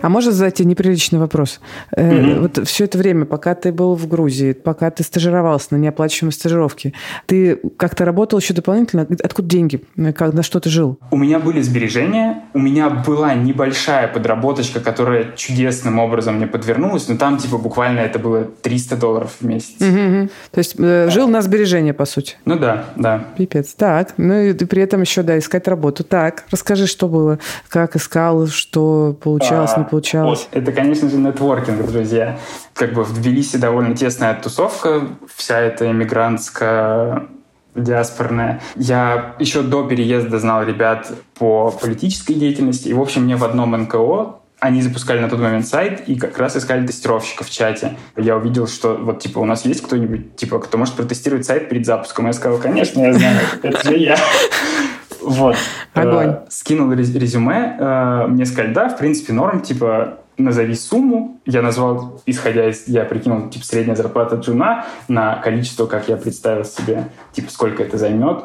А 0.00 0.08
можно 0.08 0.32
задать 0.32 0.54
тебе 0.54 0.68
неприличный 0.68 1.18
вопрос? 1.18 1.60
Mm-hmm. 1.96 2.40
Вот 2.40 2.68
все 2.68 2.84
это 2.84 2.98
время, 2.98 3.24
пока 3.24 3.54
ты 3.54 3.72
был 3.72 3.94
в 3.94 4.06
Грузии, 4.06 4.52
пока 4.52 4.90
ты 4.90 5.02
стажировался 5.02 5.68
на 5.70 5.76
неоплачиваемой 5.76 6.32
стажировке, 6.32 6.92
ты 7.26 7.56
как-то 7.76 8.04
работал 8.04 8.38
еще 8.38 8.54
дополнительно? 8.54 9.06
Откуда 9.22 9.48
деньги? 9.48 9.82
Как, 10.14 10.32
на 10.32 10.42
что 10.42 10.60
ты 10.60 10.70
жил? 10.70 10.98
У 11.10 11.16
меня 11.16 11.38
были 11.38 11.60
сбережения, 11.60 12.44
у 12.54 12.58
меня 12.58 12.90
была 12.90 13.34
небольшая 13.34 14.08
подработочка, 14.08 14.80
которая 14.80 15.32
чудесным 15.36 15.98
образом 15.98 16.36
мне 16.36 16.46
подвернулась, 16.46 17.08
но 17.08 17.16
там 17.16 17.38
типа 17.38 17.58
буквально 17.58 18.00
это 18.00 18.18
было 18.18 18.44
300 18.44 18.96
долларов 18.96 19.36
в 19.40 19.44
месяц. 19.44 19.80
Mm-hmm. 19.80 20.30
То 20.50 20.58
есть 20.58 20.74
э, 20.78 21.10
жил 21.10 21.28
на 21.28 21.42
сбережения, 21.42 21.92
по 21.92 22.04
сути? 22.04 22.36
Ну 22.44 22.58
да, 22.58 22.86
да. 22.96 23.24
Пипец. 23.36 23.74
Так, 23.74 24.14
ну 24.16 24.34
и 24.34 24.52
при 24.52 24.82
этом 24.82 25.00
еще, 25.00 25.22
да, 25.22 25.38
искать 25.38 25.66
работу. 25.68 26.04
Так, 26.04 26.44
расскажи, 26.50 26.86
что 26.86 27.08
было, 27.08 27.38
как 27.68 27.96
искал, 27.96 28.46
что 28.46 29.16
получалось, 29.20 29.72
а, 29.74 29.87
получалось? 29.88 30.48
Это, 30.52 30.72
конечно 30.72 31.08
же, 31.08 31.16
нетворкинг, 31.16 31.86
друзья. 31.86 32.38
Как 32.74 32.92
бы 32.92 33.04
в 33.04 33.14
Тбилиси 33.14 33.56
довольно 33.56 33.96
тесная 33.96 34.34
тусовка, 34.34 35.08
вся 35.34 35.60
эта 35.60 35.90
иммигрантская 35.90 37.26
диаспорная. 37.74 38.60
Я 38.76 39.36
еще 39.38 39.62
до 39.62 39.86
переезда 39.86 40.38
знал 40.38 40.64
ребят 40.64 41.12
по 41.38 41.70
политической 41.70 42.34
деятельности. 42.34 42.88
И, 42.88 42.92
в 42.92 43.00
общем, 43.00 43.24
мне 43.24 43.36
в 43.36 43.44
одном 43.44 43.70
НКО 43.70 44.40
Они 44.60 44.82
запускали 44.82 45.20
на 45.20 45.28
тот 45.28 45.38
момент 45.38 45.68
сайт 45.68 46.08
и 46.08 46.16
как 46.16 46.36
раз 46.36 46.56
искали 46.56 46.84
тестировщиков 46.84 47.46
в 47.46 47.52
чате. 47.52 47.96
Я 48.16 48.36
увидел, 48.36 48.66
что 48.66 48.94
вот 48.94 49.20
типа 49.20 49.38
у 49.38 49.44
нас 49.44 49.64
есть 49.64 49.82
кто-нибудь, 49.82 50.34
типа, 50.34 50.58
кто 50.58 50.76
может 50.78 50.94
протестировать 50.94 51.46
сайт 51.46 51.68
перед 51.68 51.86
запуском. 51.86 52.26
Я 52.26 52.32
сказал, 52.32 52.58
конечно, 52.58 53.00
я 53.00 53.12
знаю, 53.12 53.38
это 53.62 53.88
же 53.88 53.96
я. 53.96 54.16
Вот. 55.28 55.56
Огонь. 55.94 56.28
Э, 56.28 56.40
скинул 56.48 56.92
резюме, 56.92 57.76
э, 57.78 58.26
мне 58.28 58.46
сказали, 58.46 58.72
да, 58.72 58.88
в 58.88 58.98
принципе, 58.98 59.32
норм, 59.32 59.60
типа, 59.60 60.18
назови 60.38 60.74
сумму. 60.74 61.40
Я 61.44 61.62
назвал, 61.62 62.22
исходя 62.26 62.68
из, 62.68 62.86
я 62.86 63.04
прикинул, 63.04 63.48
типа, 63.50 63.64
средняя 63.64 63.96
зарплата 63.96 64.36
джуна 64.36 64.86
на 65.08 65.36
количество, 65.36 65.86
как 65.86 66.08
я 66.08 66.16
представил 66.16 66.64
себе, 66.64 67.08
типа, 67.32 67.50
сколько 67.50 67.82
это 67.82 67.98
займет. 67.98 68.44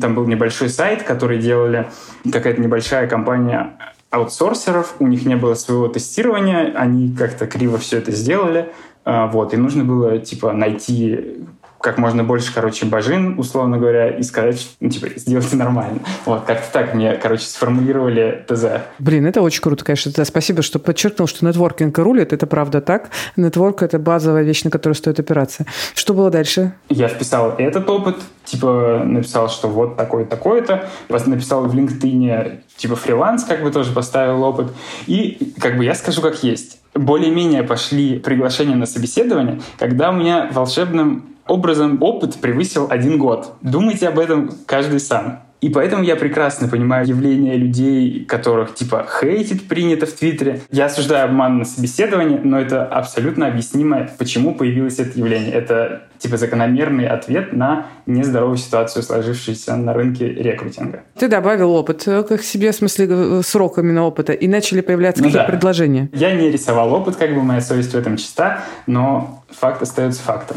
Там 0.00 0.14
был 0.14 0.26
небольшой 0.26 0.68
сайт, 0.68 1.04
который 1.04 1.38
делали 1.38 1.88
какая-то 2.30 2.60
небольшая 2.60 3.06
компания 3.06 3.74
аутсорсеров, 4.10 4.96
у 4.98 5.06
них 5.06 5.24
не 5.24 5.36
было 5.36 5.54
своего 5.54 5.88
тестирования, 5.88 6.74
они 6.76 7.14
как-то 7.14 7.46
криво 7.46 7.78
все 7.78 7.98
это 7.98 8.12
сделали, 8.12 8.70
а, 9.04 9.26
вот, 9.26 9.54
и 9.54 9.56
нужно 9.56 9.84
было, 9.84 10.18
типа, 10.18 10.52
найти 10.52 11.46
как 11.82 11.98
можно 11.98 12.22
больше, 12.22 12.54
короче, 12.54 12.86
бажин, 12.86 13.38
условно 13.38 13.76
говоря, 13.76 14.08
и 14.08 14.22
сказать, 14.22 14.70
ну, 14.80 14.88
типа, 14.88 15.08
сделайте 15.16 15.56
нормально. 15.56 15.98
Вот, 16.24 16.44
как-то 16.44 16.72
так 16.72 16.94
мне, 16.94 17.14
короче, 17.16 17.44
сформулировали 17.44 18.44
ТЗ. 18.48 18.82
Блин, 19.00 19.26
это 19.26 19.42
очень 19.42 19.60
круто, 19.60 19.84
конечно. 19.84 20.12
Да, 20.14 20.24
спасибо, 20.24 20.62
что 20.62 20.78
подчеркнул, 20.78 21.26
что 21.26 21.44
нетворкинг 21.44 21.98
рулит. 21.98 22.32
Это 22.32 22.46
правда 22.46 22.80
так. 22.80 23.10
Нетворк– 23.36 23.82
это 23.84 23.98
базовая 23.98 24.44
вещь, 24.44 24.62
на 24.62 24.70
которую 24.70 24.94
стоит 24.94 25.18
опираться. 25.18 25.66
Что 25.94 26.14
было 26.14 26.30
дальше? 26.30 26.72
Я 26.88 27.08
вписал 27.08 27.56
этот 27.58 27.88
опыт, 27.90 28.16
типа, 28.44 29.02
написал, 29.04 29.48
что 29.48 29.68
вот 29.68 29.96
такое-такое-то. 29.96 30.88
Написал 31.08 31.66
в 31.66 31.74
LinkedIn, 31.74 32.60
типа, 32.76 32.94
фриланс, 32.94 33.44
как 33.44 33.62
бы 33.62 33.72
тоже 33.72 33.92
поставил 33.92 34.42
опыт. 34.44 34.68
И, 35.06 35.52
как 35.58 35.76
бы, 35.76 35.84
я 35.84 35.94
скажу, 35.94 36.22
как 36.22 36.44
есть 36.44 36.78
более-менее 36.94 37.62
пошли 37.62 38.18
приглашения 38.18 38.76
на 38.76 38.86
собеседование, 38.86 39.60
когда 39.78 40.10
у 40.10 40.12
меня 40.12 40.50
волшебным 40.52 41.31
образом 41.52 42.02
опыт 42.02 42.36
превысил 42.36 42.86
один 42.88 43.18
год. 43.18 43.54
Думайте 43.60 44.08
об 44.08 44.18
этом 44.18 44.50
каждый 44.66 45.00
сам. 45.00 45.42
И 45.62 45.68
поэтому 45.68 46.02
я 46.02 46.16
прекрасно 46.16 46.66
понимаю 46.66 47.06
явление 47.06 47.56
людей, 47.56 48.24
которых 48.24 48.74
типа 48.74 49.06
хейтит 49.08 49.68
принято 49.68 50.06
в 50.06 50.12
Твиттере. 50.12 50.60
Я 50.72 50.86
осуждаю 50.86 51.26
обман 51.26 51.58
на 51.58 51.64
собеседовании, 51.64 52.40
но 52.42 52.58
это 52.58 52.84
абсолютно 52.84 53.46
объяснимо, 53.46 54.08
почему 54.18 54.56
появилось 54.56 54.98
это 54.98 55.16
явление. 55.16 55.52
Это 55.52 56.02
типа 56.18 56.36
закономерный 56.36 57.06
ответ 57.06 57.52
на 57.52 57.86
нездоровую 58.06 58.56
ситуацию, 58.56 59.04
сложившуюся 59.04 59.76
на 59.76 59.92
рынке 59.92 60.26
рекрутинга. 60.26 61.04
Ты 61.16 61.28
добавил 61.28 61.70
опыт 61.72 62.08
э, 62.08 62.24
к 62.24 62.42
себе, 62.42 62.72
в 62.72 62.74
смысле, 62.74 63.06
э, 63.08 63.42
срок 63.44 63.78
именно 63.78 64.02
опыта, 64.04 64.32
и 64.32 64.48
начали 64.48 64.80
появляться 64.80 65.22
ну, 65.22 65.28
какие-то 65.28 65.46
да. 65.46 65.52
предложения. 65.52 66.10
Я 66.12 66.34
не 66.34 66.50
рисовал 66.50 66.92
опыт, 66.92 67.14
как 67.14 67.32
бы 67.36 67.42
моя 67.42 67.60
совесть 67.60 67.92
в 67.92 67.96
этом 67.96 68.16
чиста, 68.16 68.64
но 68.88 69.44
факт 69.48 69.80
остается 69.80 70.22
фактом. 70.22 70.56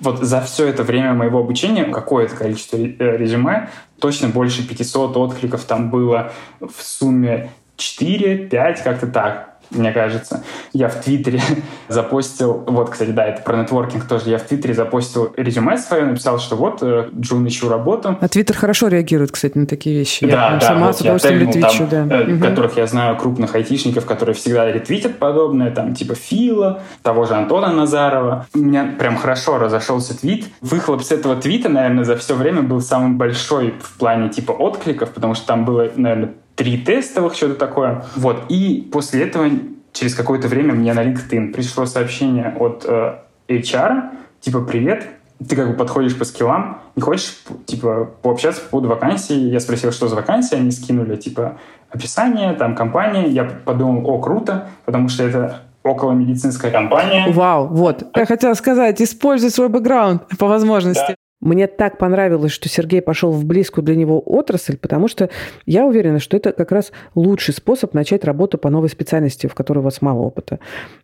Вот 0.00 0.20
за 0.20 0.40
все 0.40 0.66
это 0.66 0.82
время 0.82 1.14
моего 1.14 1.40
обучения 1.40 1.84
какое-то 1.84 2.36
количество 2.36 2.76
э, 2.76 3.16
резюме, 3.16 3.70
точно 4.00 4.28
больше 4.28 4.66
500 4.66 5.16
откликов 5.16 5.64
там 5.64 5.90
было 5.90 6.32
в 6.60 6.82
сумме 6.82 7.50
4-5, 7.76 8.82
как-то 8.82 9.06
так 9.06 9.47
мне 9.70 9.92
кажется. 9.92 10.42
Я 10.72 10.88
в 10.88 10.96
Твиттере 10.96 11.40
запостил, 11.88 12.64
вот, 12.66 12.90
кстати, 12.90 13.10
да, 13.10 13.26
это 13.26 13.42
про 13.42 13.56
нетворкинг 13.56 14.06
тоже, 14.06 14.30
я 14.30 14.38
в 14.38 14.42
Твиттере 14.42 14.74
запостил 14.74 15.32
резюме 15.36 15.76
свое, 15.78 16.04
написал, 16.04 16.38
что 16.38 16.56
вот, 16.56 16.82
э, 16.82 17.08
Джун, 17.18 17.46
ищу 17.46 17.68
работу. 17.68 18.16
А 18.20 18.28
Твиттер 18.28 18.56
хорошо 18.56 18.88
реагирует, 18.88 19.32
кстати, 19.32 19.56
на 19.56 19.66
такие 19.66 19.98
вещи. 19.98 20.26
Да, 20.26 20.52
я 20.52 20.58
да, 20.58 20.60
сама 20.60 20.86
вот 20.88 20.96
с 20.96 21.00
удовольствием 21.00 21.40
ретвичу, 21.40 21.86
там, 21.86 22.08
да. 22.08 22.20
Угу. 22.20 22.40
которых 22.40 22.76
я 22.76 22.86
знаю, 22.86 23.16
крупных 23.16 23.54
айтишников, 23.54 24.06
которые 24.06 24.34
всегда 24.34 24.70
ретвитят 24.70 25.18
подобное, 25.18 25.70
там, 25.70 25.94
типа 25.94 26.14
Фила, 26.14 26.82
того 27.02 27.24
же 27.24 27.34
Антона 27.34 27.72
Назарова. 27.72 28.46
У 28.54 28.58
меня 28.58 28.94
прям 28.98 29.16
хорошо 29.16 29.58
разошелся 29.58 30.18
твит. 30.18 30.46
Выхлоп 30.60 31.02
с 31.02 31.12
этого 31.12 31.36
твита, 31.36 31.68
наверное, 31.68 32.04
за 32.04 32.16
все 32.16 32.34
время 32.34 32.62
был 32.62 32.80
самый 32.80 33.16
большой 33.16 33.74
в 33.80 33.98
плане, 33.98 34.28
типа, 34.28 34.52
откликов, 34.52 35.10
потому 35.10 35.34
что 35.34 35.46
там 35.46 35.64
было, 35.64 35.88
наверное, 35.96 36.34
три 36.58 36.76
тестовых, 36.76 37.34
что-то 37.34 37.54
такое. 37.54 38.04
Вот. 38.16 38.42
И 38.48 38.88
после 38.92 39.22
этого 39.22 39.48
через 39.92 40.14
какое-то 40.14 40.48
время 40.48 40.74
мне 40.74 40.92
на 40.92 41.04
LinkedIn 41.04 41.52
пришло 41.52 41.86
сообщение 41.86 42.54
от 42.58 42.84
э, 42.86 43.14
HR, 43.48 44.10
типа, 44.40 44.62
привет, 44.62 45.06
ты 45.48 45.54
как 45.54 45.70
бы 45.70 45.74
подходишь 45.74 46.18
по 46.18 46.24
скиллам, 46.24 46.80
не 46.96 47.02
хочешь, 47.02 47.38
типа, 47.66 48.10
пообщаться 48.22 48.60
по 48.62 48.70
поводу 48.70 48.88
вакансии. 48.88 49.36
Я 49.36 49.60
спросил, 49.60 49.92
что 49.92 50.08
за 50.08 50.16
вакансия, 50.16 50.56
они 50.56 50.72
скинули, 50.72 51.14
типа, 51.14 51.58
описание, 51.90 52.52
там, 52.54 52.74
компания. 52.74 53.28
Я 53.28 53.44
подумал, 53.44 54.04
о, 54.10 54.20
круто, 54.20 54.68
потому 54.84 55.08
что 55.08 55.22
это 55.22 55.60
около 55.84 56.10
медицинская 56.10 56.72
компания. 56.72 57.30
Вау, 57.32 57.68
вот. 57.68 58.02
Я 58.16 58.26
хотела 58.26 58.54
сказать, 58.54 59.00
используй 59.00 59.50
свой 59.50 59.68
бэкграунд 59.68 60.22
по 60.38 60.48
возможности. 60.48 61.04
Да. 61.06 61.14
Мне 61.40 61.68
так 61.68 61.98
понравилось, 61.98 62.50
что 62.50 62.68
Сергей 62.68 63.00
пошел 63.00 63.30
в 63.30 63.44
близкую 63.44 63.84
для 63.84 63.94
него 63.94 64.20
отрасль, 64.20 64.76
потому 64.76 65.06
что 65.06 65.30
я 65.66 65.86
уверена, 65.86 66.18
что 66.18 66.36
это 66.36 66.52
как 66.52 66.72
раз 66.72 66.90
лучший 67.14 67.54
способ 67.54 67.94
начать 67.94 68.24
работу 68.24 68.58
по 68.58 68.70
новой 68.70 68.88
специальности, 68.88 69.46
в 69.46 69.54
которой 69.54 69.78
у 69.78 69.82
вас 69.82 70.02
мало 70.02 70.22
опыта. 70.22 70.58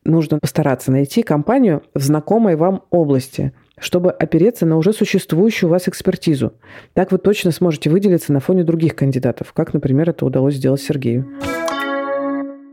Нужно 0.05 0.41
постараться 0.41 0.91
найти 0.91 1.23
компанию 1.23 1.83
в 1.95 2.03
знакомой 2.03 2.57
вам 2.57 2.83
области, 2.91 3.53
чтобы 3.79 4.11
опереться 4.11 4.67
на 4.67 4.77
уже 4.77 4.93
существующую 4.93 5.71
у 5.71 5.73
вас 5.73 5.87
экспертизу. 5.87 6.53
Так 6.95 7.13
вы 7.13 7.19
точно 7.19 7.53
сможете 7.53 7.91
выделиться 7.91 8.33
на 8.33 8.41
фоне 8.41 8.65
других 8.65 8.97
кандидатов, 8.97 9.53
как, 9.53 9.73
например, 9.73 10.11
это 10.11 10.27
удалось 10.27 10.55
сделать 10.55 10.83
Сергею. 10.83 11.29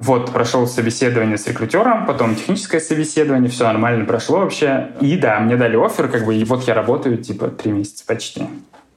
Вот, 0.01 0.31
прошел 0.31 0.65
собеседование 0.65 1.37
с 1.37 1.47
рекрутером, 1.47 2.07
потом 2.07 2.35
техническое 2.35 2.79
собеседование, 2.79 3.51
все 3.51 3.65
нормально 3.65 4.05
прошло 4.05 4.39
вообще. 4.39 4.93
И 4.99 5.15
да, 5.15 5.39
мне 5.39 5.55
дали 5.55 5.77
офер, 5.77 6.07
как 6.07 6.25
бы, 6.25 6.35
и 6.35 6.43
вот 6.43 6.63
я 6.67 6.73
работаю, 6.73 7.17
типа, 7.17 7.49
три 7.49 7.71
месяца 7.71 8.03
почти. 8.07 8.41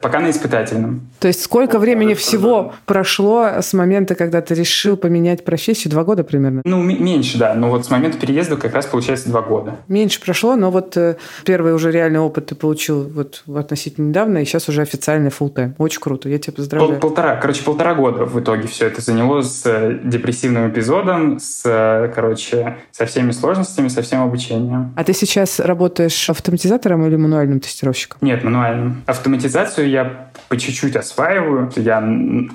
Пока 0.04 0.20
на 0.20 0.28
испытательном. 0.28 1.08
То 1.18 1.28
есть 1.28 1.42
сколько 1.42 1.78
времени 1.78 2.12
всего 2.12 2.74
прошло 2.84 3.46
с 3.62 3.72
момента, 3.72 4.14
когда 4.14 4.42
ты 4.42 4.52
решил 4.52 4.98
поменять 4.98 5.46
профессию? 5.46 5.90
Два 5.90 6.04
года 6.04 6.24
примерно? 6.24 6.60
Ну, 6.66 6.82
меньше, 6.82 7.38
да. 7.38 7.54
Но 7.54 7.70
вот 7.70 7.86
с 7.86 7.90
момента 7.90 8.18
переезда 8.18 8.58
как 8.58 8.74
раз 8.74 8.84
получается 8.84 9.30
два 9.30 9.40
года. 9.40 9.76
Меньше 9.88 10.20
прошло, 10.20 10.56
но 10.56 10.70
вот 10.70 10.94
э, 10.98 11.16
первый 11.46 11.72
уже 11.72 11.90
реальный 11.90 12.18
опыт 12.18 12.44
ты 12.44 12.54
получил 12.54 13.08
вот 13.08 13.44
относительно 13.48 14.08
недавно, 14.08 14.42
и 14.42 14.44
сейчас 14.44 14.68
уже 14.68 14.82
официальный 14.82 15.30
full 15.30 15.50
time. 15.54 15.72
Очень 15.78 16.00
круто, 16.00 16.28
я 16.28 16.38
тебя 16.38 16.52
поздравляю. 16.52 17.00
Пол, 17.00 17.08
полтора, 17.08 17.36
короче, 17.36 17.64
полтора 17.64 17.94
года 17.94 18.26
в 18.26 18.38
итоге 18.38 18.68
все 18.68 18.88
это 18.88 19.00
заняло 19.00 19.40
с 19.40 19.62
э, 19.64 20.00
депрессивным 20.04 20.68
эпизодом, 20.68 21.38
с, 21.40 21.62
э, 21.64 22.12
короче, 22.14 22.76
со 22.92 23.06
всеми 23.06 23.30
сложностями, 23.30 23.88
со 23.88 24.02
всем 24.02 24.22
обучением. 24.22 24.92
А 24.96 25.04
ты 25.04 25.14
сейчас 25.14 25.60
работаешь 25.60 26.28
автоматизатором 26.28 27.06
или 27.06 27.16
мануальным 27.16 27.60
тестировщиком? 27.60 28.18
Нет, 28.20 28.44
мануальным. 28.44 29.02
Автоматизацию 29.06 29.93
я 29.94 30.30
по 30.48 30.56
чуть-чуть 30.56 30.96
осваиваю. 30.96 31.70
Я 31.76 32.02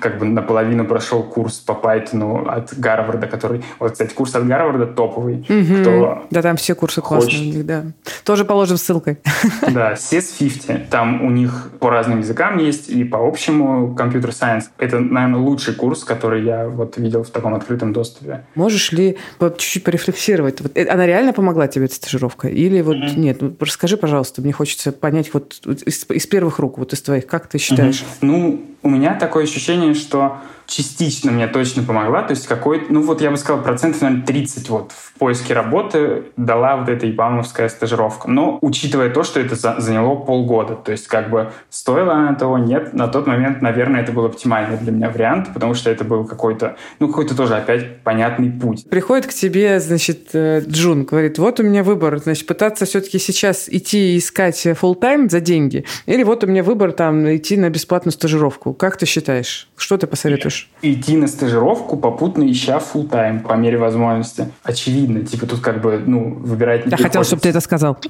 как 0.00 0.18
бы 0.18 0.26
наполовину 0.26 0.84
прошел 0.84 1.22
курс 1.22 1.58
по 1.58 1.72
Python 1.72 2.48
от 2.48 2.78
Гарварда, 2.78 3.26
который... 3.26 3.62
Вот, 3.78 3.92
кстати, 3.92 4.14
курс 4.14 4.34
от 4.34 4.46
Гарварда 4.46 4.86
топовый. 4.86 5.46
Угу. 5.48 5.80
Кто 5.80 6.22
да, 6.30 6.42
там 6.42 6.56
все 6.56 6.74
курсы 6.74 7.00
хочет. 7.00 7.30
классные 7.30 7.52
у 7.52 7.54
них, 7.56 7.66
да. 7.66 7.84
Тоже 8.24 8.44
положим 8.44 8.76
ссылкой. 8.76 9.18
Да, 9.70 9.92
CES50. 9.92 10.88
Там 10.90 11.22
у 11.24 11.30
них 11.30 11.70
по 11.78 11.90
разным 11.90 12.20
языкам 12.20 12.58
есть 12.58 12.88
и 12.88 13.04
по 13.04 13.26
общему 13.26 13.94
компьютер 13.94 14.32
сайенс. 14.32 14.70
Это, 14.78 14.98
наверное, 14.98 15.40
лучший 15.40 15.74
курс, 15.74 16.04
который 16.04 16.44
я 16.44 16.68
вот 16.68 16.96
видел 16.96 17.22
в 17.22 17.30
таком 17.30 17.54
открытом 17.54 17.92
доступе. 17.92 18.44
Можешь 18.54 18.92
ли 18.92 19.16
чуть-чуть 19.40 19.84
порефлексировать? 19.84 20.60
Вот, 20.60 20.72
э, 20.76 20.86
она 20.86 21.06
реально 21.06 21.32
помогла 21.32 21.68
тебе, 21.68 21.86
эта 21.86 21.94
стажировка? 21.94 22.48
Или 22.48 22.80
вот 22.80 22.96
mm-hmm. 22.96 23.18
нет? 23.18 23.42
Ну, 23.42 23.54
расскажи, 23.60 23.96
пожалуйста, 23.96 24.42
мне 24.42 24.52
хочется 24.52 24.92
понять 24.92 25.32
вот 25.32 25.60
из, 25.86 26.04
из 26.08 26.26
первых 26.26 26.58
рук, 26.58 26.78
вот 26.78 26.92
из 26.92 27.00
твоих, 27.20 27.26
как 27.26 27.46
ты 27.48 27.58
считаешь? 27.58 28.02
Угу. 28.02 28.26
Ну, 28.26 28.64
у 28.82 28.88
меня 28.88 29.14
такое 29.14 29.44
ощущение, 29.44 29.94
что 29.94 30.38
частично 30.70 31.32
мне 31.32 31.48
точно 31.48 31.82
помогла. 31.82 32.22
То 32.22 32.30
есть 32.30 32.46
какой 32.46 32.86
ну 32.88 33.02
вот 33.02 33.20
я 33.20 33.30
бы 33.30 33.36
сказал, 33.36 33.62
процентов, 33.62 34.02
наверное, 34.02 34.24
30 34.24 34.68
вот 34.70 34.92
в 34.92 35.18
поиске 35.18 35.52
работы 35.52 36.24
дала 36.36 36.76
вот 36.76 36.88
эта 36.88 37.10
ИПАМовская 37.10 37.68
стажировка. 37.68 38.30
Но 38.30 38.58
учитывая 38.62 39.10
то, 39.10 39.22
что 39.22 39.40
это 39.40 39.56
заняло 39.80 40.14
полгода, 40.14 40.76
то 40.76 40.92
есть 40.92 41.08
как 41.08 41.30
бы 41.30 41.52
стоило 41.68 42.14
она 42.14 42.34
того, 42.34 42.58
нет. 42.58 42.94
На 42.94 43.08
тот 43.08 43.26
момент, 43.26 43.60
наверное, 43.60 44.00
это 44.00 44.12
был 44.12 44.24
оптимальный 44.24 44.78
для 44.78 44.92
меня 44.92 45.10
вариант, 45.10 45.52
потому 45.52 45.74
что 45.74 45.90
это 45.90 46.04
был 46.04 46.24
какой-то, 46.24 46.76
ну 47.00 47.08
какой-то 47.08 47.36
тоже 47.36 47.56
опять 47.56 48.02
понятный 48.02 48.50
путь. 48.50 48.88
Приходит 48.88 49.26
к 49.26 49.32
тебе, 49.32 49.80
значит, 49.80 50.28
э, 50.32 50.62
Джун, 50.66 51.04
говорит, 51.04 51.38
вот 51.38 51.58
у 51.60 51.62
меня 51.64 51.82
выбор, 51.82 52.18
значит, 52.18 52.46
пытаться 52.46 52.86
все-таки 52.86 53.18
сейчас 53.18 53.68
идти 53.68 54.16
искать 54.16 54.64
full 54.66 54.94
тайм 54.94 55.28
за 55.28 55.40
деньги, 55.40 55.84
или 56.06 56.22
вот 56.22 56.44
у 56.44 56.46
меня 56.46 56.62
выбор 56.62 56.92
там 56.92 57.34
идти 57.34 57.56
на 57.56 57.70
бесплатную 57.70 58.12
стажировку. 58.12 58.69
Как 58.72 58.96
ты 58.96 59.06
считаешь? 59.06 59.68
Что 59.76 59.96
ты 59.96 60.06
посоветуешь? 60.06 60.70
идти 60.82 61.16
на 61.16 61.26
стажировку, 61.26 61.96
попутно 61.96 62.50
ища 62.50 62.78
full 62.78 63.08
тайм 63.08 63.40
по 63.40 63.54
мере 63.54 63.78
возможности. 63.78 64.50
Очевидно, 64.62 65.24
типа 65.24 65.46
тут 65.46 65.60
как 65.60 65.80
бы, 65.80 66.02
ну, 66.04 66.34
выбирать 66.34 66.86
не 66.86 66.90
Я 66.90 66.96
хотела, 66.96 67.24
чтобы 67.24 67.42
ты 67.42 67.48
это 67.50 67.60
сказал. 67.60 67.98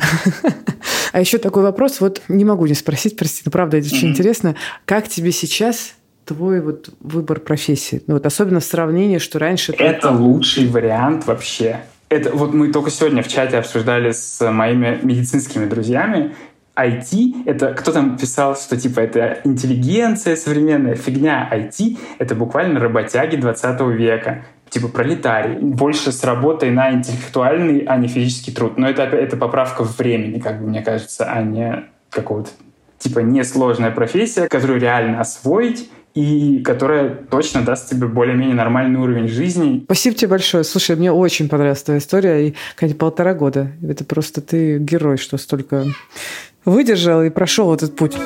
А 1.13 1.19
еще 1.19 1.39
такой 1.39 1.65
вопрос, 1.65 2.01
вот 2.01 2.23
не 2.29 2.45
могу 2.45 2.67
не 2.67 2.75
спросить, 2.75 3.17
прости, 3.17 3.43
но 3.45 3.51
правда, 3.51 3.79
это 3.79 3.89
очень 3.89 4.11
интересно. 4.11 4.55
Как 4.85 5.09
тебе 5.09 5.33
сейчас 5.33 5.95
твой 6.25 6.61
вот 6.61 6.91
выбор 7.01 7.41
профессии? 7.41 8.03
Ну, 8.07 8.15
вот 8.15 8.27
особенно 8.27 8.61
в 8.61 8.65
сравнении, 8.65 9.19
что 9.19 9.41
раньше... 9.41 9.73
Это 9.73 10.11
лучший 10.11 10.69
вариант 10.69 11.27
вообще. 11.27 11.81
Это 12.09 12.31
вот 12.31 12.55
мы 12.55 12.73
только 12.73 12.91
сегодня 12.91 13.23
в 13.23 13.29
чате 13.29 13.57
обсуждали 13.57 14.13
с 14.13 14.41
моими 14.51 14.99
медицинскими 15.03 15.67
друзьями, 15.67 16.35
IT— 16.87 17.45
это 17.47 17.75
кто 17.75 17.93
там 17.93 18.17
писал, 18.17 18.57
что 18.57 18.77
типа 18.77 19.01
это 19.01 19.39
интеллигенция 19.45 20.37
современная, 20.37 20.95
фигня. 20.95 21.49
IT— 21.53 21.99
это 22.19 22.35
буквально 22.35 22.81
работяги 22.81 23.37
20 23.37 23.81
века 23.97 24.45
типа 24.71 24.89
пролетарий, 24.89 25.57
больше 25.57 26.13
с 26.13 26.23
работой 26.25 26.71
на 26.71 26.93
интеллектуальный, 26.93 27.81
а 27.81 27.97
не 27.97 28.09
физический 28.09 28.53
труд. 28.53 28.79
Но 28.79 28.89
это, 28.89 29.03
это 29.03 29.37
поправка 29.37 29.83
времени, 29.83 30.39
как 30.39 30.61
бы 30.61 30.69
мне 30.69 30.81
кажется, 30.81 31.25
а 31.25 31.43
не 31.43 31.85
какого-то 32.09 32.51
типа 32.99 33.21
несложная 33.21 33.91
профессия, 33.91 34.49
которую 34.49 34.81
реально 34.81 35.21
освоить 35.21 35.91
и 36.15 36.61
которая 36.65 37.09
точно 37.09 37.63
даст 37.63 37.89
тебе 37.89 38.07
более-менее 38.07 38.55
нормальный 38.55 38.99
уровень 38.99 39.29
жизни. 39.29 39.83
Спасибо 39.85 40.17
тебе 40.17 40.29
большое. 40.29 40.65
Слушай, 40.65 40.97
мне 40.97 41.13
очень 41.13 41.49
понравилась 41.49 41.83
твоя 41.83 41.99
история. 41.99 42.49
И, 42.49 42.55
конечно, 42.75 42.99
полтора 42.99 43.35
года. 43.35 43.71
Это 43.83 44.05
просто 44.05 44.41
ты 44.41 44.79
герой, 44.79 45.19
что 45.19 45.37
столько 45.39 45.87
выдержал 46.65 47.23
и 47.23 47.31
прошел 47.31 47.75
этот 47.75 47.97
путь. 47.97 48.17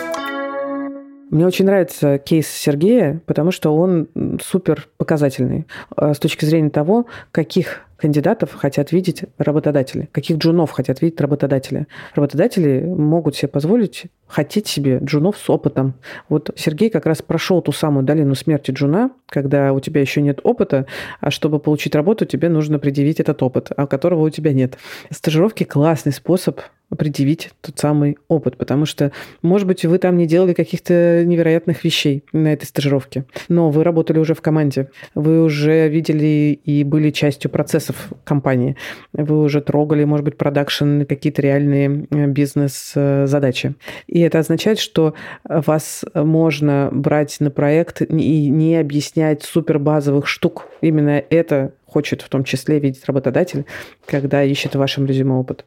Мне 1.30 1.46
очень 1.46 1.64
нравится 1.64 2.18
кейс 2.18 2.46
Сергея, 2.48 3.20
потому 3.26 3.50
что 3.50 3.74
он 3.76 4.08
супер 4.42 4.88
показательный 4.98 5.66
э, 5.96 6.14
с 6.14 6.18
точки 6.18 6.44
зрения 6.44 6.70
того, 6.70 7.06
каких 7.32 7.80
кандидатов 7.96 8.52
хотят 8.54 8.92
видеть 8.92 9.24
работодатели, 9.38 10.08
каких 10.12 10.38
джунов 10.38 10.70
хотят 10.70 11.00
видеть 11.00 11.20
работодатели. 11.20 11.86
Работодатели 12.14 12.82
могут 12.82 13.36
себе 13.36 13.48
позволить 13.48 14.04
хотеть 14.26 14.66
себе 14.66 14.98
джунов 15.02 15.36
с 15.36 15.48
опытом. 15.48 15.94
Вот 16.28 16.50
Сергей 16.56 16.90
как 16.90 17.06
раз 17.06 17.22
прошел 17.22 17.62
ту 17.62 17.72
самую 17.72 18.04
долину 18.04 18.34
смерти 18.34 18.70
джуна, 18.70 19.10
когда 19.28 19.72
у 19.72 19.80
тебя 19.80 20.00
еще 20.00 20.22
нет 20.22 20.40
опыта, 20.42 20.86
а 21.20 21.30
чтобы 21.30 21.58
получить 21.60 21.94
работу, 21.94 22.24
тебе 22.24 22.48
нужно 22.48 22.78
предъявить 22.78 23.20
этот 23.20 23.42
опыт, 23.42 23.70
а 23.76 23.86
которого 23.86 24.22
у 24.22 24.30
тебя 24.30 24.52
нет. 24.52 24.78
Стажировки– 25.10 25.64
классный 25.64 26.12
способ 26.12 26.60
предъявить 26.96 27.50
тот 27.60 27.78
самый 27.78 28.18
опыт, 28.28 28.56
потому 28.56 28.86
что, 28.86 29.10
может 29.42 29.66
быть, 29.66 29.84
вы 29.84 29.98
там 29.98 30.16
не 30.16 30.26
делали 30.26 30.52
каких-то 30.52 31.24
невероятных 31.24 31.82
вещей 31.82 32.24
на 32.32 32.52
этой 32.52 32.66
стажировке, 32.66 33.24
но 33.48 33.70
вы 33.70 33.84
работали 33.84 34.18
уже 34.18 34.34
в 34.34 34.42
команде, 34.42 34.90
вы 35.14 35.42
уже 35.42 35.88
видели 35.88 36.58
и 36.64 36.84
были 36.84 37.10
частью 37.10 37.50
процессов 37.84 38.12
компании, 38.24 38.76
вы 39.12 39.42
уже 39.42 39.60
трогали, 39.60 40.04
может 40.04 40.24
быть, 40.24 40.36
продакшн, 40.36 41.02
какие-то 41.02 41.42
реальные 41.42 42.06
э, 42.10 42.26
бизнес-задачи. 42.26 43.74
И 44.06 44.20
это 44.20 44.38
означает, 44.38 44.78
что 44.78 45.14
вас 45.44 46.04
можно 46.14 46.88
брать 46.92 47.36
на 47.40 47.50
проект 47.50 48.02
и 48.02 48.48
не 48.48 48.76
объяснять 48.76 49.42
супер 49.42 49.78
базовых 49.78 50.26
штук. 50.26 50.68
Именно 50.80 51.22
это 51.30 51.72
хочет 51.86 52.22
в 52.22 52.28
том 52.28 52.44
числе 52.44 52.78
видеть 52.78 53.04
работодатель, 53.06 53.66
когда 54.06 54.42
ищет 54.42 54.74
в 54.74 54.78
вашем 54.78 55.06
резюме 55.06 55.34
опыт. 55.34 55.64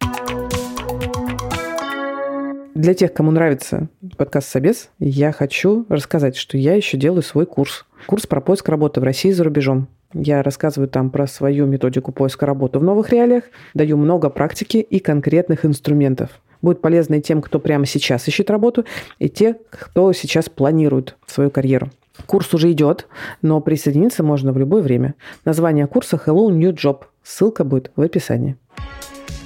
Для 2.76 2.94
тех, 2.94 3.12
кому 3.12 3.32
нравится 3.32 3.90
подкаст 4.18 4.50
«Собес», 4.50 4.90
я 5.00 5.32
хочу 5.32 5.86
рассказать, 5.90 6.36
что 6.36 6.58
я 6.58 6.76
еще 6.76 6.96
делаю 6.98 7.24
свой 7.24 7.48
курс. 7.48 7.86
Курс 8.06 8.28
про 8.28 8.40
поиск 8.40 8.70
работы 8.70 9.02
в 9.02 9.04
России 9.04 9.30
и 9.30 9.34
за 9.34 9.44
рубежом. 9.44 9.88
Я 10.14 10.42
рассказываю 10.42 10.88
там 10.88 11.10
про 11.10 11.28
свою 11.28 11.66
методику 11.66 12.12
поиска 12.12 12.46
работы 12.46 12.80
в 12.80 12.84
новых 12.84 13.10
реалиях, 13.12 13.44
даю 13.74 13.98
много 13.98 14.30
практики 14.30 14.78
и 14.78 15.00
конкретных 15.00 15.66
инструментов. 15.66 16.30
Будет 16.62 16.82
полезно 16.82 17.16
и 17.16 17.22
тем, 17.22 17.42
кто 17.42 17.60
прямо 17.60 17.86
сейчас 17.86 18.28
ищет 18.28 18.50
работу, 18.50 18.86
и 19.20 19.30
те, 19.30 19.58
кто 19.70 20.12
сейчас 20.14 20.50
планирует 20.50 21.18
свою 21.28 21.52
карьеру. 21.52 21.90
Курс 22.26 22.54
уже 22.54 22.72
идет, 22.72 23.08
но 23.42 23.62
присоединиться 23.62 24.24
можно 24.24 24.52
в 24.52 24.58
любое 24.58 24.82
время. 24.82 25.14
Название 25.46 25.88
курса 25.88 26.20
Hello 26.26 26.50
New 26.50 26.72
Job. 26.72 27.04
Ссылка 27.22 27.64
будет 27.64 27.92
в 27.96 28.02
описании. 28.02 28.58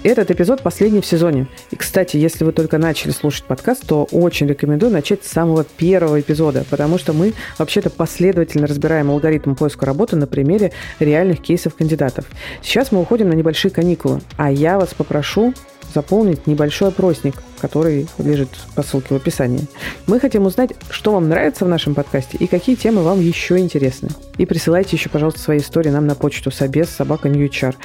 Этот 0.04 0.32
эпизод 0.32 0.64
последний 0.64 1.00
в 1.00 1.06
сезоне. 1.06 1.46
И, 1.70 1.76
кстати, 1.76 2.18
если 2.18 2.44
вы 2.44 2.54
только 2.54 2.80
начали 2.80 3.12
слушать 3.12 3.44
подкаст, 3.44 3.86
то 3.86 4.06
очень 4.06 4.48
рекомендую 4.48 4.92
начать 4.92 5.24
с 5.24 5.32
самого 5.32 5.64
первого 5.64 6.20
эпизода, 6.20 6.66
потому 6.72 6.98
что 6.98 7.14
мы 7.14 7.34
вообще-то 7.60 7.92
последовательно 7.92 8.66
разбираем 8.66 9.12
алгоритм 9.12 9.54
поиска 9.54 9.86
работы 9.86 10.16
на 10.16 10.26
примере 10.26 10.72
реальных 11.00 11.44
кейсов 11.44 11.76
кандидатов. 11.76 12.26
Сейчас 12.64 12.92
мы 12.92 13.00
уходим 13.00 13.30
на 13.30 13.34
небольшие 13.34 13.70
каникулы, 13.70 14.22
а 14.38 14.52
я 14.52 14.80
вас 14.80 14.92
попрошу 14.96 15.54
заполнить 15.94 16.48
небольшой 16.48 16.88
опросник, 16.88 17.36
который 17.62 18.08
лежит 18.18 18.50
по 18.76 18.82
ссылке 18.82 19.14
в 19.14 19.18
описании. 19.18 19.68
Мы 20.08 20.20
хотим 20.20 20.46
узнать, 20.46 20.72
что 20.90 21.14
вам 21.14 21.30
нравится 21.30 21.64
в 21.64 21.70
нашем 21.70 21.94
подкасте 21.94 22.38
и 22.38 22.48
какие 22.48 22.76
темы 22.76 23.04
вам 23.04 23.22
еще 23.22 23.60
интересны. 23.60 24.10
И 24.38 24.46
присылайте 24.46 24.96
еще, 24.96 25.10
пожалуйста, 25.10 25.40
свои 25.40 25.60
истории 25.60 25.90
нам 25.90 26.08
на 26.08 26.16
почту 26.16 26.50
собес 26.50 26.90
собака 26.90 27.30
Ньючар. 27.30 27.76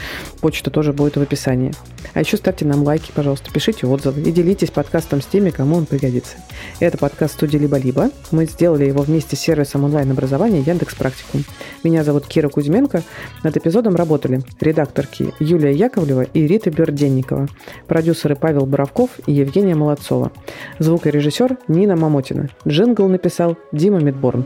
Почта 0.40 0.70
тоже 0.70 0.94
будет 0.94 1.16
в 1.16 1.20
описании. 1.20 1.72
А 2.14 2.20
еще 2.20 2.38
ставьте 2.38 2.64
нам 2.64 2.82
лайки, 2.82 3.12
пожалуйста, 3.14 3.50
пишите 3.52 3.86
отзывы 3.86 4.22
и 4.22 4.32
делитесь 4.32 4.70
подкастом 4.70 5.20
с 5.20 5.26
теми, 5.26 5.50
кому 5.50 5.76
он 5.76 5.84
пригодится. 5.86 6.36
Это 6.80 6.96
подкаст 6.96 7.34
студии 7.34 7.58
«Либо-либо». 7.58 8.10
Мы 8.30 8.46
сделали 8.46 8.86
его 8.86 9.02
вместе 9.02 9.36
с 9.36 9.40
сервисом 9.40 9.84
онлайн-образования 9.84 10.60
Яндекс 10.60 10.94
Практикум. 10.94 11.44
Меня 11.84 12.04
зовут 12.04 12.26
Кира 12.26 12.48
Кузьменко. 12.48 13.02
Над 13.42 13.56
эпизодом 13.56 13.96
работали 13.96 14.40
редакторки 14.60 15.34
Юлия 15.40 15.72
Яковлева 15.72 16.22
и 16.22 16.46
Рита 16.46 16.70
Берденникова, 16.70 17.48
продюсеры 17.86 18.36
Павел 18.36 18.64
Боровков 18.64 19.10
и 19.26 19.32
Евгений 19.32 19.65
Евгения 19.66 19.74
Молодцова. 19.74 20.30
Звукорежиссер 20.78 21.58
Нина 21.66 21.96
Мамотина. 21.96 22.50
Джингл 22.66 23.08
написал 23.08 23.56
Дима 23.72 23.98
Медборн. 23.98 24.44